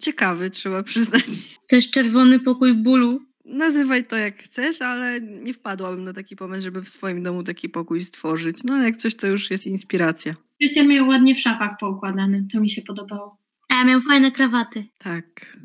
ciekawy, 0.01 0.51
trzeba 0.51 0.83
przyznać. 0.83 1.25
To 1.69 1.77
jest 1.77 1.91
czerwony 1.91 2.41
pokój 2.41 2.75
bólu. 2.75 3.21
Nazywaj 3.45 4.05
to 4.05 4.17
jak 4.17 4.43
chcesz, 4.43 4.83
ale 4.83 5.21
nie 5.21 5.55
wpadłabym 5.55 6.05
na 6.05 6.13
taki 6.13 6.37
pomysł, 6.37 6.63
żeby 6.63 6.83
w 6.83 6.89
swoim 6.89 7.23
domu 7.23 7.43
taki 7.45 7.69
pokój 7.69 8.05
stworzyć. 8.05 8.65
No 8.65 8.75
ale 8.75 8.85
jak 8.85 8.97
coś, 8.97 9.15
to 9.15 9.27
już 9.27 9.51
jest 9.51 9.67
inspiracja. 9.67 10.33
Krystian 10.59 10.89
miał 10.89 11.09
ładnie 11.09 11.35
w 11.35 11.41
szafach 11.41 11.71
poukładany, 11.81 12.47
to 12.53 12.61
mi 12.61 12.71
się 12.71 12.83
podobało. 12.83 13.39
A 13.69 13.85
miał 13.85 14.01
fajne 14.01 14.31
krawaty. 14.33 14.85
Tak. 14.99 15.57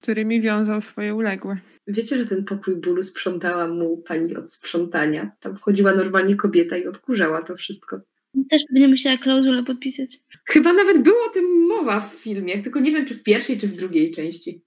którymi 0.00 0.40
wiązał 0.40 0.80
swoje 0.80 1.14
uległe. 1.14 1.56
Wiecie, 1.86 2.16
że 2.16 2.26
ten 2.26 2.44
pokój 2.44 2.74
bólu 2.76 3.02
sprzątała 3.02 3.68
mu 3.68 3.96
pani 4.08 4.36
od 4.36 4.52
sprzątania. 4.52 5.30
Tam 5.40 5.56
wchodziła 5.56 5.94
normalnie 5.94 6.36
kobieta 6.36 6.76
i 6.76 6.86
odkurzała 6.86 7.42
to 7.42 7.56
wszystko. 7.56 8.00
Też 8.50 8.62
pewnie 8.68 8.88
musiała 8.88 9.16
klauzulę 9.16 9.62
podpisać. 9.64 10.18
Chyba 10.48 10.72
nawet 10.72 11.02
było 11.02 11.24
o 11.26 11.30
tym 11.30 11.66
mowa 11.66 12.00
w 12.00 12.14
filmie, 12.14 12.62
tylko 12.62 12.80
nie 12.80 12.92
wiem, 12.92 13.06
czy 13.06 13.14
w 13.14 13.22
pierwszej, 13.22 13.58
czy 13.58 13.68
w 13.68 13.76
drugiej 13.76 14.12
części. 14.12 14.62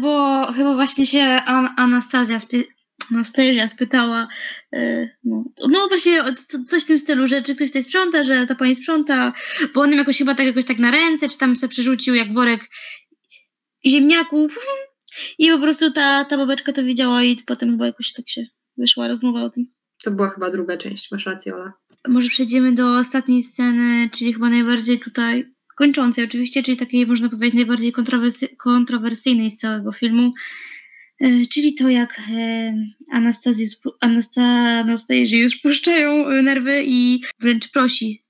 Bo 0.00 0.46
chyba 0.56 0.74
właśnie 0.74 1.06
się 1.06 1.20
An- 1.22 1.68
Anastazja, 1.76 2.38
spy- 2.38 2.64
Anastazja 3.10 3.68
spytała, 3.68 4.28
y, 4.74 5.10
no, 5.24 5.44
no 5.68 5.88
właśnie 5.88 6.22
o 6.24 6.32
co- 6.32 6.64
coś 6.64 6.82
w 6.84 6.86
tym 6.86 6.98
stylu, 6.98 7.26
że 7.26 7.42
czy 7.42 7.54
ktoś 7.54 7.68
tutaj 7.68 7.82
sprząta, 7.82 8.22
że 8.22 8.46
ta 8.46 8.54
pani 8.54 8.74
sprząta, 8.76 9.32
bo 9.74 9.80
on 9.80 9.90
ją 9.90 9.96
jakoś 9.96 10.18
chyba 10.18 10.34
tak 10.34 10.46
jakoś 10.46 10.64
tak 10.64 10.78
na 10.78 10.90
ręce, 10.90 11.28
czy 11.28 11.38
tam 11.38 11.56
se 11.56 11.68
przerzucił 11.68 12.14
jak 12.14 12.32
worek 12.32 12.60
ziemniaków 13.86 14.58
i 15.38 15.50
po 15.50 15.58
prostu 15.58 15.90
ta, 15.90 16.24
ta 16.24 16.36
babeczka 16.36 16.72
to 16.72 16.84
widziała 16.84 17.22
i 17.22 17.36
potem 17.46 17.70
chyba 17.70 17.86
jakoś 17.86 18.12
tak 18.12 18.28
się 18.28 18.46
wyszła 18.76 19.08
rozmowa 19.08 19.42
o 19.42 19.50
tym. 19.50 19.66
To 20.04 20.10
była 20.10 20.30
chyba 20.30 20.50
druga 20.50 20.76
część, 20.76 21.10
masz 21.10 21.26
rację, 21.26 21.54
Ola. 21.54 21.72
Może 22.08 22.28
przejdziemy 22.28 22.72
do 22.72 22.98
ostatniej 22.98 23.42
sceny, 23.42 24.10
czyli 24.12 24.32
chyba 24.32 24.50
najbardziej 24.50 25.00
tutaj 25.00 25.52
kończącej 25.76 26.24
oczywiście, 26.24 26.62
czyli 26.62 26.76
takiej 26.76 27.06
można 27.06 27.28
powiedzieć 27.28 27.54
najbardziej 27.54 27.92
kontrowersy- 27.92 28.56
kontrowersyjnej 28.56 29.50
z 29.50 29.56
całego 29.56 29.92
filmu, 29.92 30.32
e, 31.20 31.46
czyli 31.46 31.74
to 31.74 31.88
jak 31.88 32.20
e, 32.36 32.74
Anastazję, 33.12 33.66
już 35.32 35.56
puszczają 35.56 36.28
e, 36.28 36.42
nerwy 36.42 36.82
i 36.86 37.20
wręcz 37.40 37.70
prosi 37.70 38.22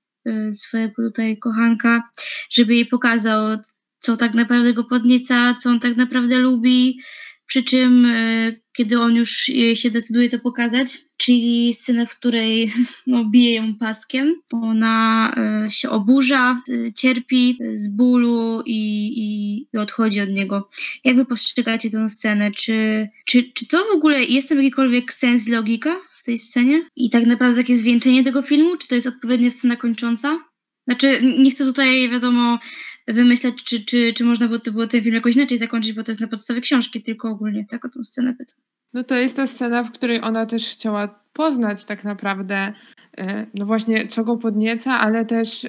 swojego 0.51 1.09
tutaj 1.09 1.37
kochanka, 1.37 2.09
żeby 2.51 2.75
jej 2.75 2.85
pokazał, 2.85 3.57
co 3.99 4.17
tak 4.17 4.33
naprawdę 4.33 4.73
go 4.73 4.83
podnieca, 4.83 5.53
co 5.63 5.69
on 5.69 5.79
tak 5.79 5.97
naprawdę 5.97 6.39
lubi, 6.39 6.99
przy 7.47 7.63
czym 7.63 8.05
e, 8.05 8.51
kiedy 8.73 8.99
on 8.99 9.15
już 9.15 9.49
jej 9.49 9.75
się 9.75 9.91
decyduje 9.91 10.29
to 10.29 10.39
pokazać, 10.39 10.97
czyli 11.17 11.73
scenę, 11.73 12.05
w 12.05 12.17
której 12.17 12.73
no, 13.07 13.25
bije 13.25 13.53
ją 13.53 13.75
paskiem. 13.75 14.35
Ona 14.53 15.33
e, 15.37 15.71
się 15.71 15.89
oburza, 15.89 16.61
e, 16.69 16.93
cierpi 16.93 17.59
z 17.73 17.95
bólu 17.95 18.61
i, 18.65 19.07
i, 19.07 19.57
i 19.73 19.77
odchodzi 19.77 20.21
od 20.21 20.29
niego. 20.29 20.69
Jak 21.03 21.15
wy 21.15 21.25
postrzegacie 21.25 21.89
tę 21.89 22.09
scenę? 22.09 22.51
Czy, 22.51 23.07
czy, 23.25 23.51
czy 23.53 23.67
to 23.67 23.77
w 23.77 23.95
ogóle 23.95 24.23
jest 24.23 24.49
tam 24.49 24.57
jakikolwiek 24.57 25.13
sens 25.13 25.47
logika 25.47 25.99
w 26.13 26.23
tej 26.23 26.37
scenie? 26.37 26.89
I 26.95 27.09
tak 27.09 27.25
naprawdę 27.25 27.61
takie 27.61 27.75
zwieńczenie 27.75 28.23
tego 28.23 28.41
filmu? 28.41 28.77
Czy 28.77 28.87
to 28.87 28.95
jest 28.95 29.07
odpowiednia 29.07 29.49
scena 29.49 29.75
kończąca? 29.75 30.39
Znaczy, 30.87 31.21
nie 31.39 31.51
chcę 31.51 31.65
tutaj, 31.65 32.09
wiadomo, 32.09 32.59
wymyślać, 33.07 33.63
czy, 33.63 33.85
czy, 33.85 34.13
czy 34.13 34.23
można 34.23 34.47
by 34.47 34.59
było 34.59 34.87
ten 34.87 35.03
film 35.03 35.15
jakoś 35.15 35.35
inaczej 35.35 35.57
zakończyć, 35.57 35.93
bo 35.93 36.03
to 36.03 36.11
jest 36.11 36.21
na 36.21 36.27
podstawie 36.27 36.61
książki, 36.61 37.03
tylko 37.03 37.29
ogólnie 37.29 37.65
tak 37.69 37.85
o 37.85 37.89
tą 37.89 38.03
scenę 38.03 38.33
pytam. 38.33 38.57
No 38.93 39.03
to 39.03 39.15
jest 39.15 39.35
ta 39.35 39.47
scena, 39.47 39.83
w 39.83 39.91
której 39.91 40.21
ona 40.21 40.45
też 40.45 40.69
chciała 40.69 41.19
poznać 41.33 41.85
tak 41.85 42.03
naprawdę, 42.03 42.73
e, 43.17 43.45
no 43.53 43.65
właśnie, 43.65 44.07
co 44.07 44.23
go 44.23 44.37
podnieca, 44.37 44.99
ale 44.99 45.25
też 45.25 45.65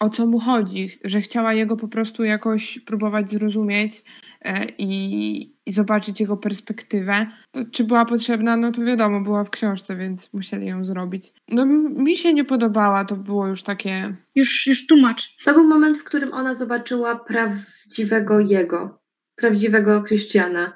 o 0.00 0.10
co 0.10 0.26
mu 0.26 0.38
chodzi, 0.38 0.88
że 1.04 1.20
chciała 1.20 1.54
jego 1.54 1.76
po 1.76 1.88
prostu 1.88 2.24
jakoś 2.24 2.78
próbować 2.78 3.30
zrozumieć 3.30 4.04
e, 4.42 4.66
i, 4.78 5.56
i 5.66 5.72
zobaczyć 5.72 6.20
jego 6.20 6.36
perspektywę. 6.36 7.26
To 7.50 7.60
czy 7.64 7.84
była 7.84 8.04
potrzebna? 8.04 8.56
No 8.56 8.72
to 8.72 8.82
wiadomo, 8.82 9.20
była 9.20 9.44
w 9.44 9.50
książce, 9.50 9.96
więc 9.96 10.32
musieli 10.32 10.66
ją 10.66 10.84
zrobić. 10.84 11.32
No 11.48 11.66
mi 11.66 12.16
się 12.16 12.34
nie 12.34 12.44
podobała, 12.44 13.04
to 13.04 13.16
było 13.16 13.46
już 13.46 13.62
takie... 13.62 14.16
Już, 14.34 14.66
już 14.66 14.86
tłumacz. 14.86 15.36
To 15.44 15.54
był 15.54 15.64
moment, 15.64 15.98
w 15.98 16.04
którym 16.04 16.32
ona 16.32 16.54
zobaczyła 16.54 17.16
prawdziwego 17.16 18.40
jego, 18.40 19.02
prawdziwego 19.36 20.02
Christiana 20.02 20.72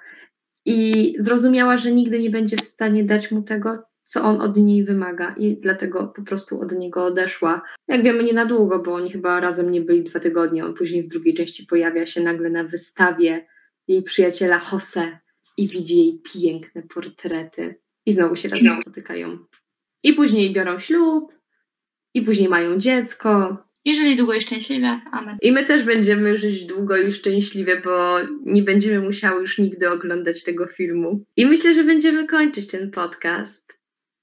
i 0.64 1.12
zrozumiała, 1.18 1.77
że 1.77 1.93
nigdy 1.93 2.18
nie 2.18 2.31
będzie 2.31 2.57
w 2.57 2.64
stanie 2.64 3.05
dać 3.05 3.31
mu 3.31 3.43
tego, 3.43 3.83
co 4.05 4.23
on 4.23 4.41
od 4.41 4.57
niej 4.57 4.85
wymaga 4.85 5.35
i 5.39 5.57
dlatego 5.57 6.13
po 6.17 6.23
prostu 6.23 6.61
od 6.61 6.73
niego 6.73 7.05
odeszła. 7.05 7.63
Jak 7.89 8.03
wiemy, 8.03 8.25
nie 8.25 8.33
na 8.33 8.47
długo, 8.47 8.79
bo 8.79 8.95
oni 8.95 9.11
chyba 9.11 9.41
razem 9.41 9.71
nie 9.71 9.81
byli 9.81 10.03
dwa 10.03 10.21
tygodnie. 10.21 10.65
On 10.65 10.75
później 10.75 11.03
w 11.03 11.09
drugiej 11.09 11.35
części 11.35 11.67
pojawia 11.67 12.07
się 12.07 12.21
nagle 12.21 12.51
na 12.51 12.65
wystawie 12.65 13.47
jej 13.89 14.03
przyjaciela 14.03 14.61
Jose 14.73 15.19
i 15.57 15.69
widzi 15.69 15.99
jej 15.99 16.23
piękne 16.33 16.83
portrety 16.83 17.75
i 18.07 18.13
znowu 18.13 18.37
się 18.37 18.49
razem 18.49 18.73
spotykają. 18.81 19.39
I 20.03 20.13
później 20.13 20.53
biorą 20.53 20.81
ślub, 20.81 21.33
i 22.15 22.23
później 22.23 22.49
mają 22.49 22.79
dziecko, 22.79 23.65
Jeżeli 23.85 24.17
długo 24.17 24.35
i 24.35 24.41
szczęśliwe, 24.41 25.01
amen. 25.13 25.37
i 25.43 25.53
my 25.53 25.65
też 25.65 25.83
będziemy 25.83 26.39
żyć 26.39 26.65
długo 26.65 26.97
i 26.97 27.13
szczęśliwie, 27.13 27.81
bo 27.85 28.17
nie 28.45 28.63
będziemy 28.63 29.01
musiały 29.01 29.41
już 29.41 29.59
nigdy 29.59 29.91
oglądać 29.91 30.43
tego 30.43 30.67
filmu. 30.67 31.25
I 31.37 31.47
myślę, 31.47 31.75
że 31.75 31.85
będziemy 31.85 32.27
kończyć 32.27 32.67
ten 32.67 32.91
podcast. 32.91 33.64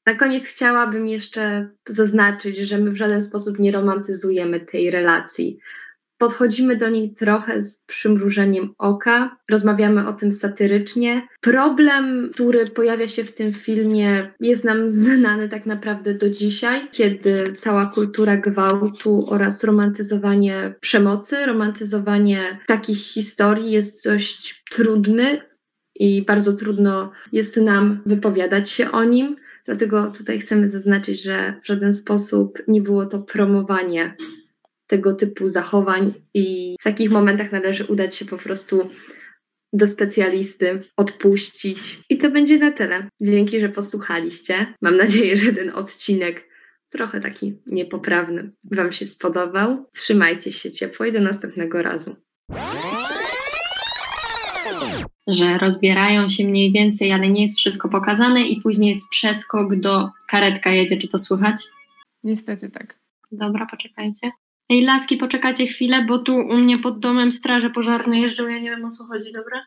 Na 0.06 0.16
koniec 0.16 0.46
chciałabym 0.46 1.08
jeszcze 1.08 1.70
zaznaczyć, 1.88 2.58
że 2.58 2.78
my 2.78 2.92
w 2.92 2.98
żaden 2.98 3.22
sposób 3.22 3.60
nie 3.60 3.72
romantyzujemy 3.72 4.60
tej 4.60 4.92
relacji. 4.92 5.60
Podchodzimy 6.18 6.76
do 6.76 6.90
niej 6.90 7.14
trochę 7.14 7.62
z 7.62 7.86
przymrużeniem 7.86 8.74
oka, 8.78 9.38
rozmawiamy 9.50 10.08
o 10.08 10.14
tym 10.14 10.32
satyrycznie. 10.32 11.28
Problem, 11.42 12.30
który 12.34 12.66
pojawia 12.66 13.08
się 13.08 13.24
w 13.24 13.34
tym 13.34 13.54
filmie, 13.54 14.34
jest 14.40 14.64
nam 14.64 14.92
znany 14.92 15.50
tak 15.50 15.66
naprawdę 15.66 16.14
do 16.14 16.30
dzisiaj, 16.30 16.88
kiedy 16.92 17.56
cała 17.60 17.86
kultura 17.86 18.38
gwałtu 18.38 19.26
oraz 19.30 19.64
romantyzowanie 19.64 20.76
przemocy, 20.82 21.46
romantyzowanie 21.46 22.60
takich 22.68 22.98
historii 22.98 23.72
jest 23.72 24.06
dość 24.06 24.64
trudny 24.72 25.42
i 25.96 26.26
bardzo 26.26 26.54
trudno 26.54 27.12
jest 27.32 27.58
nam 27.58 28.02
wypowiadać 28.06 28.70
się 28.70 28.92
o 28.92 29.04
nim. 29.04 29.36
Dlatego 29.72 30.12
tutaj 30.18 30.40
chcemy 30.40 30.70
zaznaczyć, 30.70 31.24
że 31.24 31.54
w 31.64 31.68
żaden 31.68 31.94
sposób 31.94 32.60
nie 32.68 32.82
było 32.82 33.06
to 33.06 33.20
promowanie 33.20 34.16
tego 34.88 35.14
typu 35.14 35.48
zachowań 35.48 36.14
i 36.34 36.76
w 36.82 36.84
takich 36.84 37.12
momentach 37.12 37.52
należy 37.52 37.86
udać 37.86 38.16
się 38.16 38.26
po 38.26 38.38
prostu 38.38 38.90
do 39.74 39.88
specjalisty, 39.88 40.84
odpuścić. 40.98 42.00
I 42.10 42.18
to 42.18 42.32
będzie 42.32 42.60
na 42.60 42.72
tyle. 42.72 43.08
Dzięki, 43.22 43.60
że 43.60 43.70
posłuchaliście. 43.70 44.74
Mam 44.82 44.98
nadzieję, 44.98 45.38
że 45.38 45.54
ten 45.54 45.70
odcinek 45.70 46.50
trochę 46.90 47.20
taki 47.20 47.62
niepoprawny 47.66 48.52
Wam 48.72 48.92
się 48.92 49.06
spodobał. 49.06 49.86
Trzymajcie 49.94 50.52
się 50.52 50.72
ciepło 50.72 51.06
i 51.06 51.12
do 51.12 51.20
następnego 51.20 51.82
razu. 51.82 52.16
Że 55.32 55.58
rozbierają 55.58 56.30
się 56.30 56.46
mniej 56.46 56.72
więcej, 56.72 57.12
ale 57.12 57.30
nie 57.30 57.42
jest 57.42 57.60
wszystko 57.60 57.90
pokazane 57.90 58.42
i 58.42 58.62
później 58.62 58.90
jest 58.90 59.10
przeskok 59.10 59.76
do 59.76 60.10
karetka 60.28 60.70
jedzie. 60.70 60.98
Czy 60.98 61.08
to 61.08 61.18
słychać? 61.20 61.62
Niestety 62.24 62.70
tak. 62.70 63.00
Dobra, 63.32 63.66
poczekajcie. 63.66 64.32
Ej, 64.70 64.84
laski, 64.84 65.18
poczekajcie 65.18 65.68
chwilę, 65.68 66.06
bo 66.08 66.20
tu 66.20 66.36
u 66.36 66.58
mnie 66.58 66.78
pod 66.78 67.00
domem 67.00 67.32
straże 67.32 67.70
pożarne 67.70 68.20
jeżdżą, 68.20 68.48
ja 68.48 68.60
nie 68.60 68.70
wiem 68.70 68.86
o 68.86 68.92
co 68.92 69.04
chodzi, 69.06 69.32
dobra? 69.34 69.66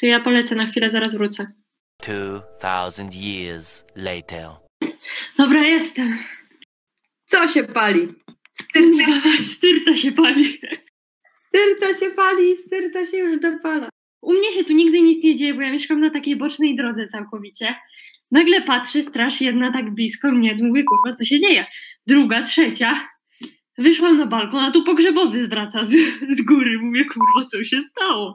To 0.00 0.06
ja 0.06 0.20
polecę 0.20 0.54
na 0.54 0.66
chwilę, 0.66 0.90
zaraz 0.90 1.14
wrócę. 1.14 1.52
2000 2.02 3.18
years 3.18 3.84
later. 3.96 4.48
Dobra, 5.38 5.62
jestem. 5.62 6.18
Co 7.24 7.48
się 7.48 7.64
pali? 7.64 8.08
Styrta 9.42 9.96
się 10.02 10.12
pali. 10.12 10.60
Styrta 11.32 11.94
się 11.94 12.10
pali, 12.10 12.56
styrta 12.56 13.06
się 13.06 13.16
już 13.16 13.40
dopala. 13.40 13.88
U 14.22 14.32
mnie 14.32 14.52
się 14.52 14.64
tu 14.64 14.72
nigdy 14.72 15.00
nic 15.00 15.24
nie 15.24 15.34
dzieje, 15.34 15.54
bo 15.54 15.60
ja 15.60 15.72
mieszkam 15.72 16.00
na 16.00 16.10
takiej 16.10 16.36
bocznej 16.36 16.76
drodze 16.76 17.08
całkowicie. 17.08 17.74
Nagle 18.30 18.62
patrzę, 18.62 19.02
straż 19.02 19.40
jedna 19.40 19.72
tak 19.72 19.94
blisko 19.94 20.32
mnie, 20.32 20.58
mówię, 20.62 20.84
kurwa, 20.84 21.16
co 21.16 21.24
się 21.24 21.38
dzieje? 21.38 21.66
Druga, 22.06 22.42
trzecia. 22.42 23.08
Wyszłam 23.78 24.18
na 24.18 24.26
balkon, 24.26 24.64
a 24.64 24.70
tu 24.70 24.84
pogrzebowy 24.84 25.48
wraca 25.48 25.84
z, 25.84 25.92
z 26.38 26.42
góry. 26.42 26.78
Mówię, 26.78 27.04
kurwa, 27.04 27.48
co 27.50 27.64
się 27.64 27.80
stało? 27.80 28.34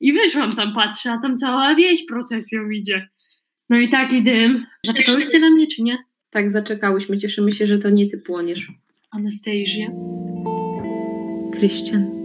I 0.00 0.12
wyszłam 0.12 0.56
tam, 0.56 0.74
patrzę, 0.74 1.12
a 1.12 1.18
tam 1.18 1.36
cała 1.36 1.74
wieś 1.74 2.06
procesją 2.06 2.70
idzie. 2.70 3.08
No 3.70 3.78
i 3.78 3.88
taki 3.88 4.22
dym. 4.22 4.66
Zaczekałyście 4.86 5.38
na 5.38 5.50
mnie, 5.50 5.66
czy 5.66 5.82
nie? 5.82 5.98
Tak, 6.30 6.50
zaczekałyśmy. 6.50 7.18
Cieszymy 7.18 7.52
się, 7.52 7.66
że 7.66 7.78
to 7.78 7.90
nie 7.90 8.10
ty 8.10 8.18
płoniesz. 8.18 8.72
Anastasia. 9.10 9.86
Christian. 11.58 12.21